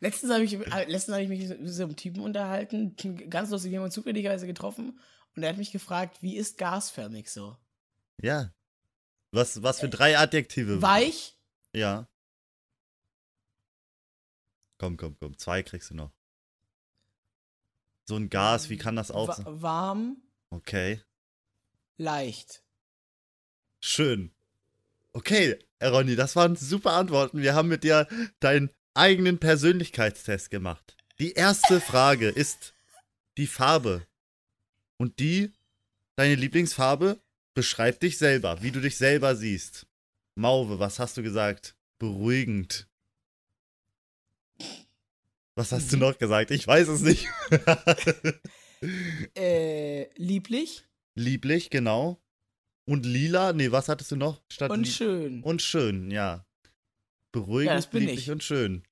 Letztens 0.00 0.32
habe 0.32 0.42
ich, 0.42 0.54
äh, 0.54 0.90
letztens 0.90 1.14
hab 1.14 1.22
ich 1.22 1.28
mich 1.28 1.48
mit 1.48 1.68
so 1.72 1.84
einem 1.84 1.94
Typen 1.94 2.22
unterhalten, 2.22 2.96
ganz 3.30 3.50
lustig, 3.50 3.70
wir 3.70 3.78
haben 3.78 3.84
uns 3.84 3.94
zufälligerweise 3.94 4.48
getroffen 4.48 4.98
und 5.36 5.44
er 5.44 5.50
hat 5.50 5.58
mich 5.58 5.70
gefragt, 5.70 6.22
wie 6.22 6.36
ist 6.36 6.58
gasförmig 6.58 7.30
so? 7.30 7.56
Ja. 8.22 8.52
Was, 9.32 9.62
was 9.62 9.80
für 9.80 9.88
drei 9.88 10.16
Adjektive? 10.18 10.80
Weich, 10.82 11.36
Ja. 11.72 12.08
Komm, 14.78 14.96
komm, 14.96 15.16
komm. 15.18 15.36
Zwei 15.38 15.62
kriegst 15.62 15.90
du 15.90 15.94
noch. 15.94 16.12
So 18.04 18.16
ein 18.16 18.28
Gas, 18.28 18.68
wie 18.68 18.76
kann 18.76 18.94
das 18.96 19.10
auch 19.10 19.34
sein? 19.34 19.62
warm, 19.62 20.22
Okay. 20.50 21.00
leicht. 21.96 22.62
Schön. 23.80 24.32
Okay, 25.12 25.58
Ronny, 25.82 26.14
das 26.14 26.36
waren 26.36 26.56
super 26.56 26.92
Antworten. 26.92 27.40
Wir 27.40 27.54
haben 27.54 27.68
mit 27.68 27.84
dir 27.84 28.06
deinen 28.40 28.70
eigenen 28.94 29.38
Persönlichkeitstest 29.38 30.50
gemacht. 30.50 30.96
Die 31.18 31.32
erste 31.32 31.80
Frage 31.80 32.28
ist 32.28 32.74
die 33.38 33.46
Farbe. 33.46 34.06
Und 34.98 35.18
die, 35.18 35.52
deine 36.16 36.34
Lieblingsfarbe, 36.34 37.18
beschreib 37.56 37.98
dich 37.98 38.18
selber, 38.18 38.62
wie 38.62 38.70
du 38.70 38.80
dich 38.80 38.96
selber 38.96 39.34
siehst. 39.34 39.88
Mauve, 40.36 40.78
was 40.78 41.00
hast 41.00 41.16
du 41.16 41.22
gesagt? 41.24 41.74
Beruhigend. 41.98 42.86
Was 45.56 45.72
hast 45.72 45.90
du 45.92 45.96
noch 45.96 46.18
gesagt? 46.18 46.50
Ich 46.52 46.66
weiß 46.66 46.86
es 46.88 47.00
nicht. 47.00 47.26
Äh, 49.34 50.12
lieblich 50.16 50.84
Lieblich, 51.14 51.70
genau. 51.70 52.22
Und 52.84 53.06
lila, 53.06 53.54
nee, 53.54 53.72
was 53.72 53.88
hattest 53.88 54.12
du 54.12 54.16
noch? 54.16 54.42
Statt 54.52 54.70
und 54.70 54.86
schön. 54.86 55.42
Und 55.42 55.62
schön, 55.62 56.10
ja. 56.10 56.46
Beruhigend, 57.32 57.70
Ja, 57.70 57.74
das 57.76 57.88
bin 57.88 58.00
lieblich 58.02 58.24
ich. 58.26 58.30
und 58.30 58.44
schön. 58.44 58.82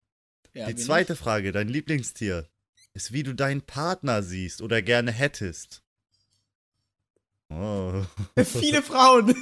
Ja, 0.55 0.67
Die 0.67 0.75
zweite 0.75 1.17
Frage, 1.17 1.53
dein 1.53 1.69
Lieblingstier, 1.69 2.49
ist, 2.95 3.13
wie 3.13 3.25
du 3.25 3.35
deinen 3.35 3.61
Partner 3.61 4.23
siehst 4.23 4.63
oder 4.63 4.81
gerne 4.81 5.13
hättest. 5.13 5.84
Oh. 7.57 8.03
ich. 8.37 8.49
Viele 8.49 8.83
Frauen. 8.83 9.29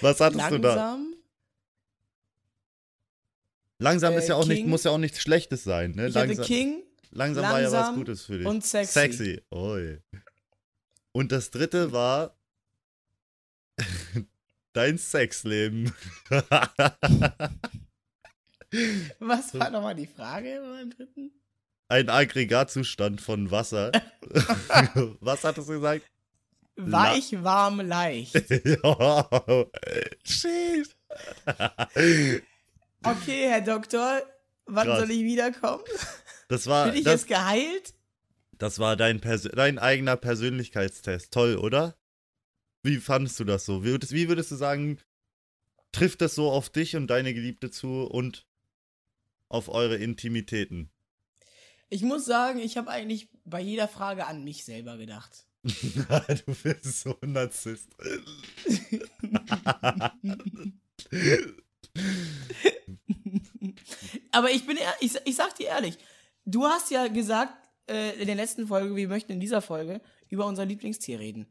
Was 0.00 0.20
hattest 0.20 0.50
du 0.50 0.58
da? 0.58 0.74
Langsam. 0.74 1.14
Langsam 3.78 4.14
ist 4.14 4.24
Äh, 4.24 4.28
ja 4.28 4.34
auch 4.36 4.46
nicht, 4.46 4.58
King. 4.58 4.68
muss 4.70 4.84
ja 4.84 4.90
auch 4.90 4.98
nichts 4.98 5.20
Schlechtes 5.20 5.64
sein, 5.64 5.90
ne? 5.92 6.08
Ich 6.08 6.14
hatte 6.16 6.28
Langsam, 6.28 6.46
King 6.46 6.82
langsam 7.10 7.44
war 7.44 7.60
ja 7.60 7.66
was 7.66 7.72
langsam 7.72 7.94
Gutes 7.96 8.22
für 8.22 8.38
dich. 8.38 8.46
und 8.46 8.64
sexy. 8.64 8.92
Sexy. 8.92 9.42
Oi. 9.50 9.98
Und 11.12 11.32
das 11.32 11.50
dritte 11.50 11.92
war 11.92 12.36
dein 14.72 14.96
Sexleben. 14.98 15.92
Was 19.18 19.54
war 19.58 19.70
nochmal 19.70 19.94
die 19.94 20.06
Frage 20.06 20.60
beim 20.60 20.90
dritten? 20.90 21.30
Ein 21.88 22.08
Aggregatzustand 22.08 23.20
von 23.20 23.50
Wasser. 23.50 23.92
Was 25.20 25.44
hattest 25.44 25.68
du 25.68 25.74
gesagt? 25.74 26.02
Weich, 26.76 27.42
warm, 27.42 27.80
leicht. 27.80 28.34
Shit. 30.24 30.96
Okay, 33.02 33.48
Herr 33.48 33.60
Doktor, 33.60 34.22
wann 34.66 34.86
Krass. 34.86 35.00
soll 35.00 35.10
ich 35.12 35.22
wiederkommen? 35.22 35.84
Das 36.48 36.66
war, 36.66 36.86
Bin 36.86 36.96
ich 36.96 37.04
das, 37.04 37.20
jetzt 37.20 37.28
geheilt? 37.28 37.94
das 38.58 38.80
war 38.80 38.96
dein, 38.96 39.20
dein 39.20 39.78
eigener 39.78 40.16
Persönlichkeitstest. 40.16 41.32
Toll, 41.32 41.56
oder? 41.56 41.96
Wie 42.82 42.96
fandest 42.96 43.38
du 43.38 43.44
das 43.44 43.64
so? 43.64 43.84
Wie 43.84 43.90
würdest, 43.90 44.12
wie 44.12 44.28
würdest 44.28 44.50
du 44.50 44.56
sagen, 44.56 44.98
trifft 45.92 46.20
das 46.20 46.34
so 46.34 46.50
auf 46.50 46.68
dich 46.68 46.96
und 46.96 47.06
deine 47.06 47.32
Geliebte 47.32 47.70
zu 47.70 48.02
und 48.04 48.44
auf 49.48 49.68
eure 49.68 49.96
Intimitäten? 49.96 50.90
Ich 51.88 52.02
muss 52.02 52.24
sagen, 52.24 52.58
ich 52.58 52.76
habe 52.76 52.90
eigentlich 52.90 53.28
bei 53.44 53.60
jeder 53.60 53.86
Frage 53.86 54.26
an 54.26 54.42
mich 54.42 54.64
selber 54.64 54.96
gedacht. 54.96 55.46
du 55.62 56.54
bist 56.62 57.00
so 57.00 57.16
ein 57.20 57.32
Narzisst. 57.32 57.94
Aber 64.32 64.50
ich 64.50 64.66
bin 64.66 64.78
ich, 65.00 65.14
ich 65.24 65.36
sag 65.36 65.54
dir 65.56 65.68
ehrlich, 65.68 65.96
du 66.44 66.64
hast 66.64 66.90
ja 66.90 67.06
gesagt 67.08 67.54
äh, 67.88 68.18
in 68.20 68.26
der 68.26 68.34
letzten 68.36 68.66
Folge, 68.66 68.94
wir 68.94 69.08
möchten 69.08 69.32
in 69.32 69.40
dieser 69.40 69.62
Folge 69.62 70.00
über 70.28 70.46
unser 70.46 70.64
Lieblingstier 70.64 71.18
reden. 71.20 71.46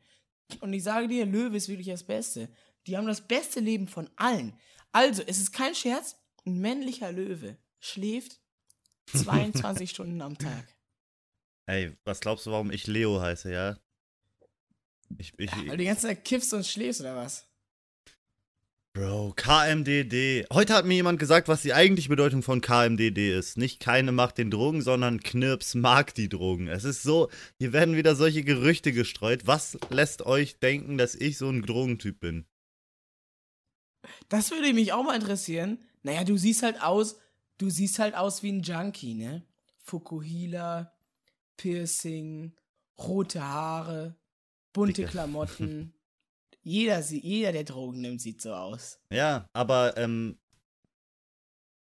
Und 0.60 0.74
ich 0.74 0.84
sage 0.84 1.08
dir, 1.08 1.26
Löwe 1.26 1.58
ist 1.58 1.70
wirklich 1.70 1.88
das 1.88 2.04
Beste. 2.04 2.50
Die 2.88 2.98
haben 2.98 3.08
das 3.08 3.28
beste 3.28 3.60
Leben 3.60 3.88
von 3.88 4.10
allen. 4.16 4.54
Also, 4.92 5.24
es 5.26 5.40
ist 5.40 5.52
kein 5.52 5.74
Scherz, 5.74 6.18
ein 6.46 6.60
männlicher 6.60 7.12
Löwe 7.12 7.58
schläft 7.80 8.40
22 9.14 9.90
Stunden 9.90 10.22
am 10.22 10.38
Tag. 10.38 10.66
Ey, 11.68 11.96
was 12.04 12.20
glaubst 12.20 12.46
du, 12.46 12.52
warum 12.52 12.72
ich 12.72 12.88
Leo 12.88 13.20
heiße, 13.20 13.52
ja? 13.52 13.78
Ich, 15.18 15.34
ich, 15.38 15.52
Weil 15.52 15.70
du 15.70 15.78
die 15.78 15.86
ganze 15.86 16.08
Zeit 16.08 16.26
kiffst 16.26 16.54
und 16.54 16.66
schläfst 16.66 17.02
oder 17.02 17.16
was? 17.16 17.48
Bro, 18.96 19.34
KMDD. 19.36 20.46
Heute 20.54 20.74
hat 20.74 20.86
mir 20.86 20.94
jemand 20.94 21.20
gesagt, 21.20 21.50
was 21.50 21.62
die 21.62 21.74
eigentliche 21.74 22.08
Bedeutung 22.08 22.44
von 22.44 22.62
KMDD 22.62 23.38
ist. 23.38 23.58
Nicht 23.58 23.82
keine 23.82 24.14
macht 24.14 24.38
den 24.38 24.50
Drogen, 24.50 24.82
sondern 24.82 25.20
Knirps 25.20 25.76
mag 25.76 26.14
die 26.16 26.30
Drogen. 26.30 26.70
Es 26.70 26.86
ist 26.86 27.04
so, 27.04 27.30
hier 27.60 27.74
werden 27.74 27.98
wieder 27.98 28.16
solche 28.16 28.46
Gerüchte 28.46 28.94
gestreut. 28.94 29.48
Was 29.48 29.78
lässt 29.90 30.22
euch 30.22 30.60
denken, 30.60 30.98
dass 30.98 31.14
ich 31.14 31.38
so 31.38 31.50
ein 31.50 31.64
Drogentyp 31.64 32.22
bin? 32.22 32.46
Das 34.30 34.52
würde 34.52 34.72
mich 34.74 34.94
auch 34.94 35.04
mal 35.04 35.16
interessieren. 35.16 35.80
Naja, 36.04 36.24
du 36.24 36.38
siehst 36.38 36.64
halt 36.64 36.82
aus, 36.82 37.20
du 37.58 37.70
siehst 37.70 38.00
halt 38.00 38.16
aus 38.16 38.44
wie 38.44 38.52
ein 38.52 38.62
Junkie, 38.62 39.14
ne? 39.14 39.44
Fukuhila, 39.78 40.92
Piercing, 41.58 42.54
rote 42.98 43.42
Haare, 43.44 44.16
bunte 44.74 45.02
Digga. 45.02 45.10
Klamotten. 45.10 45.94
Jeder, 46.68 47.00
jeder, 47.00 47.52
der 47.52 47.64
Drogen 47.64 48.02
nimmt, 48.02 48.20
sieht 48.20 48.42
so 48.42 48.52
aus. 48.52 48.98
Ja, 49.12 49.48
aber 49.54 49.98
ähm, 49.98 50.40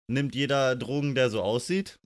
nimmt 0.05 0.35
jeder 0.35 0.75
Drogen, 0.75 1.15
der 1.15 1.31
so 1.31 1.41
aussieht? 1.41 1.99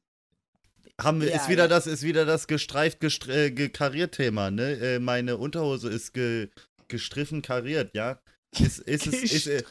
Haben 0.98 1.22
Ja, 1.22 1.36
ist 1.36 1.50
wieder 1.50 1.64
ja. 1.64 1.68
das, 1.68 1.88
ist 1.88 2.04
wieder 2.04 2.24
das 2.26 2.48
gestreift, 2.48 3.02
gestr 3.02 3.30
äh, 3.32 3.52
gekariert 3.52 4.16
Thema, 4.16 4.50
ne? 4.50 4.80
Äh, 4.80 5.00
meine 5.00 5.36
Unterhose 5.36 5.90
ist 5.90 6.14
ge 6.14 6.50
gestriffen 6.88 7.42
kariert, 7.42 7.94
ja? 7.96 8.22
Ist, 8.58 8.80
ist, 8.80 9.08
es, 9.08 9.24
ist, 9.24 9.48
äh. 9.48 9.64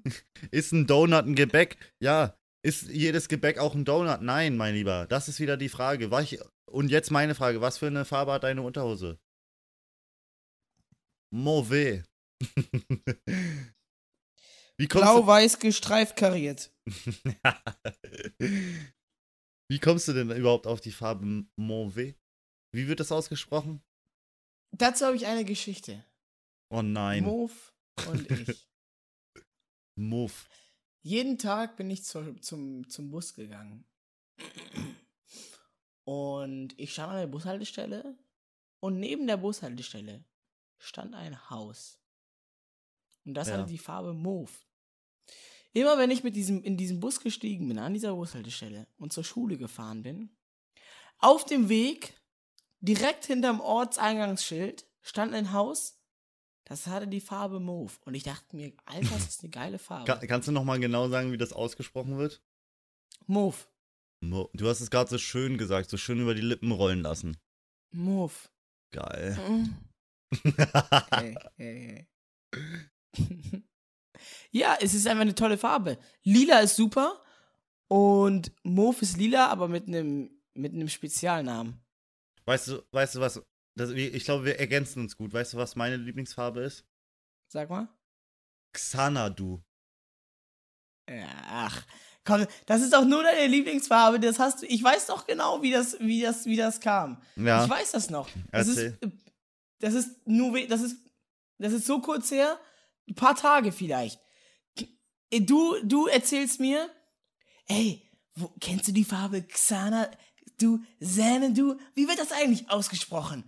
Ist 0.50 0.72
ein 0.72 0.86
Donut 0.86 1.26
ein 1.26 1.34
Gebäck? 1.34 1.76
Ja. 2.00 2.36
Ist 2.66 2.88
jedes 2.88 3.28
Gebäck 3.28 3.58
auch 3.58 3.76
ein 3.76 3.84
Donut? 3.84 4.22
Nein, 4.22 4.56
mein 4.56 4.74
Lieber. 4.74 5.06
Das 5.06 5.28
ist 5.28 5.38
wieder 5.38 5.56
die 5.56 5.68
Frage. 5.68 6.10
Ich, 6.20 6.40
und 6.64 6.88
jetzt 6.88 7.12
meine 7.12 7.36
Frage. 7.36 7.60
Was 7.60 7.78
für 7.78 7.86
eine 7.86 8.04
Farbe 8.04 8.32
hat 8.32 8.42
deine 8.42 8.62
Unterhose? 8.62 9.20
Mauvais. 11.32 12.02
Blau-weiß 14.78 15.60
gestreift 15.60 16.16
kariert. 16.16 16.74
wie 19.70 19.78
kommst 19.78 20.08
du 20.08 20.12
denn 20.12 20.32
überhaupt 20.32 20.66
auf 20.66 20.80
die 20.80 20.90
Farbe 20.90 21.46
Mauvais? 21.54 22.16
Wie 22.74 22.88
wird 22.88 22.98
das 22.98 23.12
ausgesprochen? 23.12 23.80
Dazu 24.72 25.06
habe 25.06 25.14
ich 25.14 25.26
eine 25.26 25.44
Geschichte. 25.44 26.04
Oh 26.70 26.82
nein. 26.82 27.22
Move 27.22 27.54
und 28.08 28.28
ich. 28.28 28.68
Move. 29.96 30.34
Jeden 31.06 31.38
Tag 31.38 31.76
bin 31.76 31.88
ich 31.88 32.02
zur, 32.02 32.34
zum, 32.42 32.88
zum 32.88 33.12
Bus 33.12 33.32
gegangen. 33.32 33.84
Und 36.02 36.76
ich 36.80 36.92
stand 36.92 37.12
an 37.12 37.18
der 37.18 37.28
Bushaltestelle 37.28 38.18
und 38.80 38.98
neben 38.98 39.28
der 39.28 39.36
Bushaltestelle 39.36 40.24
stand 40.78 41.14
ein 41.14 41.48
Haus. 41.48 42.00
Und 43.24 43.34
das 43.34 43.46
Ja. 43.46 43.54
hatte 43.54 43.66
die 43.66 43.78
Farbe 43.78 44.14
Mauve. 44.14 44.50
Immer 45.72 45.96
wenn 45.96 46.10
ich 46.10 46.24
mit 46.24 46.34
diesem, 46.34 46.64
in 46.64 46.76
diesem 46.76 46.98
Bus 46.98 47.20
gestiegen 47.20 47.68
bin, 47.68 47.78
an 47.78 47.94
dieser 47.94 48.16
Bushaltestelle 48.16 48.88
und 48.98 49.12
zur 49.12 49.22
Schule 49.22 49.56
gefahren 49.56 50.02
bin, 50.02 50.36
auf 51.18 51.44
dem 51.44 51.68
Weg, 51.68 52.20
direkt 52.80 53.26
hinterm 53.26 53.60
Ortseingangsschild, 53.60 54.84
stand 55.02 55.34
ein 55.34 55.52
Haus 55.52 55.95
das 56.66 56.88
hatte 56.88 57.06
die 57.06 57.20
Farbe 57.20 57.60
Mauve. 57.60 57.94
Und 58.04 58.14
ich 58.14 58.24
dachte 58.24 58.56
mir, 58.56 58.72
Alter, 58.84 59.14
das 59.14 59.28
ist 59.28 59.42
eine 59.42 59.50
geile 59.50 59.78
Farbe. 59.78 60.04
Ka 60.04 60.16
kannst 60.26 60.48
du 60.48 60.52
nochmal 60.52 60.80
genau 60.80 61.08
sagen, 61.08 61.32
wie 61.32 61.36
das 61.36 61.52
ausgesprochen 61.52 62.18
wird? 62.18 62.42
Mauve. 63.26 63.66
Mo 64.20 64.50
du 64.52 64.68
hast 64.68 64.80
es 64.80 64.90
gerade 64.90 65.08
so 65.08 65.18
schön 65.18 65.58
gesagt, 65.58 65.90
so 65.90 65.96
schön 65.96 66.20
über 66.20 66.34
die 66.34 66.42
Lippen 66.42 66.72
rollen 66.72 67.02
lassen. 67.02 67.36
Mauve. 67.92 68.48
Geil. 68.90 69.38
Mhm. 69.48 69.76
Hey, 71.12 71.36
hey, 71.56 72.06
hey. 72.52 72.66
ja, 74.50 74.76
es 74.80 74.92
ist 74.92 75.06
einfach 75.06 75.22
eine 75.22 75.36
tolle 75.36 75.58
Farbe. 75.58 75.98
Lila 76.24 76.60
ist 76.60 76.74
super 76.74 77.22
und 77.86 78.50
Mauve 78.64 79.02
ist 79.02 79.16
lila, 79.16 79.46
aber 79.48 79.68
mit 79.68 79.86
einem 79.86 80.30
mit 80.54 80.72
einem 80.72 80.88
Spezialnamen. 80.88 81.80
Weißt 82.44 82.68
du, 82.68 82.82
weißt 82.90 83.14
du 83.14 83.20
was? 83.20 83.40
Das, 83.76 83.90
ich 83.90 84.24
glaube, 84.24 84.46
wir 84.46 84.58
ergänzen 84.58 85.02
uns 85.02 85.16
gut. 85.16 85.32
Weißt 85.32 85.52
du, 85.52 85.58
was 85.58 85.76
meine 85.76 85.96
Lieblingsfarbe 85.96 86.62
ist? 86.62 86.84
Sag 87.48 87.68
mal. 87.68 87.88
Xanadu. 88.72 89.62
Ach, 91.48 91.86
komm, 92.24 92.46
das 92.64 92.82
ist 92.82 92.92
doch 92.92 93.04
nur 93.04 93.22
deine 93.22 93.46
Lieblingsfarbe. 93.46 94.18
Das 94.18 94.38
hast 94.38 94.62
du. 94.62 94.66
Ich 94.66 94.82
weiß 94.82 95.06
doch 95.06 95.26
genau, 95.26 95.62
wie 95.62 95.70
das, 95.70 95.98
wie 96.00 96.22
das, 96.22 96.46
wie 96.46 96.56
das 96.56 96.80
kam. 96.80 97.22
Ja. 97.36 97.64
Ich 97.64 97.70
weiß 97.70 97.92
das 97.92 98.10
noch. 98.10 98.28
Das 98.50 98.68
Erzähl. 98.68 98.98
ist, 99.00 99.12
das 99.78 99.94
ist 99.94 100.26
nur, 100.26 100.58
das 100.66 100.80
ist, 100.80 100.96
das 101.58 101.72
ist 101.72 101.86
so 101.86 102.00
kurz 102.00 102.30
her, 102.30 102.58
ein 103.08 103.14
paar 103.14 103.36
Tage 103.36 103.72
vielleicht. 103.72 104.18
Du, 105.30 105.76
du 105.82 106.06
erzählst 106.06 106.60
mir, 106.60 106.88
ey, 107.68 108.02
wo, 108.34 108.52
kennst 108.60 108.88
du 108.88 108.92
die 108.92 109.04
Farbe 109.04 109.42
Xana, 109.42 110.10
du, 110.58 110.82
Xanadu? 111.00 111.78
Wie 111.94 112.08
wird 112.08 112.18
das 112.18 112.32
eigentlich 112.32 112.70
ausgesprochen? 112.70 113.44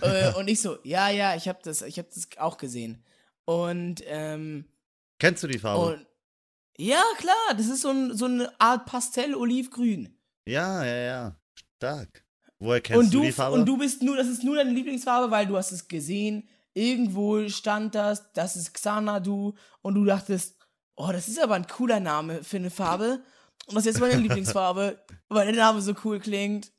Äh, 0.00 0.32
und 0.34 0.48
ich 0.48 0.60
so, 0.60 0.78
ja, 0.84 1.08
ja, 1.08 1.34
ich 1.36 1.48
habe 1.48 1.58
das, 1.62 1.82
ich 1.82 1.98
habe 1.98 2.08
das 2.14 2.28
auch 2.38 2.56
gesehen. 2.56 3.04
Und, 3.44 4.02
ähm, 4.06 4.64
Kennst 5.18 5.42
du 5.42 5.48
die 5.48 5.58
Farbe? 5.58 5.94
und, 5.94 6.06
ja, 6.78 7.02
klar, 7.18 7.54
das 7.56 7.66
ist 7.66 7.82
so, 7.82 7.90
ein, 7.90 8.16
so 8.16 8.24
eine 8.24 8.52
Art 8.60 8.86
Pastell-Olivgrün. 8.86 10.16
ja, 10.46 10.84
ja, 10.84 10.96
ja. 10.96 11.36
Stark. 11.76 12.24
Woher 12.58 12.80
kennst 12.80 13.04
und 13.04 13.14
du, 13.14 13.18
du, 13.18 13.24
die 13.24 13.32
Farbe? 13.32 13.56
Und 13.56 13.66
du 13.66 13.78
bist 13.78 14.02
nur, 14.02 14.16
das 14.16 14.28
ist 14.28 14.44
nur 14.44 14.56
deine 14.56 14.70
Lieblingsfarbe, 14.70 15.30
weil 15.30 15.46
du 15.46 15.56
hast 15.56 15.72
es 15.72 15.88
gesehen. 15.88 16.48
Irgendwo 16.74 17.48
stand 17.48 17.94
das, 17.94 18.32
das 18.32 18.54
ist 18.56 18.74
Xanadu. 18.74 19.54
Und 19.80 19.94
du 19.94 20.04
dachtest, 20.04 20.56
oh, 20.96 21.10
das 21.10 21.28
ist 21.28 21.42
aber 21.42 21.54
ein 21.54 21.66
cooler 21.66 22.00
Name 22.00 22.44
für 22.44 22.58
eine 22.58 22.70
Farbe. 22.70 23.24
Und 23.66 23.74
das 23.74 23.86
ist 23.86 23.94
jetzt 23.94 24.00
meine 24.00 24.16
Lieblingsfarbe, 24.22 25.02
weil 25.28 25.46
der 25.46 25.56
Name 25.56 25.80
so 25.80 25.94
cool 26.04 26.20
klingt. 26.20 26.70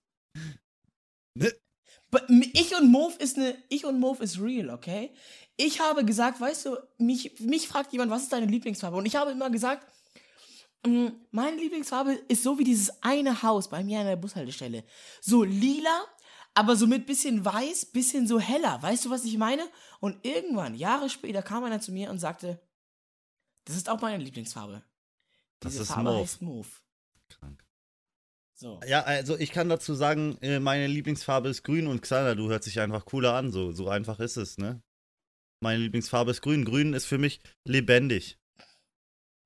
Ich 2.54 2.76
und 2.76 2.92
Mauve 2.92 3.18
ist 3.20 3.38
eine, 3.38 3.56
ich 3.70 3.86
und 3.86 4.00
Mauve 4.00 4.24
ist 4.24 4.40
real, 4.40 4.70
okay? 4.70 5.14
Ich 5.56 5.80
habe 5.80 6.04
gesagt, 6.04 6.42
weißt 6.42 6.66
du, 6.66 6.78
mich, 6.98 7.40
mich 7.40 7.68
fragt 7.68 7.94
jemand, 7.94 8.12
was 8.12 8.24
ist 8.24 8.34
deine 8.34 8.48
Lieblingsfarbe? 8.48 8.98
Und 8.98 9.06
ich 9.06 9.16
habe 9.16 9.32
immer 9.32 9.50
gesagt, 9.50 9.88
meine 10.84 11.58
Lieblingsfarbe 11.58 12.14
ist 12.28 12.44
so 12.44 12.58
wie 12.58 12.64
dieses 12.64 13.04
eine 13.04 13.44
Haus 13.44 13.70
bei 13.70 13.84
mir 13.84 14.00
an 14.00 14.08
der 14.08 14.16
Bushaltestelle. 14.16 14.84
So 15.22 15.44
lila, 15.44 16.04
aber 16.54 16.76
so 16.76 16.88
mit 16.88 17.06
bisschen 17.06 17.46
weiß, 17.46 17.86
bisschen 17.86 18.28
so 18.28 18.40
heller. 18.40 18.82
Weißt 18.82 19.06
du, 19.06 19.10
was 19.10 19.24
ich 19.24 19.38
meine? 19.38 19.64
Und 20.00 20.26
irgendwann, 20.26 20.76
Jahre 20.76 21.10
später, 21.10 21.44
kam 21.44 21.64
einer 21.64 21.80
zu 21.80 21.92
mir 21.92 22.10
und 22.10 22.20
sagte, 22.20 22.60
das 23.66 23.76
ist 23.76 23.90
auch 23.90 24.02
meine 24.02 24.24
Lieblingsfarbe. 24.24 24.84
Das 25.60 25.74
Diese 25.74 25.84
ist 25.84 25.90
Farbe 25.90 26.04
Mauve. 26.04 26.22
heißt 26.24 26.42
Mauve. 26.42 26.70
So. 28.62 28.80
Ja, 28.86 29.02
also 29.02 29.38
ich 29.40 29.52
kann 29.52 29.70
dazu 29.70 29.96
sagen, 29.96 30.38
äh, 30.42 30.60
meine 30.60 30.86
Lieblingsfarbe 30.86 31.50
ist 31.50 31.64
grün 31.64 31.88
und 31.88 32.02
Xanadu 32.02 32.48
hört 32.50 32.64
sich 32.64 32.80
einfach 32.80 33.06
cooler 33.06 33.34
an. 33.34 33.52
So, 33.52 33.72
so 33.72 33.90
einfach 33.90 34.20
ist 34.20 34.38
es, 34.38 34.60
ne? 34.60 34.84
Meine 35.64 35.80
Lieblingsfarbe 35.82 36.30
ist 36.30 36.42
grün. 36.42 36.64
Grün 36.64 36.94
ist 36.94 37.06
für 37.06 37.18
mich 37.18 37.42
lebendig. 37.66 38.38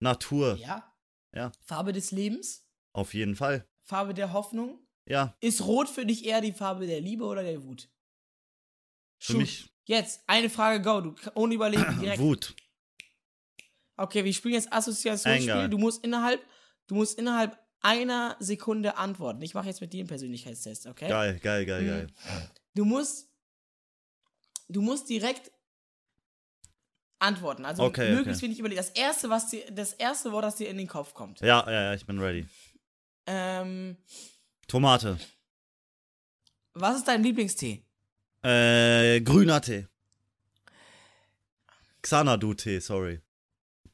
Natur, 0.02 0.58
Ja. 0.58 0.92
Ja. 1.34 1.52
Farbe 1.62 1.94
des 1.94 2.12
Lebens, 2.12 2.66
auf 2.94 3.14
jeden 3.14 3.36
Fall. 3.38 3.66
Farbe 3.84 4.14
der 4.14 4.34
Hoffnung. 4.34 4.86
Ja, 5.08 5.36
Ist 5.40 5.62
Rot 5.66 5.88
für 5.88 6.06
dich 6.06 6.26
eher 6.26 6.42
die 6.42 6.52
Farbe 6.54 6.86
der 6.88 7.00
Liebe 7.00 7.24
oder 7.26 7.44
der 7.44 7.64
Wut? 7.64 7.90
für 9.20 9.32
Shoot. 9.34 9.38
mich 9.42 9.70
Jetzt, 9.88 10.24
eine 10.28 10.50
Frage, 10.50 10.82
go. 10.82 11.00
Du, 11.00 11.16
ohne 11.36 11.54
überlegen, 11.56 11.86
direkt. 12.02 12.20
Wut. 12.20 12.54
Okay, 13.98 14.26
wir 14.26 14.34
spielen 14.34 14.56
jetzt 14.56 14.74
Assoziationsspiel. 14.74 15.70
Du 15.70 15.78
musst 15.78 16.04
innerhalb, 16.04 16.46
du 16.88 16.96
musst 16.96 17.18
innerhalb 17.20 17.58
einer 17.82 18.36
Sekunde 18.40 18.98
antworten. 18.98 19.42
Ich 19.42 19.54
mache 19.54 19.68
jetzt 19.68 19.82
mit 19.82 19.94
dir 19.94 20.00
einen 20.00 20.08
Persönlichkeitstest, 20.08 20.88
okay? 20.88 21.10
Geil, 21.10 21.40
geil, 21.40 21.66
geil, 21.66 21.84
Mhm. 21.84 21.88
geil. 21.88 22.08
Du 22.74 22.86
musst, 22.86 23.30
du 24.68 24.82
musst 24.82 25.10
direkt 25.10 25.52
antworten. 27.20 27.66
Also 27.66 27.84
Okay, 27.84 28.12
möglichst 28.12 28.42
okay. 28.42 28.48
wenig 28.48 28.60
überlegen. 28.60 28.78
Das 28.78 28.90
erste, 28.90 29.30
was 29.30 29.50
dir, 29.50 29.70
das 29.72 29.94
erste 29.94 30.32
Wort, 30.32 30.44
das 30.44 30.56
dir 30.56 30.70
in 30.70 30.78
den 30.78 30.88
Kopf 30.88 31.14
kommt. 31.14 31.40
Ja, 31.42 31.64
ja, 31.66 31.82
ja, 31.84 31.94
ich 31.94 32.06
bin 32.06 32.20
ready. 32.20 32.48
Ähm, 33.28 33.98
Tomate. 34.68 35.18
was 36.74 36.98
ist 36.98 37.08
dein 37.08 37.24
Lieblingstee? 37.24 37.84
Äh, 38.44 39.22
grüner 39.22 39.62
Tee. 39.62 39.88
Xanadu-Tee, 42.02 42.80
sorry. 42.80 43.22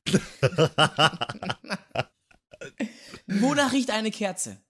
Wonach 3.39 3.71
riecht 3.71 3.91
eine 3.91 4.11
Kerze? 4.11 4.61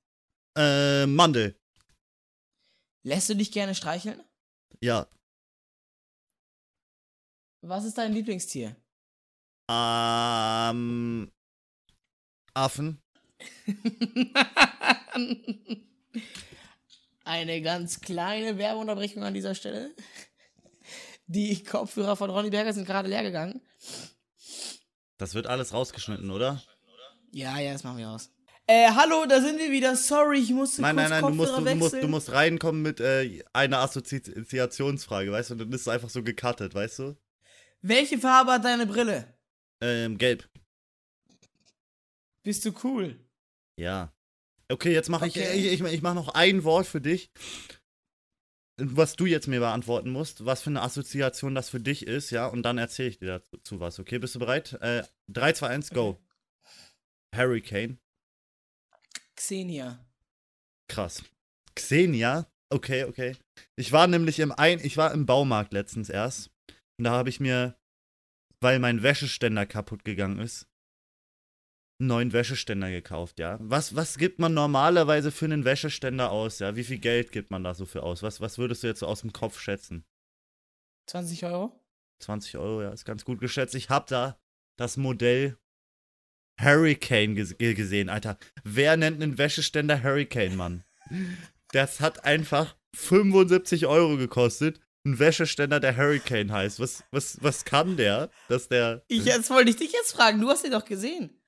äh, 0.55 1.05
Mandel. 1.05 1.55
Lässt 3.03 3.29
du 3.29 3.35
dich 3.35 3.51
gerne 3.51 3.73
streicheln? 3.73 4.21
Ja. 4.81 5.07
Was 7.61 7.85
ist 7.85 7.97
dein 7.97 8.13
Lieblingstier? 8.13 8.75
Ähm, 9.69 11.31
Affen. 12.53 13.01
Eine 17.23 17.61
ganz 17.61 18.01
kleine 18.01 18.57
Werbeunterbrechung 18.57 19.23
an 19.23 19.33
dieser 19.33 19.55
Stelle. 19.55 19.95
Die 21.27 21.63
Kopfhörer 21.63 22.15
von 22.17 22.29
Ronny 22.29 22.49
Berger 22.49 22.73
sind 22.73 22.85
gerade 22.85 23.07
leer 23.07 23.23
gegangen. 23.23 23.61
Das 25.17 25.33
wird 25.33 25.47
alles 25.47 25.73
rausgeschnitten, 25.73 26.29
oder? 26.29 26.61
Ja, 27.31 27.57
ja, 27.59 27.71
das 27.73 27.83
machen 27.83 27.99
wir 27.99 28.09
aus. 28.09 28.29
Äh, 28.71 28.89
hallo, 28.95 29.25
da 29.27 29.41
sind 29.41 29.59
wir 29.59 29.69
wieder. 29.69 29.97
Sorry, 29.97 30.39
ich 30.39 30.51
musste 30.51 30.81
Nein, 30.81 30.95
kurz 30.95 31.09
nein, 31.09 31.21
nein, 31.21 31.31
du 31.31 31.35
musst, 31.35 31.53
Kopfhörer 31.53 31.73
du, 31.73 31.73
du, 31.73 31.83
musst, 31.83 32.03
du 32.03 32.07
musst 32.07 32.31
reinkommen 32.31 32.81
mit 32.81 33.01
äh, 33.01 33.43
einer 33.51 33.79
Assoziationsfrage, 33.79 35.29
weißt 35.29 35.49
du? 35.49 35.53
Und 35.55 35.59
dann 35.59 35.73
ist 35.73 35.81
es 35.81 35.87
einfach 35.89 36.09
so 36.09 36.23
gecuttet, 36.23 36.73
weißt 36.73 36.99
du? 36.99 37.17
Welche 37.81 38.17
Farbe 38.17 38.53
hat 38.53 38.63
deine 38.63 38.85
Brille? 38.85 39.27
Ähm, 39.81 40.17
gelb. 40.17 40.47
Bist 42.43 42.63
du 42.63 42.73
cool? 42.85 43.19
Ja. 43.75 44.13
Okay, 44.69 44.93
jetzt 44.93 45.09
mache 45.09 45.25
Okay. 45.25 45.51
ich, 45.53 45.65
ich, 45.65 45.81
ich, 45.81 45.93
ich 45.93 46.01
mache 46.01 46.15
noch 46.15 46.29
ein 46.29 46.63
Wort 46.63 46.87
für 46.87 47.01
dich, 47.01 47.29
was 48.77 49.17
du 49.17 49.25
jetzt 49.25 49.49
mir 49.49 49.59
beantworten 49.59 50.11
musst, 50.11 50.45
was 50.45 50.61
für 50.61 50.69
eine 50.69 50.81
Assoziation 50.81 51.55
das 51.55 51.69
für 51.69 51.81
dich 51.81 52.07
ist, 52.07 52.29
ja? 52.29 52.47
Und 52.47 52.63
dann 52.63 52.77
erzähle 52.77 53.09
ich 53.09 53.19
dir 53.19 53.43
dazu 53.51 53.81
was, 53.81 53.99
okay? 53.99 54.17
Bist 54.17 54.35
du 54.35 54.39
bereit? 54.39 54.77
Äh, 54.79 55.03
3, 55.27 55.51
2, 55.51 55.67
1, 55.67 55.89
go. 55.89 56.23
Hurricane. 57.35 57.99
Xenia. 59.41 60.05
Krass. 60.87 61.23
Xenia? 61.73 62.47
Okay, 62.69 63.05
okay. 63.05 63.35
Ich 63.75 63.91
war 63.91 64.05
nämlich 64.05 64.39
im 64.39 64.51
ein 64.51 64.79
ich 64.79 64.97
war 64.97 65.11
im 65.13 65.25
Baumarkt 65.25 65.73
letztens 65.73 66.09
erst 66.09 66.51
und 66.97 67.05
da 67.05 67.11
habe 67.11 67.29
ich 67.29 67.39
mir 67.39 67.75
weil 68.59 68.77
mein 68.77 69.01
Wäscheständer 69.01 69.65
kaputt 69.65 70.05
gegangen 70.05 70.37
ist 70.37 70.67
einen 71.99 72.07
neuen 72.07 72.33
Wäscheständer 72.33 72.91
gekauft, 72.91 73.39
ja. 73.39 73.57
Was 73.59 73.95
was 73.95 74.19
gibt 74.19 74.37
man 74.37 74.53
normalerweise 74.53 75.31
für 75.31 75.45
einen 75.45 75.65
Wäscheständer 75.65 76.31
aus, 76.31 76.59
ja? 76.59 76.75
Wie 76.75 76.83
viel 76.83 76.99
Geld 76.99 77.31
gibt 77.31 77.49
man 77.49 77.63
da 77.63 77.73
so 77.73 77.85
für 77.85 78.03
aus? 78.03 78.21
Was 78.21 78.41
was 78.41 78.59
würdest 78.59 78.83
du 78.83 78.87
jetzt 78.87 78.99
so 78.99 79.07
aus 79.07 79.21
dem 79.21 79.33
Kopf 79.33 79.59
schätzen? 79.59 80.05
20 81.07 81.45
Euro? 81.45 81.83
20 82.19 82.57
Euro, 82.57 82.83
ja, 82.83 82.91
ist 82.91 83.05
ganz 83.05 83.25
gut 83.25 83.39
geschätzt. 83.39 83.73
Ich 83.73 83.89
habe 83.89 84.05
da 84.07 84.39
das 84.77 84.97
Modell 84.97 85.57
Hurricane 86.63 87.35
ges 87.35 87.57
ge- 87.57 87.73
gesehen, 87.73 88.09
Alter. 88.09 88.37
Wer 88.63 88.97
nennt 88.97 89.21
einen 89.21 89.37
Wäscheständer 89.37 90.01
Hurricane, 90.03 90.55
Mann? 90.55 90.83
Das 91.71 91.99
hat 91.99 92.23
einfach 92.25 92.75
75 92.95 93.85
Euro 93.87 94.17
gekostet. 94.17 94.79
Ein 95.05 95.17
Wäscheständer, 95.17 95.79
der 95.79 95.97
Hurricane 95.97 96.51
heißt. 96.51 96.79
Was, 96.79 97.03
was, 97.11 97.41
was 97.41 97.65
kann 97.65 97.97
der? 97.97 98.29
Dass 98.49 98.67
der. 98.69 99.03
Ich, 99.07 99.25
jetzt 99.25 99.49
wollte 99.49 99.71
ich 99.71 99.77
dich 99.77 99.91
jetzt 99.93 100.11
fragen. 100.11 100.39
Du 100.39 100.49
hast 100.49 100.63
ihn 100.63 100.71
doch 100.71 100.85
gesehen. 100.85 101.41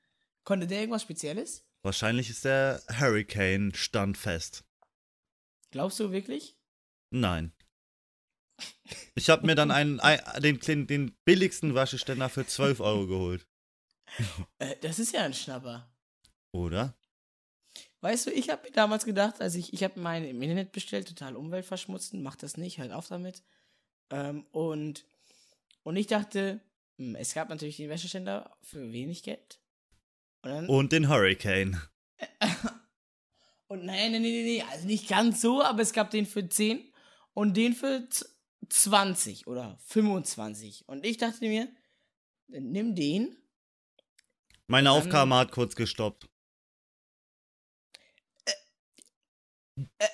Konnte 0.43 0.65
der 0.67 0.79
irgendwas 0.79 1.03
Spezielles? 1.03 1.63
Wahrscheinlich 1.83 2.29
ist 2.29 2.45
der 2.45 2.81
Hurricane 2.99 3.73
standfest. 3.75 4.63
Glaubst 5.71 5.99
du 5.99 6.11
wirklich? 6.11 6.55
Nein. 7.11 7.53
Ich 9.15 9.29
habe 9.29 9.45
mir 9.45 9.55
dann 9.55 9.71
einen, 9.71 9.99
ein, 9.99 10.19
den, 10.41 10.59
den, 10.59 10.87
den 10.87 11.15
billigsten 11.25 11.75
Wäscheständer 11.75 12.29
für 12.29 12.45
12 12.45 12.79
Euro 12.79 13.07
geholt. 13.07 13.47
Äh, 14.59 14.75
das 14.81 14.99
ist 14.99 15.13
ja 15.13 15.21
ein 15.23 15.33
Schnapper. 15.33 15.91
Oder? 16.51 16.95
Weißt 18.01 18.27
du, 18.27 18.31
ich 18.31 18.49
habe 18.49 18.63
mir 18.63 18.71
damals 18.71 19.05
gedacht, 19.05 19.41
als 19.41 19.55
ich, 19.55 19.73
ich 19.73 19.83
habe 19.83 19.99
mein 19.99 20.25
im 20.25 20.41
Internet 20.41 20.71
bestellt, 20.71 21.07
total 21.07 21.35
umweltverschmutzend, 21.35 22.21
mach 22.21 22.35
das 22.35 22.57
nicht, 22.57 22.79
halt 22.79 22.91
auf 22.91 23.07
damit. 23.07 23.43
Ähm, 24.11 24.45
und 24.51 25.05
Und 25.83 25.95
ich 25.95 26.07
dachte, 26.07 26.61
hm, 26.97 27.15
es 27.15 27.33
gab 27.33 27.49
natürlich 27.49 27.77
den 27.77 27.89
Wäscheständer 27.89 28.55
für 28.61 28.91
wenig 28.91 29.23
Geld. 29.23 29.59
Und, 30.43 30.51
dann, 30.51 30.69
und 30.69 30.91
den 30.91 31.09
Hurricane. 31.09 31.81
und 33.67 33.85
nein, 33.85 34.11
nein, 34.11 34.21
nein, 34.21 34.45
nein, 34.45 34.63
also 34.69 34.85
nicht 34.85 35.07
ganz 35.09 35.41
so, 35.41 35.61
aber 35.63 35.81
es 35.81 35.93
gab 35.93 36.11
den 36.11 36.25
für 36.25 36.47
10 36.47 36.93
und 37.33 37.57
den 37.57 37.73
für 37.73 38.07
20 38.69 39.47
oder 39.47 39.77
25. 39.85 40.87
Und 40.87 41.05
ich 41.05 41.17
dachte 41.17 41.45
mir, 41.47 41.67
nimm 42.47 42.95
den. 42.95 43.35
Meine 44.67 44.91
Aufgabe 44.91 45.35
hat 45.35 45.51
kurz 45.51 45.75
gestoppt. 45.75 46.29
Äh, 49.75 50.09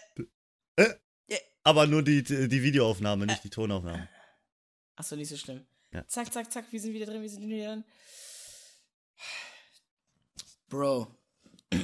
äh, 0.77 0.93
äh, 1.27 1.39
aber 1.63 1.87
nur 1.87 2.03
die, 2.03 2.23
die 2.23 2.63
Videoaufnahme, 2.63 3.25
nicht 3.25 3.43
die 3.43 3.49
Tonaufnahme. 3.49 4.07
Achso, 4.95 5.15
nicht 5.15 5.29
so 5.29 5.37
schlimm. 5.37 5.65
Ja. 5.91 6.07
Zack, 6.07 6.31
zack, 6.31 6.51
zack, 6.51 6.71
wir 6.71 6.79
sind 6.79 6.93
wieder 6.93 7.05
drin, 7.05 7.21
wir 7.21 7.29
sind 7.29 7.47
wieder 7.47 7.69
drin. 7.69 7.83
Bro. 10.69 11.15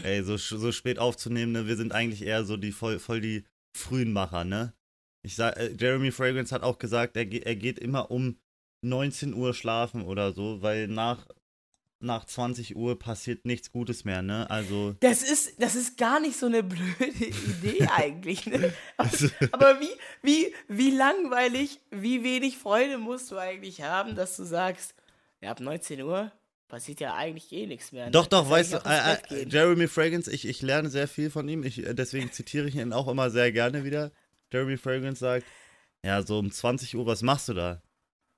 Ey, 0.04 0.24
so, 0.24 0.38
so 0.38 0.72
spät 0.72 1.00
aufzunehmen, 1.00 1.52
ne? 1.52 1.68
Wir 1.68 1.76
sind 1.76 1.92
eigentlich 1.92 2.22
eher 2.22 2.44
so 2.46 2.58
die 2.58 2.72
voll, 2.72 3.00
voll 3.00 3.22
die 3.22 3.46
frühen 3.76 4.14
Macher, 4.14 4.44
ne? 4.44 4.74
Ich 5.24 5.36
sag, 5.36 5.58
äh, 5.58 5.76
Jeremy 5.78 6.12
Fragrance 6.12 6.54
hat 6.54 6.64
auch 6.64 6.78
gesagt, 6.78 7.18
er, 7.18 7.32
er 7.32 7.56
geht 7.56 7.80
immer 7.80 8.12
um 8.12 8.40
19 8.82 9.34
Uhr 9.34 9.54
schlafen 9.54 10.04
oder 10.04 10.34
so, 10.34 10.62
weil 10.62 10.88
nach, 10.88 11.28
nach 12.00 12.26
20 12.26 12.76
Uhr 12.76 13.00
passiert 13.00 13.46
nichts 13.46 13.72
Gutes 13.72 14.06
mehr, 14.06 14.22
ne? 14.22 14.50
Also. 14.50 14.96
Das 15.00 15.24
ist, 15.24 15.62
das 15.62 15.76
ist 15.76 15.98
gar 15.98 16.20
nicht 16.20 16.38
so 16.38 16.46
eine 16.46 16.64
blöde 16.64 17.06
Idee 17.08 17.88
eigentlich, 17.96 18.46
ne? 18.46 18.74
Aber, 18.98 19.10
aber 19.52 19.80
wie, 19.80 19.90
wie, 20.22 20.54
wie 20.68 20.92
langweilig, 20.92 21.80
wie 21.92 22.24
wenig 22.24 22.58
Freude 22.58 22.98
musst 22.98 23.32
du 23.32 23.38
eigentlich 23.38 23.82
haben, 23.82 24.16
dass 24.16 24.38
du 24.38 24.44
sagst, 24.44 24.96
ja, 25.42 25.52
ab 25.52 25.60
19 25.60 26.02
Uhr 26.02 26.32
passiert 26.68 27.00
ja 27.00 27.16
eigentlich 27.16 27.52
eh 27.52 27.68
nichts 27.68 27.92
mehr. 27.92 28.06
Ne? 28.06 28.12
Doch, 28.12 28.28
doch, 28.28 28.50
weißt 28.50 28.74
du, 28.74 28.78
äh, 28.86 29.14
äh, 29.14 29.48
Jeremy 29.48 29.88
Fragrance, 29.88 30.32
ich, 30.32 30.46
ich 30.46 30.62
lerne 30.62 30.90
sehr 30.90 31.08
viel 31.08 31.30
von 31.30 31.48
ihm, 31.48 31.64
ich, 31.64 31.86
äh, 31.86 31.94
deswegen 31.94 32.32
zitiere 32.32 32.68
ich 32.68 32.76
ihn 32.76 32.94
auch 32.94 33.08
immer 33.08 33.30
sehr 33.30 33.52
gerne 33.52 33.84
wieder. 33.84 34.12
Jeremy 34.52 34.78
Fragrance 34.78 35.20
sagt, 35.20 35.46
ja, 36.04 36.22
so 36.22 36.40
um 36.40 36.52
20 36.52 36.96
Uhr, 36.96 37.06
was 37.06 37.22
machst 37.22 37.50
du 37.50 37.54
da? 37.54 37.82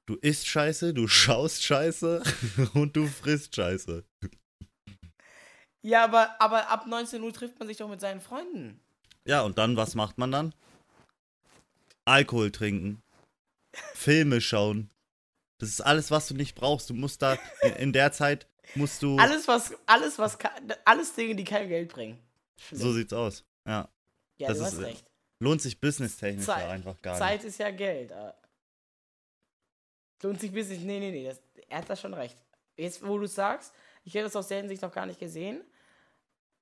Du 0.08 0.16
isst 0.16 0.48
Scheiße, 0.48 0.94
du 0.94 1.08
schaust 1.08 1.64
Scheiße 1.64 2.24
und 2.74 2.96
du 2.96 3.06
frisst 3.06 3.56
Scheiße. 3.56 4.04
Ja, 5.84 6.06
aber, 6.06 6.42
aber 6.42 6.70
ab 6.70 6.88
19 6.88 7.22
Uhr 7.22 7.34
trifft 7.34 7.60
man 7.60 7.68
sich 7.68 7.78
doch 7.78 7.90
mit 7.90 8.02
seinen 8.02 8.22
Freunden. 8.22 8.80
Ja, 9.26 9.42
und 9.42 9.58
dann, 9.58 9.78
was 9.78 9.96
macht 9.96 10.18
man 10.18 10.32
dann? 10.32 10.56
Alkohol 12.06 12.52
trinken, 12.52 13.04
Filme 13.94 14.40
schauen. 14.40 14.90
Das 15.60 15.70
ist 15.70 15.82
alles, 15.82 16.10
was 16.10 16.28
du 16.30 16.36
nicht 16.36 16.56
brauchst. 16.56 16.90
Du 16.90 16.94
musst 16.94 17.22
da 17.22 17.38
in, 17.62 17.74
in 17.74 17.94
der 17.94 18.14
Zeit 18.14 18.48
musst 18.76 19.04
du. 19.04 19.18
Alles, 19.18 19.48
was, 19.48 19.74
alles, 19.86 20.18
was, 20.18 20.38
alles 20.86 21.14
Dinge, 21.16 21.36
die 21.36 21.44
kein 21.44 21.68
Geld 21.68 21.90
bringen. 21.90 22.18
So 22.72 22.94
sieht's 22.94 23.12
aus. 23.12 23.44
Ja. 23.68 23.90
Ja, 24.38 24.48
das 24.50 24.60
du 24.60 24.66
hast 24.66 24.80
recht. 24.80 25.06
Lohnt 25.40 25.62
sich 25.62 25.80
businesstechnisch 25.80 26.48
ja 26.48 26.70
einfach 26.70 27.02
gar 27.02 27.18
Zeit 27.18 27.32
nicht. 27.34 27.42
Zeit 27.42 27.50
ist 27.50 27.60
ja 27.60 27.72
Geld. 27.72 28.12
Lohnt 30.24 30.40
sich 30.40 30.52
business. 30.52 30.80
Nee, 30.80 31.00
nee, 31.00 31.12
nee. 31.12 31.26
Das, 31.26 31.42
er 31.68 31.80
hat 31.80 31.90
da 31.90 31.96
schon 31.96 32.14
recht. 32.14 32.38
Jetzt, 32.76 33.06
wo 33.06 33.18
du 33.18 33.28
sagst, 33.28 33.74
ich 34.04 34.14
hätte 34.14 34.26
das 34.26 34.36
aus 34.36 34.48
der 34.48 34.60
Hinsicht 34.60 34.82
noch 34.82 34.94
gar 34.94 35.06
nicht 35.06 35.20
gesehen. 35.20 35.62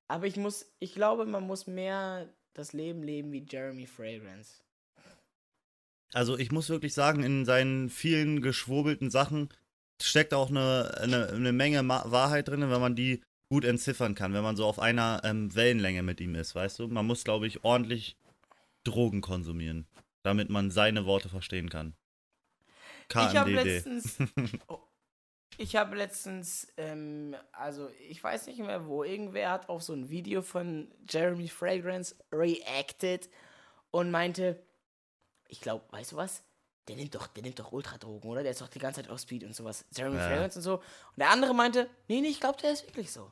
Aber 0.07 0.27
ich 0.27 0.37
muss, 0.37 0.65
ich 0.79 0.93
glaube, 0.93 1.25
man 1.25 1.43
muss 1.43 1.67
mehr 1.67 2.29
das 2.53 2.73
Leben 2.73 3.03
leben 3.03 3.31
wie 3.31 3.45
Jeremy 3.47 3.85
Fragrance. 3.85 4.61
Also 6.13 6.37
ich 6.37 6.51
muss 6.51 6.69
wirklich 6.69 6.93
sagen, 6.93 7.23
in 7.23 7.45
seinen 7.45 7.89
vielen 7.89 8.41
geschwurbelten 8.41 9.09
Sachen 9.09 9.49
steckt 10.01 10.33
auch 10.33 10.49
eine, 10.49 10.97
eine, 11.01 11.27
eine 11.29 11.51
Menge 11.51 11.87
Wahrheit 11.87 12.47
drin, 12.47 12.61
wenn 12.61 12.81
man 12.81 12.95
die 12.95 13.21
gut 13.49 13.65
entziffern 13.65 14.15
kann, 14.15 14.33
wenn 14.33 14.43
man 14.43 14.55
so 14.55 14.65
auf 14.65 14.79
einer 14.79 15.21
ähm, 15.23 15.53
Wellenlänge 15.53 16.03
mit 16.03 16.19
ihm 16.21 16.35
ist, 16.35 16.55
weißt 16.55 16.79
du? 16.79 16.87
Man 16.87 17.05
muss, 17.05 17.23
glaube 17.23 17.47
ich, 17.47 17.63
ordentlich 17.63 18.17
Drogen 18.83 19.21
konsumieren, 19.21 19.87
damit 20.23 20.49
man 20.49 20.71
seine 20.71 21.05
Worte 21.05 21.29
verstehen 21.29 21.69
kann. 21.69 21.95
KMDD. 23.09 23.29
Ich 23.29 23.37
habe 23.37 23.51
letztens, 23.51 24.17
oh, 24.67 24.79
ich 25.57 25.75
habe 25.75 25.95
letztens, 25.95 26.67
ähm, 26.77 27.35
also 27.51 27.89
ich 28.09 28.23
weiß 28.23 28.47
nicht 28.47 28.59
mehr 28.59 28.87
wo, 28.87 29.03
irgendwer 29.03 29.51
hat 29.51 29.69
auf 29.69 29.83
so 29.83 29.93
ein 29.93 30.09
Video 30.09 30.41
von 30.41 30.91
Jeremy 31.09 31.47
Fragrance 31.47 32.15
reacted 32.31 33.29
und 33.91 34.11
meinte, 34.11 34.61
ich 35.47 35.61
glaube, 35.61 35.85
weißt 35.91 36.13
du 36.13 36.15
was? 36.17 36.43
Der 36.87 36.95
nimmt 36.95 37.15
doch, 37.15 37.27
der 37.27 37.43
nimmt 37.43 37.57
doch 37.57 37.71
Ultradrogen, 37.71 38.29
oder? 38.29 38.43
Der 38.43 38.51
ist 38.51 38.61
doch 38.61 38.67
die 38.67 38.79
ganze 38.79 39.01
Zeit 39.01 39.09
auf 39.09 39.19
Speed 39.19 39.43
und 39.43 39.55
sowas. 39.55 39.85
Jeremy 39.95 40.17
ja. 40.17 40.27
Fragrance 40.27 40.59
und 40.59 40.63
so. 40.63 40.75
Und 40.75 41.17
der 41.17 41.31
andere 41.31 41.55
meinte, 41.55 41.89
nee, 42.07 42.21
nee, 42.21 42.27
ich 42.27 42.39
glaube, 42.39 42.61
der 42.61 42.71
ist 42.71 42.85
wirklich 42.85 43.11
so. 43.11 43.31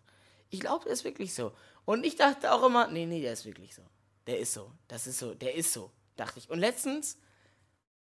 Ich 0.50 0.60
glaube, 0.60 0.86
der 0.86 0.94
ist 0.94 1.04
wirklich 1.04 1.34
so. 1.34 1.54
Und 1.86 2.06
ich 2.06 2.16
dachte 2.16 2.52
auch 2.52 2.66
immer, 2.66 2.88
nee, 2.88 3.06
nee, 3.06 3.22
der 3.22 3.34
ist 3.34 3.46
wirklich 3.46 3.76
so 3.76 3.84
der 4.28 4.40
ist 4.40 4.54
so. 4.54 4.72
Das 4.88 5.08
ist 5.08 5.20
so, 5.20 5.34
der 5.34 5.56
ist 5.56 5.74
so, 5.74 5.92
dachte 6.16 6.40
ich. 6.40 6.50
Und 6.50 6.60
letztens, 6.60 7.18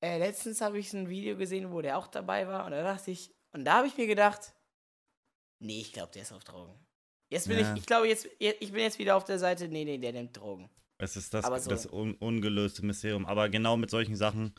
äh, 0.03 0.17
letztens 0.17 0.59
habe 0.59 0.79
ich 0.79 0.91
ein 0.93 1.07
Video 1.07 1.37
gesehen, 1.37 1.71
wo 1.71 1.81
der 1.81 1.97
auch 1.97 2.07
dabei 2.07 2.45
war. 2.47 2.65
Und 2.65 2.71
da 2.71 2.83
dachte 2.83 3.11
ich, 3.11 3.33
und 3.53 3.63
da 3.63 3.77
habe 3.77 3.87
ich 3.87 3.97
mir 3.97 4.07
gedacht, 4.07 4.53
nee, 5.63 5.79
ich 5.79 5.93
glaube, 5.93 6.11
der 6.11 6.23
ist 6.23 6.33
auf 6.33 6.43
Drogen. 6.43 6.77
Jetzt 7.31 7.47
bin 7.47 7.57
ja. 7.57 7.71
ich, 7.71 7.79
ich 7.79 7.85
glaube, 7.85 8.07
jetzt, 8.07 8.27
ich 8.37 8.71
bin 8.71 8.81
jetzt 8.81 8.99
wieder 8.99 9.15
auf 9.15 9.23
der 9.23 9.39
Seite, 9.39 9.69
nee, 9.69 9.85
nee, 9.85 9.97
der 9.97 10.11
nimmt 10.11 10.35
Drogen. 10.35 10.69
Es 11.01 11.15
ist 11.15 11.33
das, 11.33 11.45
so. 11.45 11.69
das 11.69 11.85
un 11.85 12.15
ungelöste 12.15 12.85
Mysterium. 12.85 13.25
Aber 13.25 13.47
genau 13.49 13.77
mit 13.77 13.89
solchen 13.89 14.17
Sachen 14.17 14.53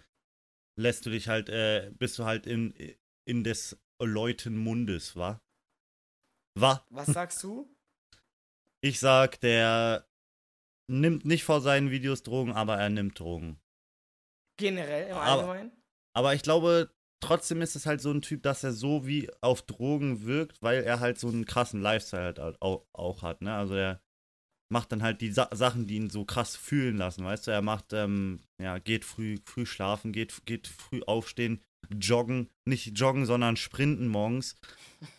lässt 0.80 1.04
du 1.04 1.10
dich 1.10 1.28
halt, 1.28 1.50
äh, 1.50 1.92
bist 1.98 2.18
du 2.18 2.24
halt 2.24 2.46
in, 2.46 2.74
in 3.28 3.44
des 3.44 3.78
Leuten 4.02 4.56
Mundes, 4.56 5.14
wa? 5.14 5.40
Wa? 6.58 6.84
Was 6.88 7.06
sagst 7.12 7.42
du? 7.42 7.70
Ich 8.82 8.98
sag, 8.98 9.40
der 9.40 10.08
nimmt 10.90 11.26
nicht 11.26 11.44
vor 11.44 11.60
seinen 11.60 11.90
Videos 11.90 12.22
Drogen, 12.22 12.52
aber 12.52 12.76
er 12.76 12.88
nimmt 12.88 13.18
Drogen. 13.18 13.60
Generell 14.56 15.10
im 15.10 15.16
Allgemeinen? 15.16 15.70
Aber, 16.12 16.28
aber 16.28 16.34
ich 16.34 16.42
glaube, 16.42 16.90
trotzdem 17.20 17.62
ist 17.62 17.76
es 17.76 17.86
halt 17.86 18.00
so 18.00 18.10
ein 18.10 18.22
Typ, 18.22 18.42
dass 18.42 18.64
er 18.64 18.72
so 18.72 19.06
wie 19.06 19.30
auf 19.40 19.62
Drogen 19.62 20.24
wirkt, 20.24 20.62
weil 20.62 20.82
er 20.82 21.00
halt 21.00 21.18
so 21.18 21.28
einen 21.28 21.44
krassen 21.44 21.80
Lifestyle 21.80 22.34
halt 22.38 22.62
auch, 22.62 22.86
auch 22.92 23.22
hat, 23.22 23.42
ne? 23.42 23.54
Also 23.54 23.74
er 23.74 24.00
macht 24.72 24.92
dann 24.92 25.02
halt 25.02 25.20
die 25.20 25.30
Sa 25.30 25.48
Sachen, 25.52 25.86
die 25.86 25.96
ihn 25.96 26.10
so 26.10 26.24
krass 26.24 26.56
fühlen 26.56 26.96
lassen, 26.96 27.24
weißt 27.24 27.46
du? 27.46 27.50
Er 27.50 27.62
macht, 27.62 27.92
ähm, 27.92 28.40
ja, 28.60 28.78
geht 28.78 29.04
früh, 29.04 29.38
früh 29.44 29.66
schlafen, 29.66 30.12
geht, 30.12 30.46
geht 30.46 30.66
früh 30.68 31.02
aufstehen, 31.02 31.62
joggen, 31.90 32.48
nicht 32.64 32.98
joggen, 32.98 33.26
sondern 33.26 33.56
sprinten 33.56 34.08
morgens, 34.08 34.56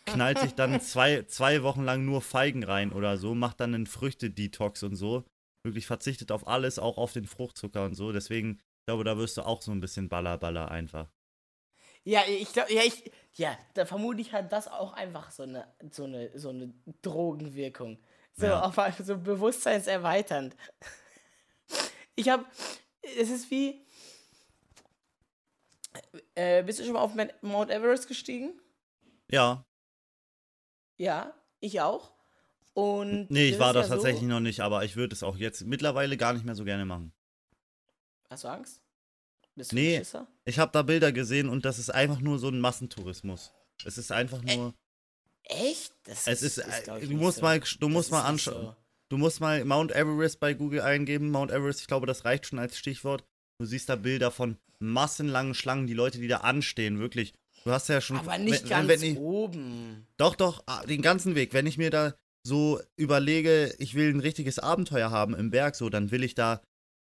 knallt 0.04 0.38
sich 0.38 0.54
dann 0.54 0.80
zwei, 0.80 1.22
zwei 1.22 1.62
Wochen 1.62 1.84
lang 1.84 2.04
nur 2.04 2.22
Feigen 2.22 2.64
rein 2.64 2.92
oder 2.92 3.18
so, 3.18 3.34
macht 3.34 3.60
dann 3.60 3.74
einen 3.74 3.86
Früchte-Detox 3.86 4.82
und 4.82 4.96
so 4.96 5.24
wirklich 5.66 5.86
verzichtet 5.86 6.32
auf 6.32 6.48
alles, 6.48 6.78
auch 6.78 6.96
auf 6.96 7.12
den 7.12 7.26
Fruchtzucker 7.26 7.84
und 7.84 7.94
so. 7.94 8.12
Deswegen, 8.12 8.58
ich 8.86 8.88
glaube, 8.88 9.02
da 9.02 9.18
wirst 9.18 9.36
du 9.36 9.42
auch 9.42 9.62
so 9.62 9.72
ein 9.72 9.80
bisschen 9.80 10.08
Baller-Baller 10.08 10.70
einfach. 10.70 11.08
Ja, 12.04 12.20
ich 12.28 12.52
glaube, 12.52 12.72
ja, 12.72 12.82
ich, 12.84 13.10
ja, 13.34 13.58
da 13.74 13.84
vermute 13.84 14.20
ich 14.20 14.32
halt 14.32 14.52
das 14.52 14.68
auch 14.68 14.92
einfach 14.92 15.32
so 15.32 15.42
eine, 15.42 15.66
so 15.90 16.04
eine, 16.04 16.30
so 16.38 16.50
eine 16.50 16.72
Drogenwirkung. 17.02 17.98
So, 18.34 18.46
ja. 18.46 18.62
auf 18.62 18.78
so 19.02 19.18
bewusstseinserweiternd. 19.18 20.54
Ich 22.14 22.28
habe, 22.28 22.44
es 23.02 23.28
ist 23.28 23.50
wie, 23.50 23.84
äh, 26.36 26.62
bist 26.62 26.78
du 26.78 26.84
schon 26.84 26.92
mal 26.92 27.00
auf 27.00 27.16
Mount 27.42 27.72
Everest 27.72 28.06
gestiegen? 28.06 28.52
Ja. 29.32 29.66
Ja, 30.96 31.34
ich 31.58 31.80
auch. 31.80 32.12
Und 32.72 33.32
nee, 33.32 33.48
ich 33.48 33.58
war 33.58 33.72
da 33.72 33.80
ja 33.80 33.88
tatsächlich 33.88 34.22
so, 34.22 34.28
noch 34.28 34.38
nicht, 34.38 34.60
aber 34.60 34.84
ich 34.84 34.94
würde 34.94 35.12
es 35.12 35.24
auch 35.24 35.36
jetzt 35.36 35.66
mittlerweile 35.66 36.16
gar 36.16 36.34
nicht 36.34 36.46
mehr 36.46 36.54
so 36.54 36.62
gerne 36.62 36.84
machen. 36.84 37.12
Hast 38.30 38.44
du 38.44 38.48
Angst? 38.48 38.82
Bist 39.54 39.72
du 39.72 39.76
nee, 39.76 40.02
ich 40.44 40.58
habe 40.58 40.72
da 40.72 40.82
Bilder 40.82 41.12
gesehen 41.12 41.48
und 41.48 41.64
das 41.64 41.78
ist 41.78 41.88
einfach 41.88 42.20
nur 42.20 42.38
so 42.38 42.48
ein 42.48 42.60
Massentourismus. 42.60 43.52
Es 43.84 43.96
ist 43.96 44.12
einfach 44.12 44.42
nur. 44.42 44.68
Ä 44.68 44.72
echt? 45.44 45.94
Das 46.04 46.26
es 46.26 46.42
ist, 46.42 46.58
ist 46.58 46.86
du 46.88 47.16
musst 47.16 47.38
so. 47.38 47.42
mal, 47.42 47.60
du 47.60 47.88
musst 47.88 48.10
mal 48.10 48.22
anschauen. 48.22 48.66
So. 48.66 48.76
Du 49.08 49.18
musst 49.18 49.40
mal 49.40 49.64
Mount 49.64 49.92
Everest 49.92 50.40
bei 50.40 50.52
Google 50.52 50.80
eingeben. 50.80 51.30
Mount 51.30 51.52
Everest, 51.52 51.80
ich 51.80 51.86
glaube, 51.86 52.06
das 52.06 52.24
reicht 52.24 52.46
schon 52.46 52.58
als 52.58 52.76
Stichwort. 52.76 53.24
Du 53.58 53.64
siehst 53.64 53.88
da 53.88 53.96
Bilder 53.96 54.30
von 54.30 54.58
massenlangen 54.78 55.54
Schlangen, 55.54 55.86
die 55.86 55.94
Leute, 55.94 56.18
die 56.18 56.28
da 56.28 56.38
anstehen, 56.38 56.98
wirklich. 56.98 57.32
Du 57.64 57.70
hast 57.70 57.88
ja 57.88 58.00
schon. 58.00 58.18
Aber 58.18 58.38
nicht 58.38 58.64
wenn, 58.64 58.68
ganz 58.68 58.88
wenn 58.88 59.02
ich, 59.02 59.18
oben. 59.18 60.06
Doch, 60.16 60.34
doch, 60.34 60.62
ah, 60.66 60.84
den 60.84 61.02
ganzen 61.02 61.34
Weg. 61.34 61.54
Wenn 61.54 61.66
ich 61.66 61.78
mir 61.78 61.90
da 61.90 62.14
so 62.42 62.80
überlege, 62.96 63.74
ich 63.78 63.94
will 63.94 64.12
ein 64.12 64.20
richtiges 64.20 64.58
Abenteuer 64.58 65.10
haben 65.10 65.34
im 65.34 65.50
Berg, 65.50 65.76
so, 65.76 65.88
dann 65.88 66.10
will 66.10 66.22
ich 66.22 66.34
da 66.34 66.60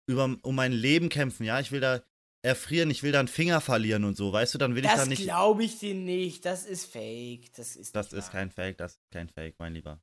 über, 0.07 0.36
um 0.42 0.54
mein 0.54 0.72
Leben 0.72 1.09
kämpfen, 1.09 1.44
ja, 1.44 1.61
ich 1.61 1.72
will 1.72 1.80
da 1.80 2.02
erfrieren, 2.42 2.90
ich 2.90 3.02
will 3.02 3.12
da 3.12 3.18
einen 3.18 3.28
Finger 3.28 3.61
verlieren 3.61 4.04
und 4.04 4.16
so, 4.16 4.32
weißt 4.32 4.54
du, 4.54 4.59
dann 4.59 4.74
will 4.76 4.82
das 4.82 4.92
ich 4.92 4.98
da 4.98 5.07
nicht. 5.07 5.20
Das 5.20 5.26
glaube 5.26 5.64
ich 5.64 5.78
dir 5.78 5.94
nicht, 5.94 6.44
das 6.44 6.64
ist 6.64 6.86
fake, 6.86 7.52
das 7.54 7.74
ist 7.76 7.94
Das 7.96 8.12
ist 8.12 8.26
wahr. 8.26 8.32
kein 8.32 8.50
Fake, 8.50 8.78
das 8.78 8.92
ist 8.92 9.11
kein 9.11 9.28
Fake, 9.28 9.57
mein 9.59 9.74
Lieber. 9.74 10.00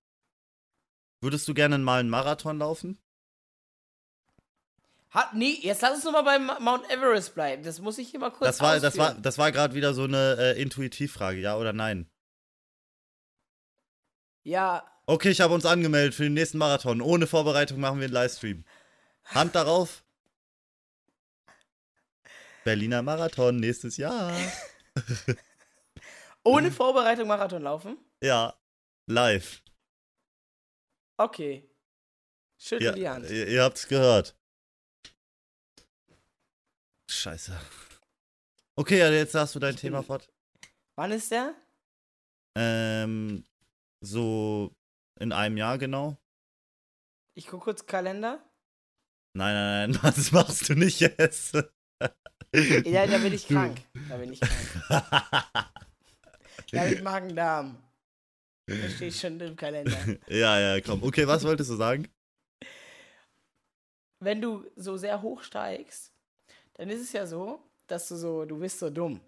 Würdest 1.21 1.47
du 1.47 1.53
gerne 1.53 1.77
mal 1.77 2.01
einen 2.01 2.09
Marathon 2.09 2.57
laufen? 2.57 2.97
Hat, 5.09 5.35
nee, 5.35 5.57
jetzt 5.61 5.81
lass 5.81 5.93
uns 5.95 6.03
nochmal 6.03 6.23
beim 6.23 6.47
Mount 6.63 6.89
Everest 6.89 7.35
bleiben. 7.35 7.63
Das 7.63 7.79
muss 7.79 7.97
ich 7.99 8.09
hier 8.09 8.19
mal 8.19 8.31
kurz 8.31 8.47
Das 8.49 8.61
war, 8.61 8.79
das 8.79 8.97
war, 8.97 9.05
ausführen. 9.09 9.21
das 9.23 9.37
war 9.37 9.51
gerade 9.51 9.73
wieder 9.75 9.93
so 9.93 10.03
eine 10.03 10.35
äh, 10.39 10.61
Intuitivfrage, 10.61 11.39
ja 11.39 11.55
oder 11.55 11.71
nein? 11.71 12.09
Ja, 14.43 14.83
Okay, 15.05 15.29
ich 15.31 15.41
habe 15.41 15.53
uns 15.53 15.65
angemeldet 15.65 16.15
für 16.15 16.23
den 16.23 16.33
nächsten 16.33 16.57
Marathon. 16.57 17.01
Ohne 17.01 17.27
Vorbereitung 17.27 17.79
machen 17.81 17.99
wir 17.99 18.05
einen 18.05 18.13
Livestream. 18.13 18.63
Hand 19.26 19.55
darauf. 19.55 20.03
Berliner 22.63 23.01
Marathon 23.01 23.57
nächstes 23.57 23.97
Jahr. 23.97 24.34
ohne 26.43 26.71
Vorbereitung 26.71 27.28
Marathon 27.28 27.61
laufen? 27.61 27.97
Ja, 28.21 28.57
live. 29.07 29.61
Okay. 31.17 31.69
Schüttel 32.57 32.86
Ja, 32.86 32.91
die 32.93 33.09
Hand. 33.09 33.30
ihr, 33.30 33.47
ihr 33.47 33.63
habt's 33.63 33.88
gehört. 33.88 34.38
Scheiße. 37.09 37.59
Okay, 38.76 38.99
ja, 38.99 39.11
jetzt 39.11 39.36
hast 39.36 39.55
du 39.55 39.59
dein 39.59 39.76
Thema 39.76 40.01
fort. 40.03 40.32
Wann 40.95 41.11
ist 41.11 41.32
der? 41.32 41.53
Ähm, 42.55 43.45
so 44.01 44.74
in 45.19 45.32
einem 45.32 45.57
Jahr 45.57 45.78
genau. 45.78 46.17
Ich 47.36 47.47
guck 47.47 47.63
kurz 47.63 47.86
Kalender. 47.86 48.41
Nein, 49.36 49.53
nein, 49.55 49.91
nein, 49.91 49.99
was 50.03 50.31
machst 50.31 50.69
du 50.69 50.75
nicht 50.75 50.99
jetzt? 50.99 51.55
Ja, 52.53 53.07
da 53.07 53.17
bin 53.17 53.34
ich 53.34 53.47
krank. 53.47 53.81
Da 54.09 54.17
bin 54.17 54.34
ich 54.34 54.39
krank. 54.39 55.69
Ja, 56.71 56.86
mit 56.86 57.03
Magen-Darm. 57.03 57.77
Da 58.67 58.89
steht 58.89 59.15
schon 59.15 59.39
im 59.39 59.55
Kalender. 59.55 59.97
ja, 60.27 60.59
ja, 60.59 60.81
komm. 60.81 61.01
Okay, 61.03 61.27
was 61.27 61.43
wolltest 61.43 61.71
du 61.71 61.75
sagen? 61.75 62.07
Wenn 64.19 64.39
du 64.39 64.69
so 64.75 64.97
sehr 64.97 65.21
hoch 65.21 65.41
steigst, 65.41 66.13
dann 66.75 66.89
ist 66.89 67.01
es 67.01 67.11
ja 67.11 67.25
so, 67.25 67.59
dass 67.88 68.07
du 68.07 68.15
so, 68.15 68.45
du 68.45 68.59
bist 68.59 68.79
so 68.79 68.89
dumm. 68.89 69.19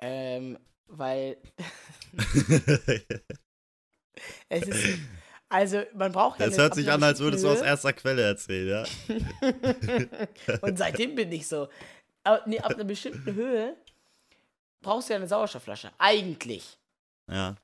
Ähm, 0.00 0.58
weil 0.86 1.38
es 4.48 4.68
ist, 4.68 4.98
also 5.48 5.82
man 5.94 6.12
braucht 6.12 6.40
ja 6.40 6.46
Das 6.46 6.58
hört 6.58 6.74
sich 6.74 6.90
an, 6.90 7.02
als 7.02 7.20
würdest 7.20 7.44
du 7.44 7.48
aus 7.48 7.60
erster 7.60 7.92
Quelle 7.92 8.22
erzählen, 8.22 8.86
ja? 9.08 9.18
Und 10.60 10.78
seitdem 10.78 11.14
bin 11.14 11.30
ich 11.32 11.46
so. 11.46 11.68
Aber, 12.24 12.42
nee, 12.46 12.58
ab 12.60 12.74
einer 12.74 12.84
bestimmten 12.84 13.34
Höhe 13.34 13.76
brauchst 14.82 15.08
du 15.08 15.14
ja 15.14 15.18
eine 15.18 15.28
Sauerstoffflasche. 15.28 15.90
Eigentlich. 15.98 16.76
Ja. 17.30 17.56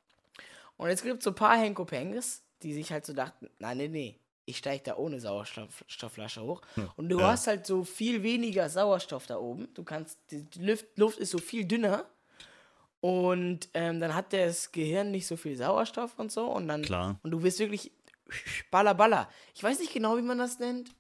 Und 0.76 0.88
jetzt 0.88 1.02
gibt 1.04 1.18
es 1.18 1.24
so 1.24 1.30
ein 1.30 1.34
paar 1.36 1.56
Henko 1.58 1.84
Penges, 1.84 2.42
die 2.62 2.72
sich 2.72 2.90
halt 2.90 3.04
so 3.06 3.12
dachten, 3.12 3.48
nein, 3.58 3.76
nee, 3.76 3.88
nee, 3.88 4.18
ich 4.46 4.58
steige 4.58 4.82
da 4.84 4.96
ohne 4.96 5.20
Sauerstoffflasche 5.20 6.42
hoch. 6.42 6.62
Und 6.96 7.08
du 7.08 7.20
Ja. 7.20 7.28
hast 7.32 7.46
halt 7.46 7.66
so 7.66 7.84
viel 7.84 8.22
weniger 8.22 8.68
Sauerstoff 8.68 9.26
da 9.26 9.36
oben. 9.38 9.68
Du 9.74 9.84
kannst, 9.84 10.18
die 10.30 10.46
Luft, 10.58 10.86
Luft 10.96 11.18
ist 11.18 11.30
so 11.30 11.38
viel 11.38 11.64
dünner. 11.64 12.04
Und 13.04 13.68
ähm, 13.74 14.00
dann 14.00 14.14
hat 14.14 14.32
das 14.32 14.72
Gehirn 14.72 15.10
nicht 15.10 15.26
so 15.26 15.36
viel 15.36 15.58
Sauerstoff 15.58 16.18
und 16.18 16.32
so. 16.32 16.46
Und 16.46 16.68
dann, 16.68 16.80
Klar. 16.80 17.20
und 17.22 17.32
du 17.32 17.42
wirst 17.42 17.58
wirklich 17.58 17.92
baller, 18.70 18.94
baller. 18.94 19.28
Ich 19.54 19.62
weiß 19.62 19.78
nicht 19.80 19.92
genau, 19.92 20.16
wie 20.16 20.22
man 20.22 20.38
das 20.38 20.58
nennt. 20.58 20.90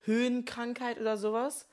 Höhenkrankheit 0.00 1.00
oder 1.00 1.16
sowas. 1.16 1.66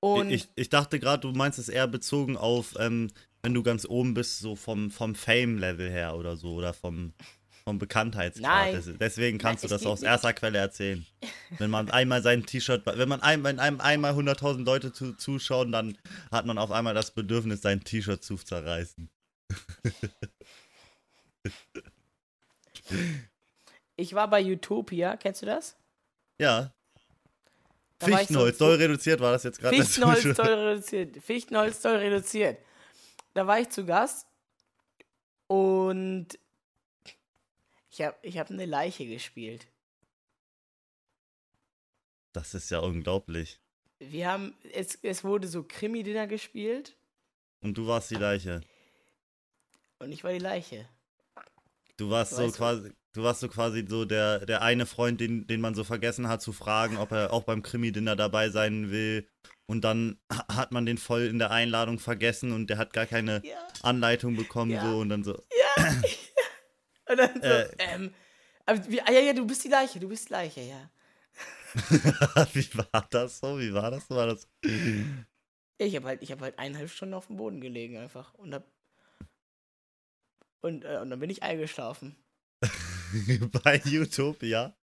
Und 0.00 0.28
Ich, 0.28 0.50
ich 0.56 0.68
dachte 0.68 1.00
gerade, 1.00 1.22
du 1.26 1.32
meinst 1.32 1.58
es 1.58 1.70
eher 1.70 1.88
bezogen 1.88 2.36
auf, 2.36 2.74
ähm, 2.78 3.10
wenn 3.42 3.54
du 3.54 3.62
ganz 3.62 3.86
oben 3.86 4.12
bist, 4.12 4.40
so 4.40 4.56
vom, 4.56 4.90
vom 4.90 5.14
Fame-Level 5.14 5.88
her 5.88 6.14
oder 6.14 6.36
so, 6.36 6.52
oder 6.52 6.74
vom, 6.74 7.14
vom 7.68 7.78
Bekanntheitsgrad. 7.78 8.42
Nein. 8.42 8.74
Des- 8.74 8.98
Deswegen 8.98 9.38
kannst 9.38 9.62
Nein, 9.64 9.68
du 9.68 9.74
das 9.74 9.86
aus 9.86 10.00
nicht. 10.00 10.08
erster 10.08 10.32
Quelle 10.32 10.58
erzählen. 10.58 11.04
Wenn 11.58 11.70
man 11.70 11.90
einmal 11.90 12.22
sein 12.22 12.44
T-Shirt, 12.46 12.82
wenn 12.86 13.08
man 13.08 13.20
ein, 13.22 13.44
wenn 13.44 13.58
einem 13.58 13.80
einmal 13.80 14.14
100.000 14.14 14.64
Leute 14.64 14.92
zu, 14.92 15.12
zuschauen, 15.12 15.70
dann 15.70 15.98
hat 16.30 16.46
man 16.46 16.56
auf 16.58 16.70
einmal 16.70 16.94
das 16.94 17.10
Bedürfnis, 17.10 17.60
sein 17.62 17.84
T-Shirt 17.84 18.24
zu 18.24 18.36
zerreißen. 18.36 19.10
ich 23.96 24.14
war 24.14 24.28
bei 24.30 24.42
Utopia, 24.44 25.16
kennst 25.16 25.42
du 25.42 25.46
das? 25.46 25.76
Ja. 26.38 26.72
Da 27.98 28.06
ich 28.06 28.12
so- 28.12 28.18
Fichtenholz, 28.18 28.58
doll 28.58 28.76
reduziert 28.76 29.20
war 29.20 29.32
das 29.32 29.42
jetzt 29.42 29.60
gerade. 29.60 29.76
Fichtenholz 29.76 30.22
toll 30.36 30.46
reduziert. 30.54 31.16
Fichtenholz 31.22 31.80
toll 31.82 31.96
reduziert. 31.96 32.58
Da 33.34 33.46
war 33.46 33.60
ich 33.60 33.68
zu 33.70 33.84
Gast 33.84 34.26
und 35.48 36.28
ich 37.98 38.04
habe 38.06 38.16
ich 38.22 38.38
hab 38.38 38.50
eine 38.50 38.66
Leiche 38.66 39.06
gespielt. 39.06 39.66
Das 42.32 42.54
ist 42.54 42.70
ja 42.70 42.78
unglaublich. 42.78 43.58
Wir 43.98 44.28
haben, 44.30 44.54
es, 44.72 44.96
es 45.02 45.24
wurde 45.24 45.48
so 45.48 45.64
Krimi-Dinner 45.64 46.28
gespielt 46.28 46.96
Und 47.62 47.76
du 47.76 47.86
warst 47.88 48.10
die 48.10 48.14
Leiche. 48.14 48.60
und 49.98 50.12
ich 50.12 50.22
war 50.22 50.32
die 50.32 50.38
Leiche. 50.38 50.88
Du 51.96 52.10
warst 52.10 52.36
so 52.36 52.48
quasi, 52.52 52.92
du 53.14 53.24
warst 53.24 53.40
so 53.40 53.48
quasi 53.48 53.84
so 53.88 54.04
der, 54.04 54.46
der 54.46 54.62
eine 54.62 54.86
Freund, 54.86 55.20
den, 55.20 55.48
den 55.48 55.60
man 55.60 55.74
so 55.74 55.82
vergessen 55.82 56.28
hat 56.28 56.40
zu 56.42 56.52
fragen, 56.52 56.96
ob 56.96 57.10
er 57.10 57.32
auch 57.32 57.42
beim 57.42 57.62
Krimi-Dinner 57.62 58.14
dabei 58.14 58.50
sein 58.50 58.92
will. 58.92 59.28
Und 59.66 59.82
dann 59.82 60.20
ha- 60.32 60.46
hat 60.54 60.70
man 60.70 60.86
den 60.86 60.96
voll 60.98 61.22
in 61.22 61.40
der 61.40 61.50
Einladung 61.50 61.98
vergessen 61.98 62.52
und 62.52 62.68
der 62.70 62.78
hat 62.78 62.92
gar 62.92 63.06
keine 63.06 63.42
Ja. 63.44 63.56
Anleitung 63.82 64.36
bekommen 64.36 64.70
Ja. 64.70 64.88
so 64.88 64.98
und 65.00 65.08
dann 65.08 65.24
so. 65.24 65.42
Und 67.08 67.16
dann 67.16 67.34
so, 67.42 67.48
Äh. 67.48 67.68
ähm, 67.78 68.14
aber 68.66 68.86
wie, 68.88 69.00
ah, 69.00 69.10
ja, 69.10 69.20
ja, 69.20 69.32
du 69.32 69.46
bist 69.46 69.64
die 69.64 69.68
Leiche, 69.68 69.98
du 69.98 70.08
bist 70.08 70.28
die 70.28 70.32
Leiche, 70.32 70.60
ja. 70.60 70.90
Wie 72.52 72.68
war 72.74 73.06
das 73.10 73.38
so? 73.38 73.58
Wie 73.58 73.72
war 73.72 73.90
das? 73.90 74.08
War 74.10 74.26
das? 74.26 74.48
Ja, 74.64 75.86
ich 75.86 75.94
habe 75.96 76.06
halt, 76.06 76.22
ich 76.22 76.32
hab 76.32 76.40
halt 76.40 76.58
eineinhalb 76.58 76.90
Stunden 76.90 77.14
auf 77.14 77.28
dem 77.28 77.36
Boden 77.36 77.60
gelegen 77.60 77.96
einfach 77.96 78.34
und 78.34 78.54
hab, 78.54 78.66
und, 80.60 80.84
äh, 80.84 80.98
und 80.98 81.10
dann 81.10 81.20
bin 81.20 81.30
ich 81.30 81.42
eingeschlafen. 81.42 82.16
Bei 83.62 83.80
Utopia? 83.86 84.76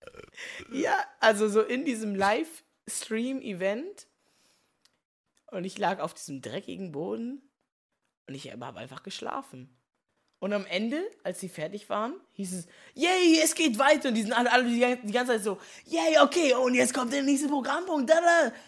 Ja, 0.71 0.95
also 1.19 1.49
so 1.49 1.61
in 1.61 1.85
diesem 1.85 2.15
Livestream-Event. 2.15 4.07
Und 5.51 5.63
ich 5.63 5.77
lag 5.77 5.99
auf 5.99 6.13
diesem 6.13 6.41
dreckigen 6.41 6.91
Boden 6.91 7.41
und 8.27 8.33
ich 8.35 8.51
habe 8.51 8.79
einfach 8.79 9.03
geschlafen. 9.03 9.77
Und 10.45 10.53
am 10.53 10.67
Ende, 10.67 11.01
als 11.23 11.39
sie 11.39 11.49
fertig 11.49 11.89
waren, 11.89 12.13
hieß 12.33 12.53
es, 12.53 12.67
yay, 12.93 13.41
es 13.43 13.55
geht 13.55 13.79
weiter. 13.79 14.09
Und 14.09 14.13
die 14.13 14.21
sind 14.21 14.31
alle, 14.31 14.51
alle 14.51 14.65
die, 14.65 14.95
die 15.01 15.11
ganze 15.11 15.31
Zeit 15.31 15.43
so, 15.43 15.57
yay, 15.87 16.19
okay, 16.19 16.53
und 16.53 16.75
jetzt 16.75 16.93
kommt 16.93 17.11
der 17.11 17.23
nächste 17.23 17.47
Programmpunkt. 17.47 18.07
Da, 18.07 18.19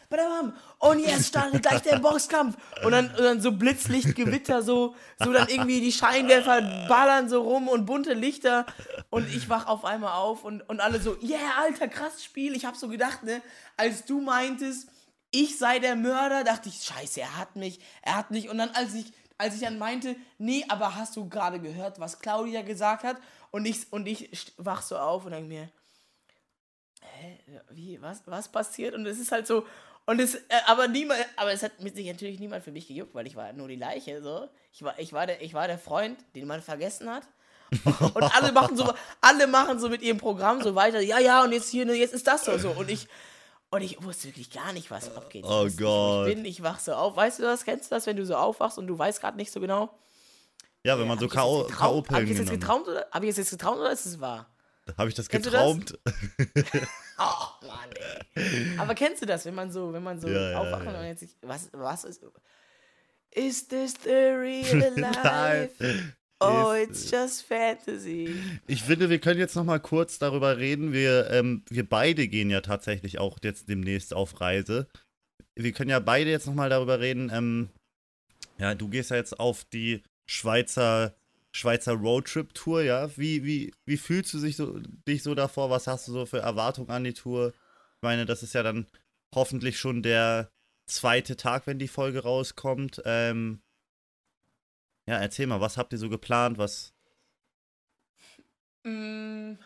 da. 0.10 0.54
Und 0.80 1.00
jetzt 1.02 1.28
startet 1.28 1.62
gleich 1.62 1.84
der 1.84 2.00
Boxkampf. 2.00 2.58
Und 2.84 2.94
dann, 2.94 3.12
und 3.12 3.20
dann 3.20 3.42
so 3.42 3.52
Blitzlichtgewitter, 3.52 4.64
so, 4.64 4.96
so 5.24 5.32
dann 5.32 5.48
irgendwie 5.50 5.80
die 5.80 5.92
Scheinwerfer 5.92 6.88
ballern 6.90 7.30
so 7.30 7.44
rum 7.44 7.68
und 7.68 7.86
bunte 7.86 8.14
Lichter. 8.14 8.66
Und 9.12 9.32
ich 9.32 9.48
wach 9.48 9.68
auf 9.68 9.86
einmal 9.86 10.14
auf 10.14 10.46
und, 10.46 10.68
und 10.68 10.80
alle 10.80 11.00
so, 11.00 11.16
yeah, 11.22 11.60
alter, 11.60 11.88
krass 11.88 12.24
Spiel. 12.24 12.56
Ich 12.56 12.66
hab 12.66 12.76
so 12.76 12.88
gedacht, 12.88 13.22
ne, 13.22 13.40
als 13.76 14.04
du 14.04 14.20
meintest, 14.20 14.90
ich 15.30 15.60
sei 15.60 15.78
der 15.78 15.96
Mörder, 15.96 16.44
dachte 16.44 16.70
ich, 16.70 16.82
scheiße, 16.82 17.22
er 17.22 17.38
hat 17.38 17.56
mich, 17.56 17.80
er 18.02 18.16
hat 18.16 18.32
mich. 18.32 18.50
Und 18.50 18.58
dann, 18.58 18.72
als 18.72 18.96
ich, 18.96 19.14
als 19.38 19.56
ich 19.56 19.62
dann 19.62 19.78
meinte, 19.78 20.16
nee, 20.38 20.66
aber 20.68 20.96
hast 20.96 21.16
du 21.16 21.30
gerade 21.30 21.60
gehört, 21.60 22.00
was 22.00 22.20
Claudia 22.20 22.62
gesagt 22.62 23.04
hat? 23.04 23.18
Und 23.52 23.66
ich, 23.66 23.92
und 23.92 24.08
ich 24.08 24.54
wach 24.58 24.82
so 24.82 24.98
auf 24.98 25.26
und 25.26 25.32
denke 25.32 25.48
mir, 25.48 25.70
hä, 27.02 27.40
wie, 27.70 28.02
was, 28.02 28.22
was 28.26 28.52
passiert? 28.52 28.96
Und 28.96 29.06
es 29.06 29.20
ist 29.20 29.32
halt 29.32 29.48
so, 29.48 29.66
und 30.06 30.20
es, 30.22 30.36
äh, 30.36 30.42
aber 30.68 30.88
niemand, 30.88 31.20
aber 31.36 31.52
es 31.52 31.64
hat 31.64 31.82
mit 31.82 31.96
sich 31.96 32.08
natürlich 32.08 32.40
niemand 32.40 32.64
für 32.64 32.72
mich 32.72 32.88
gejuckt, 32.88 33.14
weil 33.14 33.28
ich 33.28 33.36
war 33.36 33.52
nur 33.54 33.68
die 33.68 33.76
Leiche, 33.76 34.22
so. 34.24 34.48
Ich 34.72 34.82
war, 34.82 34.98
ich 34.98 35.12
war 35.12 35.28
der, 35.28 35.42
ich 35.42 35.54
war 35.54 35.68
der 35.68 35.78
Freund, 35.78 36.18
den 36.34 36.48
man 36.48 36.62
vergessen 36.62 37.10
hat. 37.10 37.24
Und 38.14 38.24
alle 38.24 38.54
machen 38.54 38.78
so, 38.78 38.94
alle 39.20 39.46
machen 39.46 39.78
so 39.80 39.90
mit 39.90 40.02
ihrem 40.02 40.18
Programm 40.18 40.62
so 40.62 40.74
weiter, 40.76 41.02
ja, 41.02 41.20
ja, 41.20 41.44
und 41.44 41.52
jetzt 41.52 41.70
hier, 41.70 41.86
ne, 41.86 41.96
jetzt 41.96 42.14
ist 42.14 42.26
das 42.26 42.46
so, 42.46 42.58
so. 42.58 42.70
Und 42.70 42.90
ich, 42.90 43.10
und 43.70 43.82
ich 43.82 44.02
wusste 44.04 44.28
wirklich 44.28 44.50
gar 44.52 44.74
nicht, 44.74 44.90
was 44.92 45.16
abgeht. 45.16 45.44
Ich 45.46 45.50
Oh 45.52 45.68
Gott. 45.78 46.28
Ich 46.30 46.36
bin, 46.36 46.46
ich 46.46 46.64
wach 46.64 46.80
so 46.80 46.94
auf. 46.94 47.16
Weißt 47.16 47.40
du 47.40 47.44
das? 47.44 47.64
Kennst 47.66 47.92
du 47.92 47.96
das, 47.96 48.06
wenn 48.06 48.16
du 48.18 48.26
so 48.26 48.36
aufwachst 48.36 48.78
und 48.78 48.88
du 48.88 48.98
weißt 48.98 49.20
gerade 49.22 49.38
nicht 49.38 49.52
so 49.52 49.60
genau? 49.60 49.90
Ja, 50.84 50.98
wenn 51.00 51.08
man 51.08 51.20
so 51.20 51.26
Hab 51.26 51.32
ich 51.32 51.36
das 51.36 51.44
jetzt 51.46 51.72
getrau- 51.72 51.72
Hab 51.72 51.78
K.O.-Pillen 52.08 52.24
ich 52.24 52.30
das 52.30 52.40
jetzt 52.40 52.50
geträumt 52.52 52.88
oder, 52.88 53.08
hab 53.12 53.24
ich 53.24 53.30
das 53.30 53.38
jetzt 53.38 53.50
geträumt 53.52 53.80
oder 53.80 53.92
ist 53.92 54.06
es 54.06 54.20
wahr? 54.22 54.50
Habe 54.98 55.10
ich 55.10 55.16
das 55.16 55.28
Kennst 55.28 55.48
du 55.48 55.52
das? 55.52 55.62
getraumt? 55.62 56.00
Oh, 57.20 57.66
Mann, 57.66 57.90
ey. 58.36 58.78
Aber 58.78 58.94
kennst 58.94 59.24
du 59.24 59.26
das, 59.26 59.44
wenn 59.46 59.56
man 59.56 59.72
so, 59.72 59.92
wenn 59.92 60.04
man 60.04 60.22
so 60.22 60.28
Ja, 60.28 60.52
ja, 60.52 60.60
aufwacht 60.60 60.84
ja. 60.84 60.90
und 60.92 60.96
man 60.98 61.08
jetzt 61.08 61.22
sich, 61.22 61.36
was, 61.42 61.68
was 61.74 62.04
ist, 62.04 62.24
is 63.32 63.68
this 63.68 63.96
the 64.04 64.10
real 64.12 64.94
life? 64.96 65.74
Oh, 66.40 66.72
it's 66.72 67.10
just 67.10 67.44
fantasy. 67.44 68.36
Ich 68.68 68.84
finde, 68.84 69.10
wir 69.10 69.20
können 69.20 69.40
jetzt 69.40 69.56
noch 69.56 69.64
mal 69.64 69.80
kurz 69.80 70.20
darüber 70.20 70.58
reden. 70.58 70.94
Wir, 70.94 71.32
ähm, 71.32 71.64
wir 71.70 71.88
beide 71.88 72.28
gehen 72.28 72.52
ja 72.52 72.62
tatsächlich 72.62 73.18
auch 73.18 73.40
jetzt 73.44 73.70
demnächst 73.70 74.14
auf 74.14 74.40
Reise. 74.40 74.88
Wir 75.56 75.72
können 75.72 75.90
ja 75.90 76.00
beide 76.00 76.30
jetzt 76.30 76.46
noch 76.46 76.54
mal 76.54 76.70
darüber 76.70 77.00
reden. 77.00 77.32
Ähm, 77.34 77.70
ja, 78.60 78.76
du 78.76 78.88
gehst 78.88 79.10
ja 79.10 79.18
jetzt 79.18 79.40
auf 79.40 79.66
die 79.66 80.04
Schweizer, 80.30 81.16
Schweizer 81.56 81.94
Roadtrip-Tour, 81.94 82.84
ja? 82.84 83.10
Wie, 83.18 83.44
wie, 83.44 83.74
wie 83.86 83.98
fühlst 83.98 84.34
du 84.36 84.40
dich 84.40 84.58
so, 84.58 84.80
dich 85.08 85.24
so 85.24 85.34
davor? 85.34 85.72
Was 85.72 85.88
hast 85.88 86.08
du 86.08 86.12
so 86.12 86.28
für 86.28 86.40
Erwartungen 86.40 86.92
an 86.92 87.04
die 87.04 87.14
Tour? 87.14 87.50
Ich 87.50 88.04
meine, 88.04 88.28
das 88.28 88.44
ist 88.44 88.54
ja 88.54 88.62
dann 88.62 88.86
hoffentlich 89.34 89.80
schon 89.80 90.04
der 90.04 90.52
zweite 90.86 91.36
Tag, 91.36 91.66
wenn 91.66 91.80
die 91.80 91.88
Folge 91.88 92.22
rauskommt. 92.22 93.02
Ähm, 93.06 93.62
ja, 95.08 95.18
erzähl 95.18 95.48
mal, 95.48 95.62
was 95.62 95.78
habt 95.78 95.94
ihr 95.94 96.00
so 96.00 96.10
geplant? 96.10 96.58
Was. 96.58 96.94
Mm, 98.86 99.58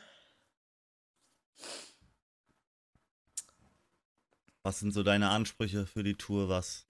Was 4.63 4.79
sind 4.79 4.93
so 4.93 5.03
deine 5.03 5.29
Ansprüche 5.29 5.87
für 5.87 6.03
die 6.03 6.13
Tour? 6.13 6.47
Was? 6.47 6.85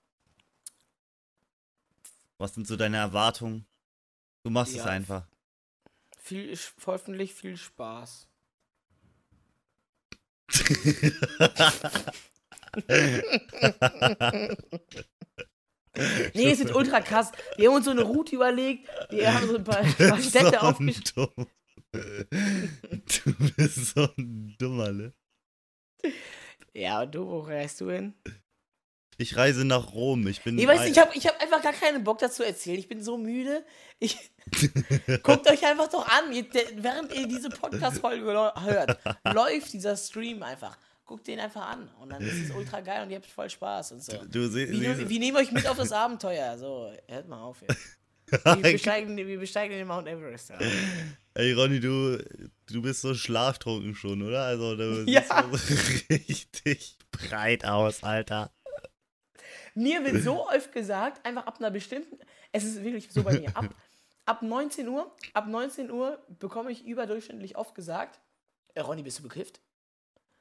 Was 2.38 2.54
sind 2.54 2.68
so 2.68 2.76
deine 2.76 2.98
Erwartungen? 2.98 3.66
Du 4.44 4.50
machst 4.50 4.74
es 4.76 4.80
Ja. 4.80 4.86
einfach. 4.86 5.28
viel, 6.18 6.58
hoffentlich 6.86 7.34
viel 7.34 7.58
Spaß. 7.58 8.28
Nee, 16.34 16.52
es 16.52 16.60
wird 16.60 16.76
ultra 16.76 17.02
krass. 17.02 17.32
Wir 17.58 17.70
haben 17.70 17.76
uns 17.76 17.86
so 17.86 17.92
eine 17.92 18.04
Route 18.04 18.36
überlegt. 18.36 18.88
Wir 19.10 19.34
haben 19.34 19.48
so 19.48 19.58
ein 19.58 19.64
paar, 19.64 19.84
paar 19.98 20.22
Städte 20.22 20.52
so 20.52 20.58
aufgeschrieben. 20.58 21.28
Du 21.94 23.34
bist 23.58 23.94
so 23.94 24.08
ein 24.18 24.56
Dummer, 24.58 24.94
ne? 24.94 25.14
Ja, 26.74 27.02
und 27.02 27.14
du, 27.14 27.28
wo 27.28 27.40
reist 27.40 27.82
du 27.82 27.92
hin? 27.92 28.14
Ich 29.18 29.36
reise 29.36 29.66
nach 29.66 29.94
Rom. 29.94 30.26
Ich 30.28 30.42
bin. 30.42 30.58
Ich 30.58 30.66
weiß 30.66 30.82
nicht, 30.82 30.92
ich 30.92 31.00
habe 31.00 31.12
ich 31.14 31.28
hab 31.28 31.40
einfach 31.42 31.62
gar 31.62 31.74
keinen 31.74 32.04
Bock 32.04 32.20
dazu 32.20 32.44
erzählen. 32.44 32.80
Ich 32.80 32.88
bin 32.88 33.04
so 33.04 33.18
müde. 33.18 33.66
Ich, 34.00 34.18
guckt 35.22 35.50
euch 35.50 35.66
einfach 35.66 35.90
doch 35.90 36.08
an. 36.08 36.32
Ihr, 36.32 36.46
während 36.78 37.14
ihr 37.14 37.28
diese 37.28 37.50
Podcast-Folge 37.50 38.26
hört, 38.26 39.00
läuft 39.26 39.74
dieser 39.74 39.98
Stream 39.98 40.42
einfach. 40.44 40.78
Guckt 41.12 41.28
den 41.28 41.42
einfach 41.42 41.68
an. 41.68 41.90
Und 42.00 42.10
dann 42.14 42.22
ist 42.22 42.42
es 42.46 42.52
ultra 42.52 42.80
geil 42.80 43.04
und 43.04 43.10
ihr 43.10 43.18
habt 43.18 43.26
voll 43.26 43.50
Spaß 43.50 43.92
und 43.92 44.02
so. 44.02 44.14
Du 44.32 44.48
sie, 44.48 44.72
Wir, 44.72 45.10
wir 45.10 45.20
nehmen 45.20 45.36
euch 45.36 45.52
mit 45.52 45.68
auf 45.68 45.76
das 45.76 45.92
Abenteuer. 45.92 46.58
So, 46.58 46.90
hört 47.10 47.28
mal 47.28 47.42
auf 47.42 47.62
jetzt. 47.64 47.98
Wir 48.46 48.72
besteigen, 48.72 49.18
wir 49.18 49.40
besteigen 49.42 49.76
den 49.78 49.86
Mount 49.88 50.08
Everest. 50.08 50.52
Ja. 50.52 50.60
Ey, 51.34 51.52
Ronny, 51.52 51.82
du, 51.82 52.18
du 52.68 52.82
bist 52.82 53.02
so 53.02 53.14
schlaftrunken 53.14 53.94
schon, 53.94 54.22
oder? 54.22 54.44
Also, 54.46 54.78
du 54.78 55.04
Ja. 55.06 55.22
siehst 55.22 55.68
so 55.68 56.14
richtig 56.16 56.98
breit 57.12 57.66
aus, 57.66 58.04
Alter. 58.04 58.54
Mir 59.76 60.06
wird 60.06 60.24
so 60.24 60.48
oft 60.48 60.72
gesagt, 60.72 61.26
einfach 61.26 61.46
ab 61.46 61.58
einer 61.60 61.72
bestimmten, 61.72 62.20
es 62.54 62.64
ist 62.64 62.82
wirklich 62.82 63.12
so 63.12 63.24
bei 63.24 63.38
mir, 63.38 63.50
ab, 63.58 63.76
ab 64.26 64.42
19 64.44 64.88
Uhr, 64.88 65.14
ab 65.34 65.48
19 65.50 65.92
Uhr 65.92 66.26
bekomme 66.40 66.72
ich 66.72 66.86
überdurchschnittlich 66.86 67.58
oft 67.58 67.76
gesagt, 67.76 68.22
Ronny, 68.80 69.04
bist 69.04 69.20
du 69.20 69.24
bekifft? 69.24 69.60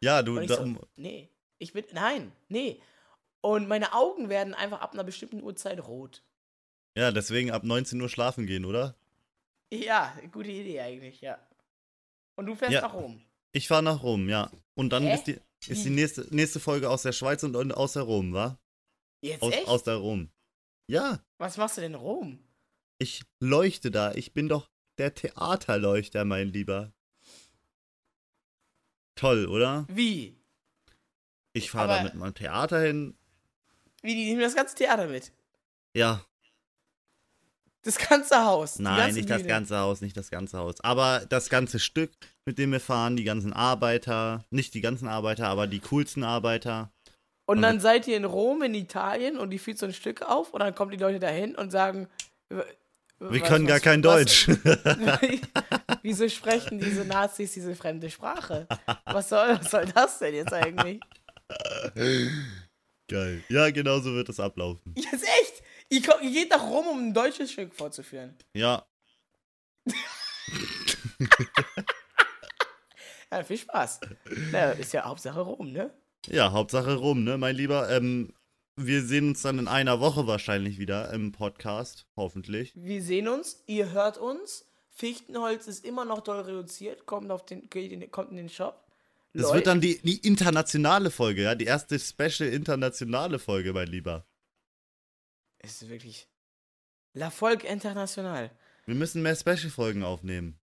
Ja, 0.02 0.22
du. 0.22 0.36
Und 0.36 0.42
ich 0.44 0.48
Da, 0.48 0.56
so, 0.56 0.74
nee, 0.96 1.28
ich 1.58 1.72
bin, 1.72 1.84
nein, 1.92 2.32
nee. 2.48 2.80
Und 3.42 3.68
meine 3.68 3.92
Augen 3.94 4.28
werden 4.28 4.54
einfach 4.54 4.80
ab 4.80 4.92
einer 4.92 5.04
bestimmten 5.04 5.42
Uhrzeit 5.42 5.86
rot. 5.86 6.22
ja, 6.96 7.10
deswegen 7.12 7.50
ab 7.50 7.64
19 7.64 8.00
Uhr 8.00 8.08
schlafen 8.08 8.46
gehen, 8.46 8.64
oder? 8.64 8.94
Ja, 9.72 10.14
gute 10.32 10.50
Idee 10.50 10.80
eigentlich, 10.80 11.20
ja. 11.20 11.38
Und 12.36 12.46
du 12.46 12.54
fährst 12.54 12.72
Ja. 12.74 12.80
nach 12.82 12.94
Rom. 12.94 13.22
Ich 13.52 13.68
fahre 13.68 13.82
nach 13.82 14.02
Rom, 14.02 14.28
ja. 14.28 14.50
Und 14.74 14.90
dann 14.92 15.04
Hä? 15.04 15.14
ist 15.14 15.24
die, 15.26 15.38
ist 15.68 15.84
die 15.84 15.90
nächste, 15.90 16.26
nächste 16.34 16.60
Folge 16.60 16.88
aus 16.90 17.02
der 17.02 17.12
Schweiz 17.12 17.42
und, 17.42 17.54
und 17.56 17.72
aus 17.72 17.92
der 17.94 18.02
Rom, 18.02 18.32
wa? 18.32 18.58
Jetzt 19.22 19.42
Aus, 19.42 19.52
echt? 19.52 19.68
aus 19.68 19.82
der 19.84 19.96
Rom. 19.96 20.30
Ja, 20.88 21.22
Was 21.38 21.56
machst 21.56 21.76
du 21.76 21.82
denn 21.82 21.92
in 21.92 21.98
Rom? 22.00 22.42
ich 22.98 23.22
leuchte 23.40 23.90
da. 23.90 24.12
Ich 24.14 24.32
bin 24.32 24.48
doch 24.48 24.68
der 24.98 25.14
Theaterleuchter, 25.14 26.24
mein 26.24 26.48
Lieber. 26.48 26.92
Toll, 29.20 29.46
oder? 29.46 29.84
Wie? 29.88 30.34
Ich 31.52 31.70
fahre 31.70 31.88
da 31.88 32.02
mit 32.02 32.14
meinem 32.14 32.34
Theater 32.34 32.80
hin. 32.80 33.14
Wie, 34.02 34.14
die 34.14 34.24
nehmen 34.30 34.40
das 34.40 34.54
ganze 34.54 34.74
Theater 34.74 35.06
mit? 35.08 35.30
Ja, 35.94 36.24
Das 37.82 37.98
ganze 37.98 38.44
Haus. 38.44 38.78
nein, 38.78 39.12
nicht 39.14 39.28
das 39.28 39.38
Bühne. 39.38 39.48
ganze 39.48 39.76
Haus, 39.78 40.00
nicht 40.00 40.16
das 40.16 40.30
ganze 40.30 40.56
Haus. 40.58 40.80
Aber 40.80 41.20
das 41.28 41.50
ganze 41.50 41.78
Stück, 41.78 42.12
mit 42.46 42.56
dem 42.58 42.72
wir 42.72 42.80
fahren, 42.80 43.16
die 43.16 43.24
ganzen 43.24 43.52
Arbeiter, 43.52 44.44
nicht 44.50 44.72
die 44.72 44.80
ganzen 44.80 45.06
Arbeiter, 45.08 45.48
aber 45.48 45.66
die 45.66 45.80
coolsten 45.80 46.24
Arbeiter. 46.24 46.90
Und 47.46 47.58
Und 47.58 47.62
dann 47.62 47.80
seid 47.80 48.06
ihr 48.08 48.16
in 48.16 48.24
Rom, 48.24 48.62
in 48.62 48.74
Italien 48.74 49.36
und 49.36 49.50
die 49.50 49.58
führt 49.58 49.76
so 49.78 49.84
ein 49.86 49.92
Stück 49.92 50.22
auf 50.22 50.54
und 50.54 50.60
dann 50.60 50.74
kommen 50.74 50.92
die 50.92 50.96
Leute 50.96 51.18
dahin 51.18 51.54
und 51.56 51.70
sagen, 51.70 52.08
Wir 53.20 53.42
was- 53.42 53.48
können 53.48 53.66
gar 53.66 53.76
was- 53.76 53.82
kein 53.82 54.02
was- 54.02 54.46
Deutsch. 54.46 54.48
Wieso 56.02 56.28
sprechen 56.28 56.78
diese 56.78 57.04
Nazis 57.04 57.52
diese 57.52 57.74
fremde 57.76 58.08
Sprache? 58.10 58.66
Was 59.04 59.28
soll, 59.28 59.58
was 59.60 59.70
soll 59.70 59.84
das 59.86 60.18
denn 60.18 60.34
jetzt 60.34 60.52
eigentlich? 60.52 61.00
Geil. 63.08 63.42
Ja, 63.48 63.70
genau 63.70 63.98
so 64.00 64.14
wird 64.14 64.28
es 64.30 64.40
ablaufen. 64.40 64.94
Jetzt 64.96 65.24
echt? 65.24 65.62
Ihr, 65.90 66.00
ihr 66.22 66.30
geht 66.30 66.50
nach 66.50 66.62
Rom, 66.62 66.86
um 66.86 66.98
ein 67.08 67.12
deutsches 67.14 67.52
Stück 67.52 67.74
vorzuführen. 67.74 68.36
Ja, 68.54 68.86
Ja, 73.32 73.44
viel 73.44 73.58
Spaß. 73.58 74.00
Na, 74.50 74.70
ist 74.72 74.92
ja 74.92 75.04
Hauptsache 75.04 75.40
Rom, 75.40 75.72
ne? 75.72 75.90
ja, 76.26 76.50
Hauptsache 76.52 76.94
rum, 76.96 77.22
ne, 77.24 77.38
mein 77.38 77.54
Lieber. 77.56 77.88
Ähm, 77.90 78.32
wir 78.86 79.02
sehen 79.02 79.28
uns 79.28 79.42
dann 79.42 79.58
in 79.58 79.68
einer 79.68 80.00
Woche 80.00 80.26
wahrscheinlich 80.26 80.78
wieder 80.78 81.12
im 81.12 81.32
Podcast, 81.32 82.06
hoffentlich. 82.16 82.72
Wir 82.74 83.02
sehen 83.02 83.28
uns, 83.28 83.62
ihr 83.66 83.92
hört 83.92 84.18
uns. 84.18 84.66
Fichtenholz 84.90 85.66
ist 85.66 85.84
immer 85.84 86.04
noch 86.04 86.20
doll 86.20 86.40
reduziert, 86.40 87.06
kommt, 87.06 87.30
auf 87.30 87.46
den, 87.46 87.68
kommt 88.10 88.30
in 88.30 88.36
den 88.36 88.48
Shop. 88.48 88.86
Das 89.32 89.52
wird 89.52 89.66
dann 89.66 89.80
die, 89.80 90.00
die 90.02 90.18
internationale 90.26 91.10
Folge, 91.10 91.42
ja, 91.42 91.54
die 91.54 91.64
erste 91.64 91.98
Special 91.98 92.48
internationale 92.48 93.38
Folge, 93.38 93.72
mein 93.72 93.86
Lieber. 93.86 94.26
Es 95.58 95.82
ist 95.82 95.88
wirklich. 95.88 96.28
La 97.12 97.30
Folge 97.30 97.66
International. 97.66 98.50
Wir 98.86 98.94
müssen 98.94 99.22
mehr 99.22 99.36
Special-Folgen 99.36 100.02
aufnehmen. 100.02 100.58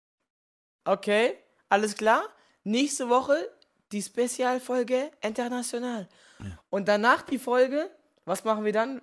Okay, 0.83 1.33
alles 1.69 1.95
klar. 1.95 2.23
Nächste 2.63 3.09
Woche 3.09 3.49
die 3.91 4.01
Spezialfolge 4.01 5.11
International. 5.21 6.07
Und 6.69 6.87
danach 6.87 7.21
die 7.23 7.39
Folge, 7.39 7.89
was 8.27 8.43
machen 8.43 8.65
wir 8.65 8.73
dann? 8.73 9.01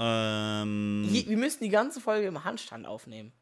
Ähm, 0.00 1.06
Je, 1.10 1.28
wir 1.28 1.36
müssen 1.36 1.62
die 1.62 1.68
ganze 1.68 2.00
Folge 2.00 2.26
im 2.26 2.42
Handstand 2.44 2.86
aufnehmen. 2.86 3.32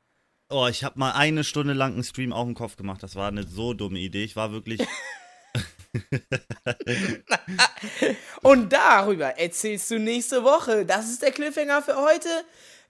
oh, 0.50 0.66
ich 0.66 0.82
habe 0.84 0.98
mal 0.98 1.12
eine 1.12 1.44
Stunde 1.44 1.72
lang 1.72 1.92
einen 1.94 2.04
Stream 2.04 2.32
auf 2.32 2.46
den 2.46 2.54
Kopf 2.54 2.76
gemacht. 2.76 3.02
Das 3.02 3.14
war 3.14 3.28
eine 3.28 3.44
so 3.44 3.74
dumme 3.74 3.98
Idee. 4.00 4.24
Ich 4.24 4.34
war 4.36 4.52
wirklich. 4.52 4.80
Und 8.42 8.72
darüber 8.72 9.38
erzählst 9.38 9.90
du 9.90 9.98
nächste 9.98 10.44
Woche. 10.44 10.84
Das 10.84 11.08
ist 11.10 11.22
der 11.22 11.32
Cliffhanger 11.32 11.82
für 11.82 11.96
heute. 11.96 12.28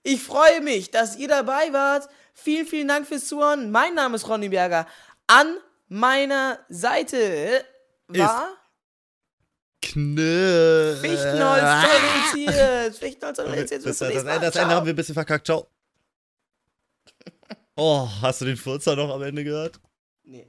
Ich 0.02 0.22
freue 0.22 0.60
mich, 0.60 0.90
dass 0.90 1.16
ihr 1.16 1.28
dabei 1.28 1.72
wart. 1.72 2.08
Vielen, 2.34 2.66
vielen 2.66 2.88
Dank 2.88 3.06
fürs 3.06 3.26
Zuhören. 3.26 3.70
Mein 3.70 3.94
Name 3.94 4.16
ist 4.16 4.28
Ronny 4.28 4.48
Berger. 4.48 4.86
An 5.26 5.56
meiner 5.88 6.58
Seite 6.68 7.64
war 8.06 8.48
Knö. 9.80 10.96
Fichtenholz 11.00 11.62
reduziert. 11.62 12.96
Fichtenholz 12.96 13.38
reduziert. 13.38 13.86
Das, 13.86 13.98
das, 13.98 14.12
das, 14.12 14.24
das. 14.24 14.56
Ende 14.56 14.74
haben 14.74 14.86
wir 14.86 14.92
ein 14.92 14.96
bisschen 14.96 15.14
verkackt. 15.14 15.46
Ciao. 15.46 15.68
Oh, 17.76 18.08
hast 18.22 18.40
du 18.40 18.44
den 18.44 18.56
Furzer 18.56 18.96
noch 18.96 19.14
am 19.14 19.22
Ende 19.22 19.44
gehört? 19.44 19.80
Nee. 20.24 20.46